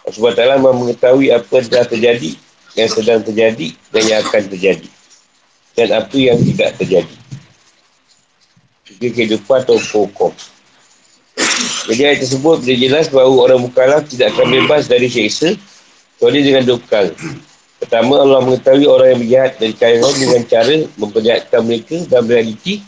Sebab 0.09 0.33
Allah 0.33 0.73
mengetahui 0.73 1.29
apa 1.29 1.51
yang 1.61 1.67
telah 1.69 1.85
terjadi, 1.85 2.31
yang 2.73 2.89
sedang 2.89 3.21
terjadi 3.21 3.67
dan 3.93 4.03
yang 4.09 4.19
akan 4.25 4.43
terjadi. 4.49 4.89
Dan 5.77 5.87
apa 5.93 6.17
yang 6.17 6.41
tidak 6.41 6.73
terjadi. 6.81 7.16
Jadi 8.97 9.13
kehidupan 9.13 9.61
atau 9.61 9.77
hukum. 9.77 10.33
Jadi 11.87 12.01
ayat 12.01 12.19
tersebut 12.25 12.65
boleh 12.65 12.77
jelas 12.81 13.05
bahawa 13.13 13.33
orang 13.49 13.61
mukallaf 13.61 14.09
tidak 14.09 14.33
akan 14.33 14.51
bebas 14.51 14.89
dari 14.89 15.07
seksa 15.07 15.53
kecuali 16.17 16.41
dengan 16.41 16.65
dua. 16.65 17.13
Pertama, 17.77 18.17
Allah 18.17 18.41
mengetahui 18.41 18.89
orang 18.89 19.07
yang 19.13 19.21
berjahat 19.21 19.51
dan 19.61 19.71
kalangan 19.77 20.13
dengan 20.17 20.41
cara 20.49 20.75
memperlihatkan 20.97 21.61
mereka 21.61 21.95
dalam 22.09 22.25
realiti 22.25 22.81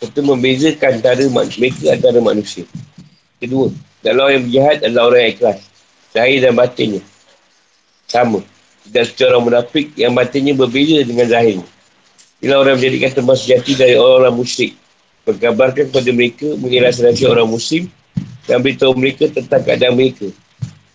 serta 0.00 0.20
membezakan 0.24 0.90
antara 0.98 1.24
mereka 1.28 1.84
antara 1.92 2.18
manusia. 2.18 2.64
Kedua, 3.36 3.68
dalam 4.00 4.24
orang 4.24 4.34
yang 4.40 4.44
berjahat 4.48 4.76
adalah 4.88 5.04
orang 5.12 5.20
yang 5.20 5.32
ikhlas. 5.36 5.58
Zahir 6.12 6.38
dan 6.40 6.52
batinnya. 6.56 7.02
Sama. 8.08 8.40
Tidak 8.88 9.04
seperti 9.06 9.22
orang 9.30 9.44
munafik 9.46 9.86
yang 9.94 10.12
batinnya 10.16 10.52
berbeza 10.56 11.06
dengan 11.06 11.28
zahirnya. 11.30 11.68
Inilah 12.42 12.58
orang 12.58 12.74
menjadikan 12.80 13.10
tempat 13.14 13.36
sejati 13.38 13.72
dari 13.78 13.94
orang-orang 13.94 14.34
musyrik. 14.34 14.74
Berkabarkan 15.22 15.86
kepada 15.90 16.10
mereka 16.10 16.48
mengira 16.58 16.90
rahsia 16.90 17.30
orang 17.30 17.46
muslim 17.46 17.86
dan 18.46 18.58
beritahu 18.58 18.92
mereka 18.98 19.30
tentang 19.30 19.62
keadaan 19.62 19.94
mereka. 19.94 20.26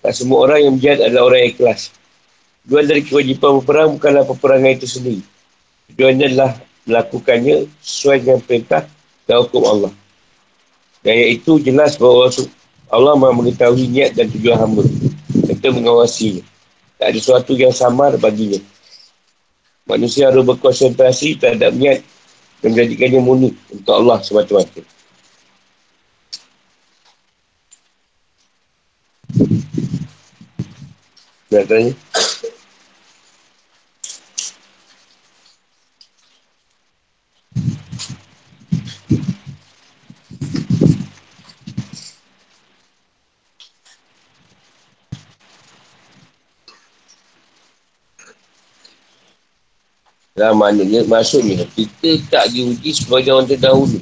Tak 0.03 0.13
semua 0.15 0.47
orang 0.47 0.59
yang 0.67 0.73
berjahat 0.75 0.99
adalah 1.07 1.23
orang 1.31 1.39
yang 1.47 1.51
ikhlas. 1.55 1.81
Tujuan 2.67 2.83
dari 2.83 3.01
kewajipan 3.07 3.63
berperang 3.63 3.89
bukanlah 3.95 4.23
peperangan 4.27 4.71
itu 4.75 4.87
sendiri. 4.87 5.23
Tujuannya 5.95 6.25
adalah 6.35 6.51
melakukannya 6.83 7.71
sesuai 7.79 8.17
dengan 8.27 8.39
perintah 8.43 8.83
dan 9.23 9.35
hukum 9.47 9.63
Allah. 9.63 9.93
Dan 10.99 11.13
iaitu 11.15 11.63
jelas 11.63 11.95
bahawa 11.95 12.27
Allah 12.91 13.13
mahu 13.15 13.43
mengetahui 13.43 13.87
niat 13.87 14.11
dan 14.15 14.27
tujuan 14.27 14.59
hamba. 14.59 14.83
Serta 15.47 15.67
mengawasinya. 15.71 16.43
Tak 16.99 17.15
ada 17.15 17.19
sesuatu 17.19 17.55
yang 17.55 17.71
samar 17.71 18.19
baginya. 18.19 18.59
Manusia 19.87 20.27
harus 20.27 20.43
berkonsentrasi 20.43 21.39
terhadap 21.39 21.71
niat 21.71 22.03
dan 22.61 22.73
menjadikannya 22.73 23.19
murni 23.21 23.49
untuk 23.69 23.93
Allah 23.93 24.17
semata-mata. 24.25 24.81
Nak 31.47 31.63
tanya? 31.69 31.91
Nah, 50.37 50.53
maknanya 50.53 51.01
maksudnya 51.09 51.65
kita 51.73 52.21
tak 52.29 52.53
diuji 52.53 52.93
sebagai 52.93 53.33
orang 53.33 53.49
terdahulu. 53.49 53.97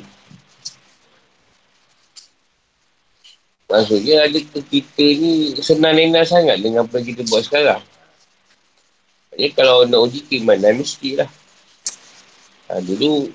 Maksudnya 3.71 4.27
ada 4.27 4.39
kita 4.43 5.05
ni 5.15 5.55
senang 5.63 5.95
lena 5.95 6.27
sangat 6.27 6.59
dengan 6.59 6.83
apa 6.83 6.99
yang 6.99 7.07
kita 7.15 7.23
buat 7.31 7.39
sekarang. 7.47 7.79
Jadi 9.31 9.47
kalau 9.55 9.87
nak 9.87 10.11
uji 10.11 10.27
keimanan 10.27 10.75
mestilah. 10.75 11.31
Ha, 12.67 12.83
dulu 12.83 13.31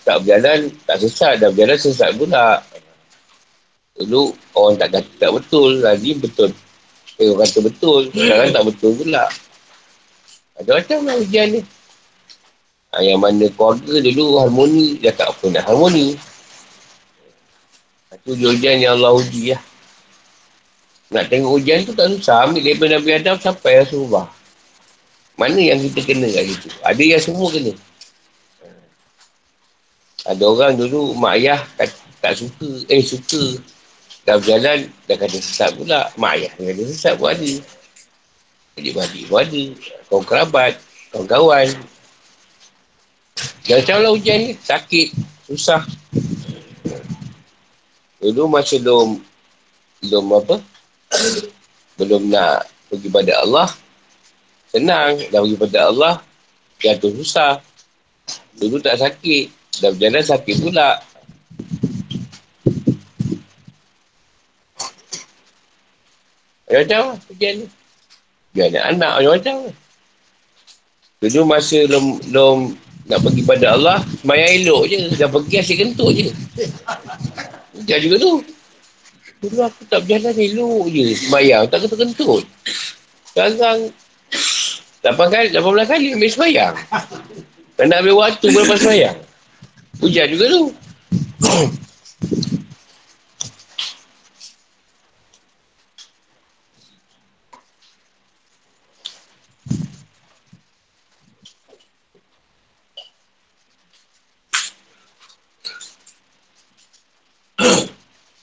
tak 0.00 0.24
berjalan 0.24 0.72
tak 0.88 1.04
sesat, 1.04 1.36
dah 1.36 1.52
berjalan 1.52 1.76
sesat 1.76 2.16
pula. 2.16 2.64
Dulu 3.92 4.32
orang 4.56 4.80
tak 4.80 4.88
kata 4.96 5.12
tak 5.20 5.30
betul, 5.36 5.84
lagi 5.84 6.16
betul. 6.16 6.48
Eh, 7.20 7.28
orang 7.28 7.44
kata 7.44 7.60
betul, 7.60 8.08
sekarang 8.08 8.56
tak 8.56 8.64
betul 8.72 8.92
pula. 8.96 9.24
Ada 10.56 10.80
macam 10.80 10.98
lah 11.04 11.16
ujian 11.20 11.60
ni. 11.60 11.60
Ha, 12.92 13.00
yang 13.00 13.24
mana 13.24 13.48
keluarga 13.56 14.04
dulu 14.04 14.36
harmoni, 14.36 15.00
dia 15.00 15.16
tak 15.16 15.32
apa 15.32 15.48
nak 15.48 15.64
harmoni. 15.64 16.12
Itu 18.12 18.36
ujian 18.36 18.78
yang 18.78 19.00
Allah 19.00 19.16
uji 19.16 19.56
lah. 19.56 19.62
Nak 21.12 21.24
tengok 21.32 21.56
ujian 21.56 21.88
tu 21.88 21.96
tak 21.96 22.12
susah. 22.12 22.48
Ambil 22.48 22.64
daripada 22.64 23.00
Nabi 23.00 23.10
Adam 23.16 23.36
sampai 23.40 23.80
Rasulullah. 23.80 24.28
Mana 25.40 25.58
yang 25.58 25.80
kita 25.80 26.04
kena 26.04 26.28
kat 26.28 26.44
situ? 26.48 26.68
Ada 26.84 27.02
yang 27.02 27.22
semua 27.24 27.48
kena. 27.48 27.72
Ada 30.22 30.44
orang 30.44 30.78
dulu 30.78 31.16
mak 31.18 31.40
ayah 31.40 31.60
tak, 31.80 31.90
tak 32.20 32.38
suka. 32.38 32.68
Eh 32.92 33.02
suka. 33.02 33.58
Dah 34.22 34.38
berjalan, 34.38 34.86
dah 35.10 35.16
kata 35.18 35.36
sesat 35.40 35.74
pula. 35.74 36.12
Mak 36.14 36.32
ayah 36.38 36.52
dah 36.54 36.64
kata 36.68 36.82
sesat 36.92 37.12
pun 37.18 37.28
ada. 37.32 37.52
Adik-adik 38.78 39.24
pun 39.26 39.38
ada. 39.40 39.62
Kau 40.06 40.22
kerabat, 40.22 40.72
kau 41.10 41.24
kawan, 41.26 41.68
Jangan 43.62 43.98
lah 44.04 44.12
ujian 44.12 44.38
ni. 44.42 44.50
Sakit. 44.58 45.14
Susah. 45.46 45.82
Dulu 48.22 48.46
masa 48.46 48.78
belum 48.78 49.18
belum 50.02 50.24
apa? 50.38 50.56
belum 52.00 52.32
nak 52.32 52.66
pergi 52.90 53.08
pada 53.10 53.32
Allah. 53.42 53.68
Senang. 54.70 55.18
Dah 55.30 55.40
pergi 55.42 55.58
pada 55.58 55.78
Allah. 55.90 56.14
Jatuh 56.82 57.12
susah. 57.18 57.62
Dulu 58.58 58.82
tak 58.82 58.98
sakit. 58.98 59.50
Dah 59.82 59.90
berjalan 59.94 60.24
sakit 60.24 60.56
pula. 60.62 60.90
Macam-macam 66.72 67.00
lah 67.04 67.16
ujian 67.28 67.54
ni. 67.60 67.66
Dia 68.52 68.68
anak-anak 68.68 69.12
macam-macam 69.20 69.54
lah. 69.68 69.76
Dulu 71.22 71.40
masa 71.46 71.78
belum, 71.86 72.04
belum 72.32 72.58
nak 73.12 73.20
pergi 73.28 73.42
pada 73.44 73.76
Allah, 73.76 73.98
semayang 74.24 74.50
elok 74.64 74.82
je. 74.88 74.98
Dah 75.20 75.28
pergi 75.28 75.54
asyik 75.60 75.76
kentut 75.84 76.10
je. 76.16 76.32
Hujan 77.76 77.98
juga 78.00 78.16
tu. 78.16 78.32
Dulu 79.44 79.58
aku 79.60 79.82
tak 79.92 80.00
berjalan 80.08 80.32
elok 80.32 80.84
je. 80.88 81.04
Semayang, 81.12 81.68
tak 81.68 81.84
kentut-kentut. 81.84 82.48
Sekarang, 83.28 83.92
8 85.04 85.12
kali, 85.28 85.46
18 85.52 85.92
kali 85.92 86.06
ambil 86.16 86.30
semayang. 86.32 86.74
Tak 87.76 87.84
nak 87.90 88.00
ambil 88.00 88.16
waktu 88.24 88.46
berapa 88.48 88.74
semayang. 88.80 89.18
Hujan 90.00 90.26
juga 90.32 90.44
tu. 90.48 90.62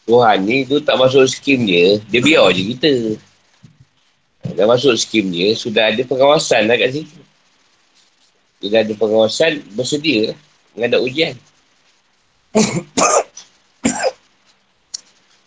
Tuhan 0.09 0.41
ni 0.41 0.65
tu 0.65 0.81
tak 0.81 0.97
masuk 0.97 1.29
skim 1.29 1.69
dia, 1.69 2.01
dia 2.09 2.17
biar 2.17 2.49
je 2.49 2.73
kita. 2.73 2.93
Dah 4.57 4.65
masuk 4.65 4.97
skim 4.97 5.29
dia, 5.29 5.53
sudah 5.53 5.93
ada 5.93 6.01
pengawasan 6.01 6.65
lah 6.65 6.73
kat 6.81 6.97
situ. 6.97 7.21
Bila 8.57 8.81
ada 8.81 8.93
pengawasan, 8.97 9.61
bersedia 9.77 10.33
menghadap 10.73 11.05
ujian. 11.05 11.37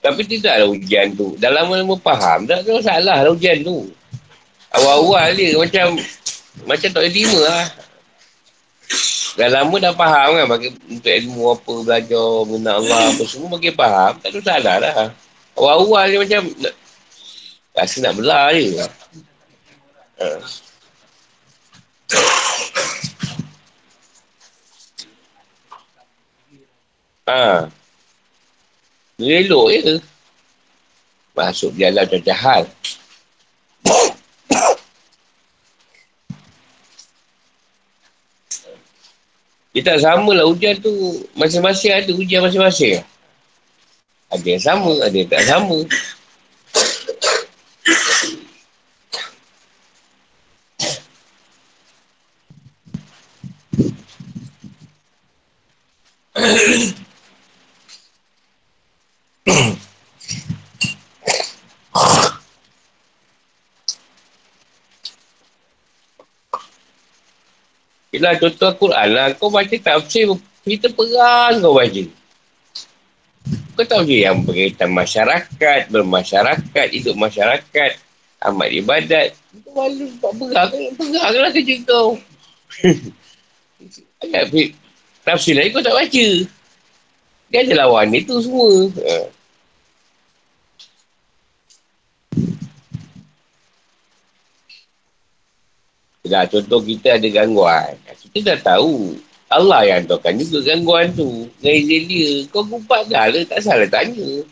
Tapi 0.06 0.20
tidaklah 0.30 0.70
ujian 0.70 1.10
tu. 1.18 1.34
Dah 1.42 1.50
lama-lama 1.50 1.98
faham. 1.98 2.46
Tak 2.46 2.62
ada 2.62 2.70
masalah 2.70 3.18
lah 3.26 3.30
ujian 3.34 3.66
tu. 3.66 3.90
Awal-awal 4.78 5.34
dia 5.34 5.58
macam 5.58 5.98
macam 6.70 6.88
tak 6.94 7.02
ada 7.02 7.10
terima 7.10 7.38
lah. 7.50 7.66
Dah 9.32 9.48
lama 9.48 9.76
dah 9.80 9.96
faham 9.96 10.36
kan 10.36 10.44
bagi 10.44 10.68
untuk 10.92 11.08
ilmu 11.08 11.56
apa 11.56 11.72
belajar 11.88 12.28
mengenal 12.44 12.84
Allah 12.84 13.16
apa 13.16 13.24
semua 13.24 13.48
bagi 13.56 13.72
faham 13.72 14.12
tak 14.20 14.28
ada 14.28 14.40
salah 14.44 14.76
dah. 14.76 14.94
Awal-awal 15.56 16.04
dia 16.12 16.20
macam 16.20 16.42
nak, 16.60 16.74
rasa 17.72 17.96
nak 18.04 18.14
belah 18.20 18.52
je. 18.52 18.68
Ha. 18.76 20.26
Ha. 27.32 27.72
Dia 29.16 29.34
elok 29.40 29.68
je. 29.72 29.96
Masuk 31.32 31.72
jalan 31.80 32.04
macam 32.04 32.20
jahat. 32.20 32.68
Dia 39.72 39.80
tak 39.80 40.04
sama 40.04 40.30
lah 40.36 40.44
hujan 40.44 40.76
tu. 40.80 40.92
Masing-masing 41.32 41.92
ada 41.96 42.10
hujan 42.12 42.44
masing-masing. 42.44 43.00
Ada 44.28 44.46
yang 44.48 44.62
sama, 44.64 44.92
ada 45.00 45.16
yang 45.16 45.28
tak 45.28 45.42
sama. 45.48 45.78
Yelah 68.22 68.38
contoh 68.38 68.70
Al-Quran 68.70 69.08
lah. 69.18 69.26
Kau 69.34 69.50
baca 69.50 69.74
tafsir, 69.82 70.30
kita 70.62 70.94
perang 70.94 71.58
kau 71.58 71.74
baca. 71.74 72.02
Kau 73.74 73.82
tahu 73.82 74.06
je 74.06 74.22
yang 74.22 74.46
berkaitan 74.46 74.94
masyarakat, 74.94 75.90
bermasyarakat, 75.90 76.86
hidup 76.94 77.18
masyarakat, 77.18 77.98
amat 78.46 78.68
ibadat. 78.70 79.34
Kau 79.66 79.74
malu 79.74 80.06
buat 80.22 80.38
perang, 80.38 80.70
perang 80.94 81.34
lah 81.34 81.50
kerja 81.50 81.74
kau. 81.82 82.14
Tafsir 85.26 85.58
lain 85.58 85.74
kau 85.74 85.82
tak 85.82 85.98
baca. 85.98 86.26
Dia 87.50 87.58
ada 87.66 87.74
lawan 87.82 88.14
itu 88.14 88.38
semua. 88.38 88.86
Ha. 89.02 89.41
Dah 96.22 96.46
contoh 96.46 96.78
kita 96.86 97.18
ada 97.18 97.26
gangguan. 97.26 97.98
Kita 98.30 98.54
dah 98.54 98.78
tahu. 98.78 99.18
Allah 99.50 99.82
yang 99.84 100.06
hantarkan 100.06 100.38
juga 100.38 100.70
gangguan 100.70 101.10
tu. 101.18 101.50
Dengan 101.58 101.74
izin 101.82 102.02
dia. 102.06 102.46
Kau 102.54 102.62
kumpat 102.62 103.10
dah 103.10 103.26
lah. 103.26 103.42
Tak 103.42 103.58
salah 103.58 103.90
tanya. 103.90 104.46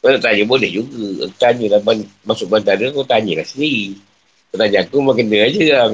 Kau 0.00 0.08
nak 0.08 0.24
tanya 0.24 0.42
boleh 0.48 0.72
juga. 0.72 1.28
Tanya 1.36 1.76
lah 1.76 1.80
masuk 2.24 2.48
bandara 2.48 2.88
kau 2.96 3.04
tanya 3.04 3.44
lah 3.44 3.46
sendiri. 3.46 4.00
Kau 4.48 4.56
tanya 4.56 4.80
aku 4.80 5.04
memang 5.04 5.20
kena 5.20 5.38
aja 5.44 5.62
kan. 5.68 5.92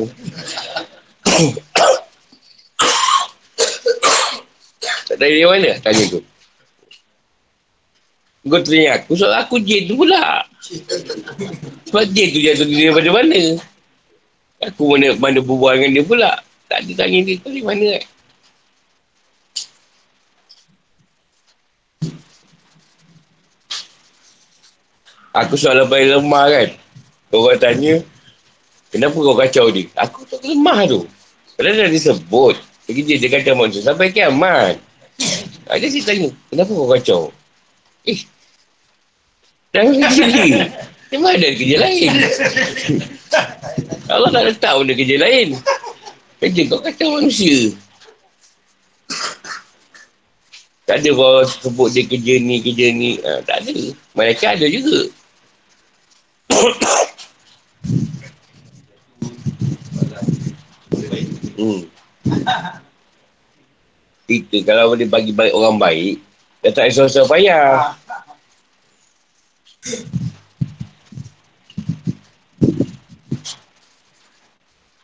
tak 5.11 5.17
tanya 5.19 5.35
dia 5.35 5.51
mana? 5.51 5.71
Tanya 5.83 6.03
tu. 6.15 6.23
Kau 8.47 8.63
tanya 8.63 9.03
aku. 9.03 9.19
Soal 9.19 9.35
aku 9.35 9.59
jin 9.67 9.91
tu 9.91 9.99
pula. 9.99 10.47
Sebab 11.91 12.07
jin 12.15 12.31
tu 12.31 12.39
jatuh 12.39 12.71
dia 12.71 12.95
daripada 12.95 13.11
mana? 13.19 13.59
Aku 14.59 14.91
mana 14.91 15.15
mana 15.15 15.39
berbual 15.39 15.79
dengan 15.79 15.91
dia 15.95 16.05
pula. 16.05 16.33
Tak 16.67 16.83
ada 16.83 16.93
tanya 17.05 17.19
dia 17.23 17.39
tu 17.39 17.51
di 17.55 17.63
mana 17.63 17.95
kan. 17.95 18.05
Aku 25.47 25.55
soal 25.55 25.79
lebih 25.79 26.11
lemah 26.11 26.47
kan. 26.51 26.69
Orang 27.31 27.61
tanya, 27.63 28.03
kenapa 28.91 29.15
kau 29.15 29.39
kacau 29.39 29.71
dia? 29.71 29.87
Aku 29.95 30.27
tak 30.27 30.43
lemah 30.43 30.91
tu. 30.91 31.07
Padahal 31.55 31.87
dah 31.87 31.91
disebut. 31.95 32.57
Jadi 32.91 33.01
dia, 33.07 33.17
dia 33.23 33.31
kacau 33.31 33.55
manusia 33.55 33.87
sampai 33.87 34.11
kiamat. 34.11 34.81
Ada 35.71 35.87
si 35.87 36.03
tanya, 36.03 36.33
kenapa 36.51 36.71
kau 36.75 36.91
kacau? 36.91 37.23
Eh, 38.09 38.19
jangan 39.71 39.95
kerja 39.95 40.25
dia. 40.27 40.65
Memang 41.15 41.31
ada 41.37 41.49
kerja 41.55 41.77
lain. 41.79 42.13
Allah 44.13 44.31
tak 44.33 44.45
letak 44.49 44.73
benda 44.79 44.95
kerja 44.97 45.17
lain. 45.21 45.49
Kerja 46.39 46.63
kau 46.71 46.81
kacau 46.81 47.19
manusia. 47.19 47.75
Tak 50.89 51.05
ada 51.05 51.11
kau 51.13 51.45
sebut 51.45 51.93
dia 51.93 52.09
kerja 52.09 52.41
ni, 52.41 52.65
kerja 52.65 52.87
ni. 52.95 53.21
Ha, 53.21 53.45
tak 53.45 53.61
ada. 53.67 53.93
Mereka 54.17 54.57
ada 54.57 54.67
juga. 54.71 55.01
hmm. 61.61 61.85
Kita 64.29 64.57
kalau 64.65 64.97
boleh 64.97 65.09
bagi 65.09 65.33
baik 65.37 65.53
orang 65.53 65.77
baik, 65.77 66.17
dia 66.65 66.73
tak 66.73 66.89
payah. 67.29 67.93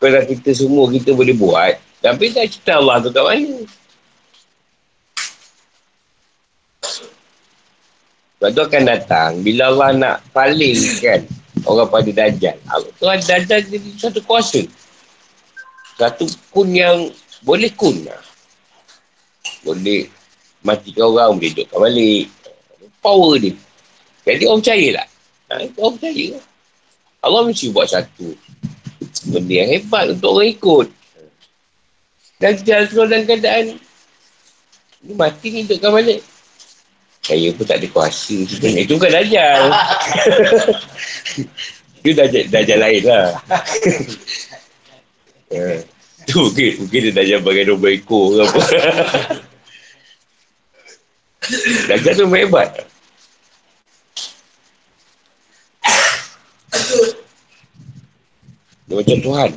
Kalau 0.05 0.21
kita 0.21 0.51
semua 0.53 0.85
kita 0.93 1.17
boleh 1.17 1.33
buat, 1.33 1.81
tapi 2.05 2.29
tak 2.29 2.53
cerita 2.53 2.77
Allah 2.77 3.01
tu 3.01 3.09
kat 3.09 3.25
mana. 3.25 3.57
Sebab 8.37 8.49
tu 8.53 8.61
akan 8.61 8.83
datang. 8.85 9.31
Bila 9.41 9.73
Allah 9.73 9.91
nak 9.97 10.17
palingkan 10.37 11.25
orang 11.65 11.89
pada 11.89 12.11
dajjal. 12.13 12.53
Allah 12.69 12.93
tu 12.93 13.09
dajjal 13.09 13.61
jadi 13.65 13.89
satu 13.97 14.21
kuasa. 14.29 14.61
Satu 15.97 16.29
kun 16.53 16.69
yang 16.77 17.09
boleh 17.41 17.73
kun. 17.73 18.05
Boleh 19.65 20.13
matikan 20.61 21.17
orang, 21.17 21.41
boleh 21.41 21.49
hidupkan 21.49 21.81
balik. 21.81 22.29
Power 23.01 23.41
dia. 23.41 23.57
Jadi 24.29 24.45
orang 24.45 24.61
percaya 24.61 24.89
tak? 25.01 25.09
Ha, 25.49 25.55
orang 25.81 25.93
percaya. 25.97 26.27
Allah 27.25 27.41
mesti 27.49 27.73
buat 27.73 27.89
satu. 27.89 28.37
Benda 29.23 29.55
yang 29.55 29.71
hebat 29.71 30.05
untuk 30.11 30.31
orang 30.35 30.51
ikut. 30.51 30.89
Dan 32.43 32.59
jalan 32.67 32.91
dalam 32.91 33.23
keadaan 33.25 33.65
ni 35.05 35.13
mati 35.15 35.47
ni 35.53 35.63
hidupkan 35.63 35.93
balik. 35.95 36.21
Saya 37.25 37.49
pun 37.57 37.65
tak 37.65 37.81
ada 37.81 37.89
kuasa 37.89 38.37
sebenarnya. 38.45 38.81
Itu 38.85 39.01
bukan 39.01 39.13
dajal. 39.13 39.61
Itu 42.05 42.13
dajal, 42.13 42.45
dajal 42.53 42.79
lain 42.85 43.03
lah. 43.09 43.29
uh, 45.57 45.79
tu 46.29 46.37
mungkin, 46.49 46.85
mungkin 46.85 47.01
dia 47.09 47.13
dajal 47.17 47.41
bagai 47.41 47.65
domba 47.73 47.89
ekor 47.89 48.29
ke 48.29 48.41
apa. 48.45 48.61
dajal 51.97 52.13
tu 52.13 52.25
hebat. 52.29 52.71
Dia 58.95 59.03
macam 59.03 59.19
Tuhan. 59.27 59.51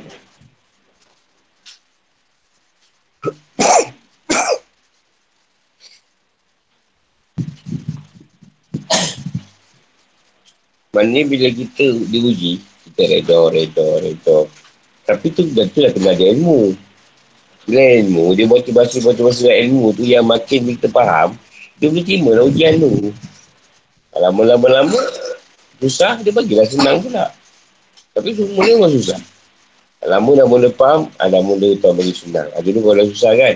Maksudnya 10.90 11.22
bila 11.30 11.48
kita 11.54 11.86
diuji, 12.10 12.58
kita 12.90 13.02
reda, 13.06 13.38
reda, 13.54 13.86
reda. 14.02 14.38
Tapi 15.06 15.30
tu 15.30 15.46
betul 15.54 15.86
lah 15.86 15.94
kena 15.94 16.10
ada 16.18 16.24
ilmu. 16.34 16.74
Bila 17.62 17.82
ilmu, 18.02 18.34
dia 18.34 18.50
motivasi 18.50 19.06
motivasi 19.06 19.54
ilmu 19.70 19.94
tu 19.94 20.02
yang 20.02 20.26
makin 20.26 20.66
kita 20.74 20.90
faham, 20.90 21.38
dia 21.78 21.86
boleh 21.86 22.02
terima 22.02 22.34
lah 22.34 22.50
ujian 22.50 22.82
tu. 22.82 23.14
Lama-lama-lama, 24.18 24.98
susah, 25.78 26.18
dia 26.26 26.34
bagilah 26.34 26.66
senang 26.66 26.98
pula. 27.06 27.30
Tapi 28.18 28.34
semua 28.34 28.66
ni 28.66 28.74
memang 28.74 28.90
susah. 28.98 29.14
Lama 30.02 30.34
dah 30.34 30.46
mula 30.50 30.66
faham, 30.74 31.06
dah 31.14 31.38
mula 31.38 31.70
tahu 31.78 31.94
bagi 31.94 32.10
senang. 32.10 32.50
Ada 32.58 32.66
dulu 32.66 32.90
kalau 32.90 33.06
susah 33.14 33.30
kan, 33.38 33.54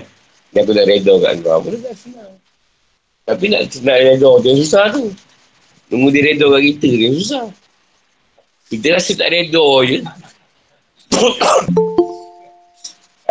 dia 0.55 0.63
aku 0.63 0.71
dah 0.71 0.87
reda 0.87 1.19
kat 1.19 1.43
kau, 1.43 1.59
mula 1.59 1.83
dah 1.83 1.91
senang. 1.99 2.31
Tapi 3.27 3.51
nak, 3.51 3.67
nak 3.83 3.97
reda, 3.99 4.31
dia 4.39 4.55
susah 4.55 4.87
tu. 4.95 5.11
Tunggu 5.91 6.15
dia 6.15 6.31
reda 6.31 6.47
kat 6.47 6.63
kita 6.63 6.89
dia 6.95 7.11
susah. 7.11 7.43
Kita 8.71 8.87
rasa 8.95 9.11
tak 9.19 9.35
reda 9.35 9.67
je. 9.83 9.99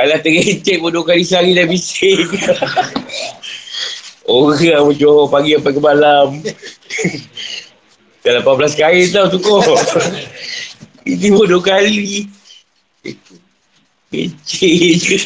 Alah 0.05 0.20
tergecek 0.20 0.85
pun 0.85 0.93
dua 0.93 1.09
kali 1.09 1.24
sehari 1.24 1.57
dah 1.57 1.64
bising. 1.64 2.28
Orang 4.28 4.93
macam 4.93 5.33
pagi 5.33 5.57
sampai 5.57 5.72
ke 5.72 5.80
malam. 5.80 6.37
Dah 8.22 8.39
18 8.39 8.78
kali 8.78 9.11
tau 9.11 9.26
cukup. 9.35 9.66
Ini 11.03 11.29
dua 11.35 11.59
kali. 11.59 12.31
Kecil 14.13 14.95
je. 15.01 15.19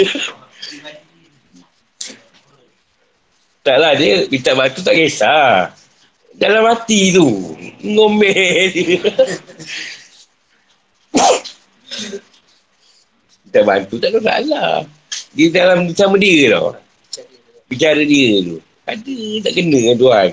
Taklah 3.66 3.98
dia 3.98 4.24
minta 4.30 4.54
batu 4.54 4.80
tak 4.80 4.94
kisah. 4.94 5.74
Dalam 6.38 6.70
hati 6.70 7.10
tu. 7.12 7.28
Ngomel. 7.82 8.72
Kita 13.46 13.60
bantu 13.66 13.98
tak 13.98 14.14
ada 14.14 14.20
salah. 14.22 14.74
Dia 15.36 15.52
dalam 15.52 15.90
sama 15.92 16.16
dia 16.16 16.56
tau. 16.56 16.78
Bicara 17.68 18.00
dia 18.06 18.40
tu. 18.46 18.56
Ada 18.86 19.16
tak 19.42 19.52
kena 19.58 19.76
dengan 19.82 19.98
Tuhan. 19.98 20.30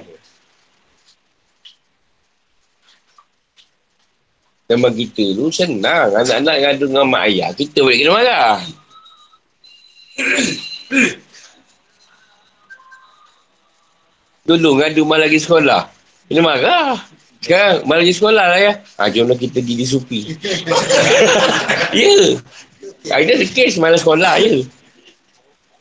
Nama 4.64 4.88
kita 4.88 5.36
tu 5.36 5.52
senang. 5.52 6.16
Anak-anak 6.16 6.56
yang 6.56 6.70
ada 6.72 6.84
dengan 6.88 7.06
mak 7.12 7.24
ayah. 7.28 7.50
Kita 7.52 7.84
boleh 7.84 7.98
kena 8.00 8.12
marah. 8.16 8.58
Dulu 14.44 14.70
ngadu 14.80 15.04
mal 15.04 15.20
lagi 15.20 15.40
sekolah. 15.40 15.88
Kena 16.32 16.42
marah. 16.44 16.96
Sekarang 17.44 17.84
mal 17.84 18.00
lagi 18.00 18.16
sekolah 18.16 18.46
lah 18.56 18.60
ya. 18.60 18.74
Ha, 19.04 19.12
jomlah 19.12 19.36
kita 19.36 19.60
pergi 19.60 19.76
di 19.76 19.86
supi. 19.88 20.20
ya. 21.92 22.40
Ada 23.12 23.36
ada 23.36 23.46
kes 23.52 23.76
malas 23.84 24.00
sekolah 24.00 24.40
je. 24.40 24.64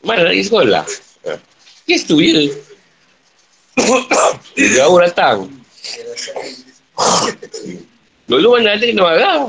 Mana 0.03 0.27
lagi 0.27 0.43
sekolah? 0.43 0.83
Ha. 1.23 1.39
Kes 1.87 2.03
tu 2.03 2.19
je. 2.19 2.51
Jauh 4.75 4.99
datang. 4.99 5.47
Dulu 8.27 8.47
mana 8.55 8.79
ada 8.79 8.85
kena 8.87 9.03
marah. 9.03 9.39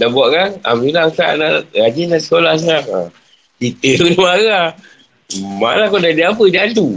Dah 0.00 0.08
buat 0.08 0.28
kan? 0.32 0.50
Alhamdulillah 0.64 1.12
Ustaz 1.12 1.36
nak 1.36 1.68
rajin 1.76 2.06
nak 2.08 2.20
sekolah 2.24 2.54
sekarang. 2.56 2.88
Ha. 2.88 3.00
Kita 3.60 3.88
tu 4.00 4.06
marah. 4.16 4.72
Malah 5.60 5.86
kau 5.92 6.00
dah 6.00 6.08
ada 6.08 6.32
apa? 6.32 6.44
Tu. 6.72 6.88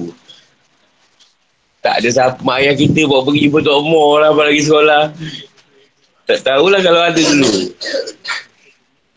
Tak 1.84 2.00
ada 2.00 2.08
siapa 2.08 2.40
mak 2.48 2.64
ayah 2.64 2.72
kita 2.80 3.04
bawa 3.04 3.28
pergi 3.28 3.52
jumpa 3.52 3.60
Tok 3.60 3.76
Omar 3.84 4.24
lah 4.24 4.32
lagi 4.32 4.64
sekolah. 4.64 5.04
Tak 6.24 6.40
tahulah 6.48 6.80
kalau 6.80 7.02
ada 7.04 7.20
dulu. 7.20 7.54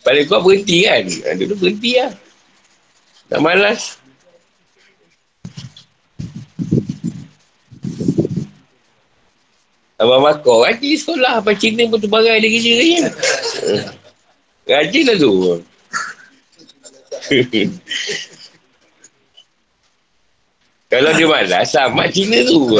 Paling 0.02 0.26
kuat 0.26 0.40
berhenti 0.42 0.78
kan? 0.82 1.06
Dulu 1.38 1.54
berhenti 1.54 1.90
lah. 2.02 2.10
Tak 3.30 3.38
malas. 3.38 4.02
Abang 9.96 10.20
Makor, 10.20 10.68
rajin 10.68 10.92
sekolah. 11.00 11.40
Apa 11.40 11.56
Cina 11.56 11.88
pun 11.88 11.96
terbarai 11.96 12.36
dia 12.44 12.52
kerja 12.52 12.72
kan? 12.76 13.04
Rajin 14.68 15.08
lah 15.08 15.16
tu. 15.16 15.32
Kalau 20.92 21.10
dia 21.16 21.26
malas, 21.26 21.72
sama 21.72 22.04
Cina 22.12 22.44
tu. 22.44 22.76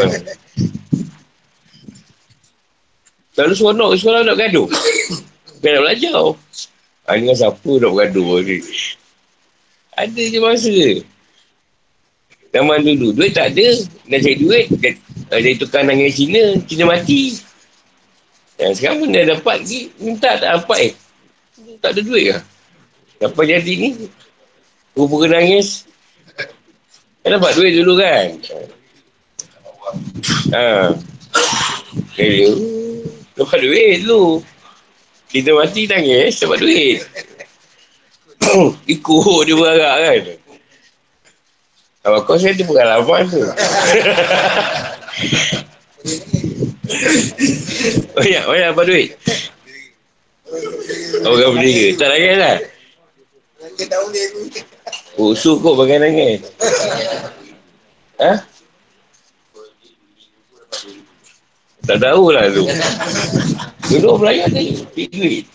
Lalu 3.37 3.53
seronok, 3.57 3.97
sekolah 3.97 4.21
nak 4.25 4.37
gaduh. 4.37 4.69
Bukan 5.57 5.71
nak 5.73 5.83
belajar. 5.89 6.37
Ha, 7.09 7.17
dengan 7.17 7.37
siapa 7.37 7.71
nak 7.81 7.93
bergaduh 7.97 8.45
ni? 8.45 8.61
Ada 9.97 10.21
je 10.21 10.39
masa. 10.41 11.01
Zaman 12.53 12.85
dulu, 12.85 13.17
duit 13.17 13.33
tak 13.33 13.57
ada. 13.57 13.69
Nak 14.09 14.21
cari 14.21 14.37
duit, 14.37 14.69
ada 15.31 15.51
tukar 15.59 15.83
nangis 15.83 16.15
Cina, 16.15 16.55
Cina 16.71 16.87
mati. 16.87 17.35
Dan 18.57 18.73
sekarang 18.73 19.05
pun 19.05 19.13
dah 19.13 19.25
dapat 19.37 19.57
lagi, 19.63 19.81
minta 20.01 20.39
tak 20.39 20.51
dapat 20.63 20.79
eh. 20.91 20.95
Tak 21.83 21.93
ada 21.93 22.01
duit 22.01 22.27
lah. 22.33 22.43
Apa 23.21 23.41
jadi 23.45 23.73
ni? 23.77 23.89
Rupa 24.97 25.29
nangis. 25.29 25.85
Kan 27.21 27.37
dapat 27.37 27.53
duit 27.59 27.73
dulu 27.77 28.01
kan? 28.01 28.27
Ha. 30.57 30.95
Eh, 32.17 32.49
dapat 33.37 33.59
duit 33.61 34.07
dulu. 34.07 34.41
Kita 35.29 35.53
mati 35.53 35.85
nangis, 35.85 36.41
dapat 36.41 36.59
duit. 36.65 36.99
Ikut 38.95 39.41
dia 39.45 39.55
berharap 39.59 39.97
kan? 40.01 40.23
Kalau 42.07 42.21
kau 42.23 42.39
saya 42.39 42.55
ada 42.55 42.63
pengalaman 42.63 43.23
tu. 43.27 43.43
banyak, 48.17 48.43
banyak 48.45 48.67
dapat 48.73 48.85
duit. 48.87 49.11
Orang 51.27 51.59
berdiri. 51.59 51.97
Tak 51.97 52.09
nangis 52.13 52.37
lah. 52.39 52.57
Usuk 55.17 55.65
kot 55.65 55.75
pakai 55.81 55.99
nangis. 55.99 56.41
Ha? 58.21 58.33
Tak 61.87 61.99
tahulah 62.03 62.45
tu. 62.53 62.65
Dulu 63.91 64.21
belayar 64.21 64.51
ni. 64.53 64.75
Duit. 64.95 65.47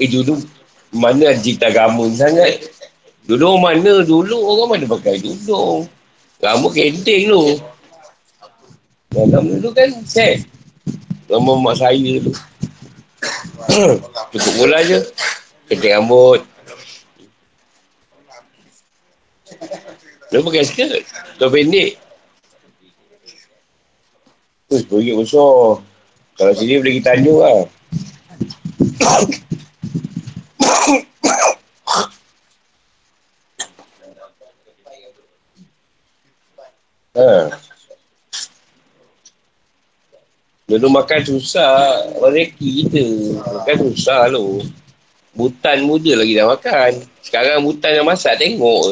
Eh 0.00 0.08
dulu 0.10 0.40
mana 0.90 1.36
cerita 1.38 1.70
gamun 1.70 2.12
sangat. 2.16 2.73
Dulu 3.24 3.56
mana 3.56 4.04
dulu 4.04 4.36
orang 4.36 4.68
mana 4.76 4.84
pakai 4.84 5.16
tudung. 5.16 5.88
Rambut 6.44 6.76
kenting 6.76 7.32
tu. 7.32 7.56
Dalam 9.16 9.48
dulu 9.48 9.72
kan 9.72 9.88
set. 10.04 10.44
Nama 11.32 11.52
mak 11.56 11.80
saya 11.80 12.20
tu. 12.20 12.32
Cukup 14.36 14.52
mula 14.60 14.84
je. 14.84 15.00
Kenting 15.72 15.92
rambut. 15.96 16.44
Dia 20.28 20.44
pakai 20.44 20.66
skirt. 20.68 21.02
Tuan 21.40 21.48
pendek. 21.48 21.96
Tu 24.68 24.76
RM10 24.84 25.16
besar. 25.16 25.78
Kalau 26.34 26.52
sini 26.58 26.82
boleh 26.82 26.98
kita 26.98 27.14
tanjung 27.14 27.38
lah. 27.38 27.62
ha. 37.14 37.30
Dulu 40.74 40.90
makan 40.90 41.22
susah. 41.22 42.02
Rezeki 42.18 42.90
kita. 42.90 43.06
Makan 43.46 43.76
susah 43.94 44.26
lu. 44.26 44.58
Butan 45.30 45.86
muda 45.86 46.18
lagi 46.18 46.34
dah 46.34 46.50
makan. 46.50 46.98
Sekarang 47.22 47.62
butan 47.62 48.02
yang 48.02 48.06
masak 48.10 48.34
tengok. 48.42 48.90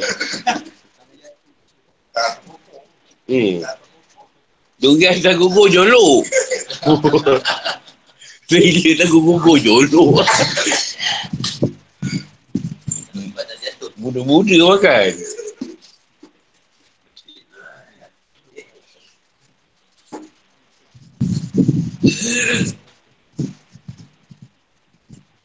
Hmm. 3.26 3.66
Durian 4.78 5.18
tak 5.18 5.35
gugur 5.43 5.66
jolok. 5.66 6.22
Trailer 8.47 8.95
tak 9.03 9.11
gugur 9.11 9.59
jolok. 9.59 10.22
Muda-muda 14.03 14.55
makan. 14.78 15.11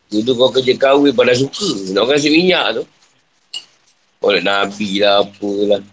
Dulu 0.07 0.31
kau 0.39 0.49
kerja 0.55 0.73
kahwin 0.79 1.11
pada 1.11 1.35
suka. 1.35 1.67
Nak 1.91 2.07
kasi 2.07 2.31
minyak 2.31 2.79
tu. 2.79 2.83
Oleh 4.23 4.41
Nabi 4.41 5.03
lah 5.03 5.21
apalah. 5.23 5.83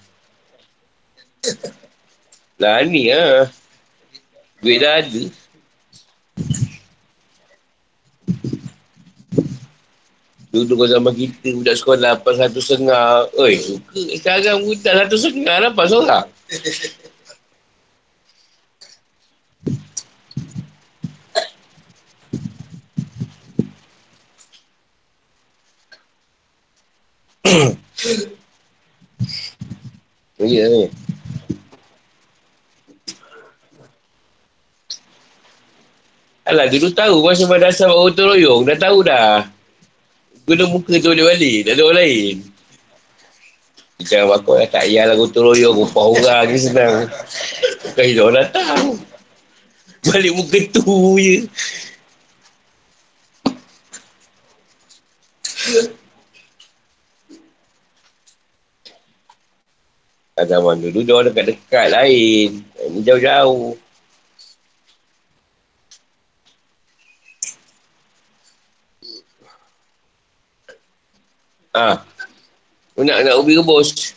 Lah 2.62 2.78
ni 2.86 3.10
lah. 3.10 3.50
Duit 4.62 4.80
dah 4.80 5.02
ada. 5.02 5.22
Dulu 10.54 10.72
kau 10.78 10.86
zaman 10.86 11.12
kita 11.18 11.50
budak 11.58 11.74
sekolah 11.82 12.14
dapat 12.14 12.32
satu 12.38 12.62
setengah. 12.62 13.26
Oi, 13.34 13.58
suka. 13.58 14.00
Sekarang 14.14 14.62
budak 14.62 14.94
satu 15.04 15.16
setengah 15.18 15.56
dapat 15.68 15.86
seorang. 15.90 16.26
Ya 30.44 30.64
ni. 30.68 30.88
Alah, 36.44 36.68
dulu 36.68 36.92
tahu 36.92 37.24
masa 37.24 37.48
madrasah 37.48 37.88
buat 37.88 38.12
gotong 38.12 38.36
royong. 38.36 38.62
Dah 38.68 38.76
tahu 38.76 39.00
dah. 39.00 39.48
Guna 40.44 40.68
muka 40.68 41.00
tu 41.00 41.08
balik-balik. 41.08 41.64
Tak 41.64 41.72
ada 41.72 41.82
orang 41.88 41.98
lain. 42.04 42.36
Bicara 43.96 44.28
bakal 44.28 44.60
dah 44.60 44.68
tak 44.68 44.84
payahlah 44.84 45.16
gotong 45.16 45.44
royong. 45.48 45.76
Upah 45.88 46.04
orang 46.04 46.44
ni 46.52 46.58
senang. 46.60 47.08
Bukan 47.88 48.04
hidup 48.04 48.24
orang 48.28 48.36
datang. 48.44 49.00
Balik 50.04 50.32
muka 50.36 50.58
tu 50.68 51.16
je. 51.16 51.48
Zaman 60.34 60.82
dulu 60.82 61.06
dia 61.06 61.14
orang 61.14 61.30
dekat-dekat 61.30 61.94
lain. 61.94 62.66
Ini 62.74 62.98
jauh-jauh. 63.06 63.78
Ah. 71.70 72.02
Nak 72.98 73.18
nak 73.22 73.38
ubi 73.38 73.54
rebus. 73.54 74.10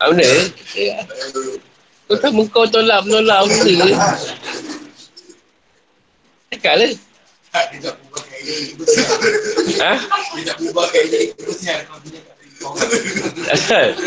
Ah, 0.00 0.08
benda? 0.08 0.24
Kau 2.08 2.16
tak 2.16 2.32
kau 2.48 2.64
tolak 2.64 3.04
menolak 3.04 3.44
benda. 3.44 3.88
Cakap 6.56 6.74
lah. 6.80 6.92
Ha? 9.76 9.92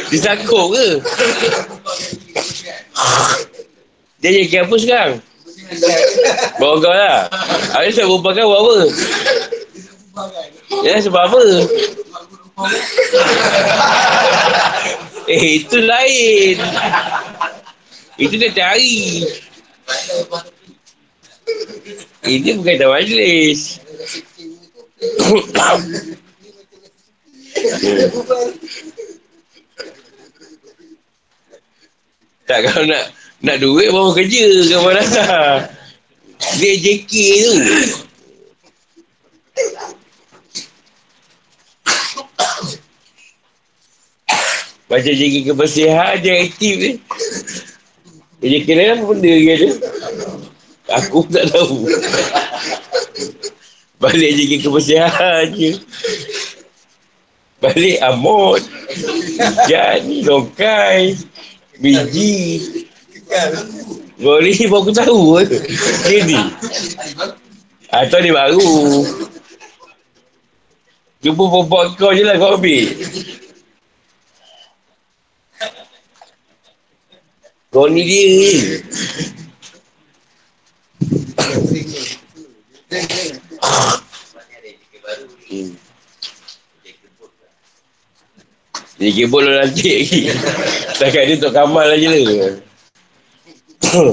Dia 0.10 0.20
takut 0.26 0.66
ke? 0.74 0.88
Dia 4.18 4.30
jadi 4.34 4.50
kampus 4.50 4.82
sekarang. 4.82 5.22
Bawa 6.58 6.76
kau 6.82 6.90
lah. 6.90 7.30
Habis 7.78 8.02
saya 8.02 8.10
berubah 8.10 8.34
kau 8.34 8.50
buat 8.50 8.62
apa? 8.66 8.78
Ya, 10.82 10.98
sebab 10.98 11.22
apa? 11.30 11.42
eh, 15.30 15.62
itu 15.62 15.78
lain. 15.78 16.58
Itu 18.18 18.34
dia 18.42 18.50
cari. 18.50 19.22
Ini 22.28 22.60
bukan 22.60 22.76
dah 22.76 22.90
majlis. 22.92 23.80
tak 32.50 32.60
kalau 32.66 32.84
nak 32.90 33.04
nak 33.46 33.58
duit 33.62 33.94
bawa 33.94 34.12
kerja 34.12 34.44
ke 34.68 34.78
mana 34.82 35.04
Dia 36.60 36.74
JK 36.76 37.14
tu. 37.14 37.54
Baca 44.90 45.12
JK 45.14 45.54
kebersihan 45.54 46.18
dia 46.20 46.42
aktif 46.42 46.74
ni. 46.82 46.92
JK 48.42 48.68
ni 48.74 48.84
apa 48.90 49.04
benda 49.06 49.30
dia 49.30 49.56
tu? 49.62 49.72
Aku 50.98 51.26
tak 51.30 51.46
tahu. 51.54 51.86
Balik 54.00 54.32
JK 54.40 54.52
kebersihan 54.64 55.46
je. 55.54 55.78
Balik 57.60 58.00
Amot. 58.00 58.64
Hujan, 58.96 60.02
Longkai. 60.24 61.20
Biji. 61.80 62.64
Gori 64.20 64.56
baru 64.68 64.84
aku 64.84 64.92
tahu 64.92 65.40
Jadi. 66.08 66.42
Atau 67.92 68.20
dia 68.24 68.34
baru. 68.34 68.72
Jumpa 71.20 71.44
perempuan 71.52 71.88
kau 72.00 72.16
je 72.16 72.24
lah 72.24 72.40
kau 72.40 72.56
ambil. 72.56 72.88
Kau 77.70 77.86
ni 77.92 78.02
dia 78.02 78.80
dia 89.00 89.16
kebut 89.16 89.42
lah 89.48 89.64
nanti 89.64 89.88
lagi. 89.96 90.22
Takkan 91.00 91.24
dia 91.24 91.36
untuk 91.40 91.56
Kamal 91.56 91.88
lagi 91.96 92.08
lah. 92.12 92.20
Tu. 93.80 94.06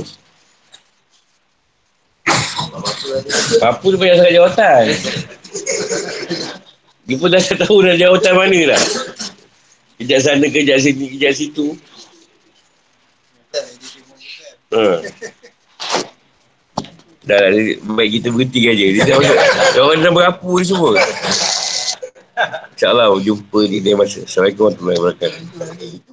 Papu 3.58 3.86
tu 3.90 3.98
banyak 3.98 4.16
sangat 4.22 4.34
jawatan. 4.38 4.84
Dia 7.06 7.16
pun 7.18 7.28
dah 7.30 7.42
tak 7.42 7.58
tahu 7.66 7.82
dah 7.82 7.98
jawatan 7.98 8.32
mana 8.34 8.60
lah. 8.74 8.82
Kejap 9.96 10.20
sana, 10.22 10.46
kejap 10.46 10.78
sini, 10.78 11.18
kejap 11.18 11.32
situ. 11.34 11.74
Ha. 14.70 14.78
Uh. 14.78 14.98
Dah 17.26 17.42
lah, 17.42 17.50
baik 17.98 18.22
kita 18.22 18.30
berhenti 18.30 18.70
aja. 18.70 18.86
Dia 18.86 19.02
dah 19.02 19.18
dah 19.74 19.82
orang 19.82 19.98
dah 19.98 20.12
berapu 20.14 20.62
ni 20.62 20.64
semua. 20.64 20.94
InsyaAllah 22.78 23.18
jumpa 23.18 23.66
di 23.66 23.82
lain 23.82 23.98
masa. 23.98 24.22
Assalamualaikum 24.22 24.70
warahmatullahi 24.70 24.98
wabarakatuh. 25.02 26.04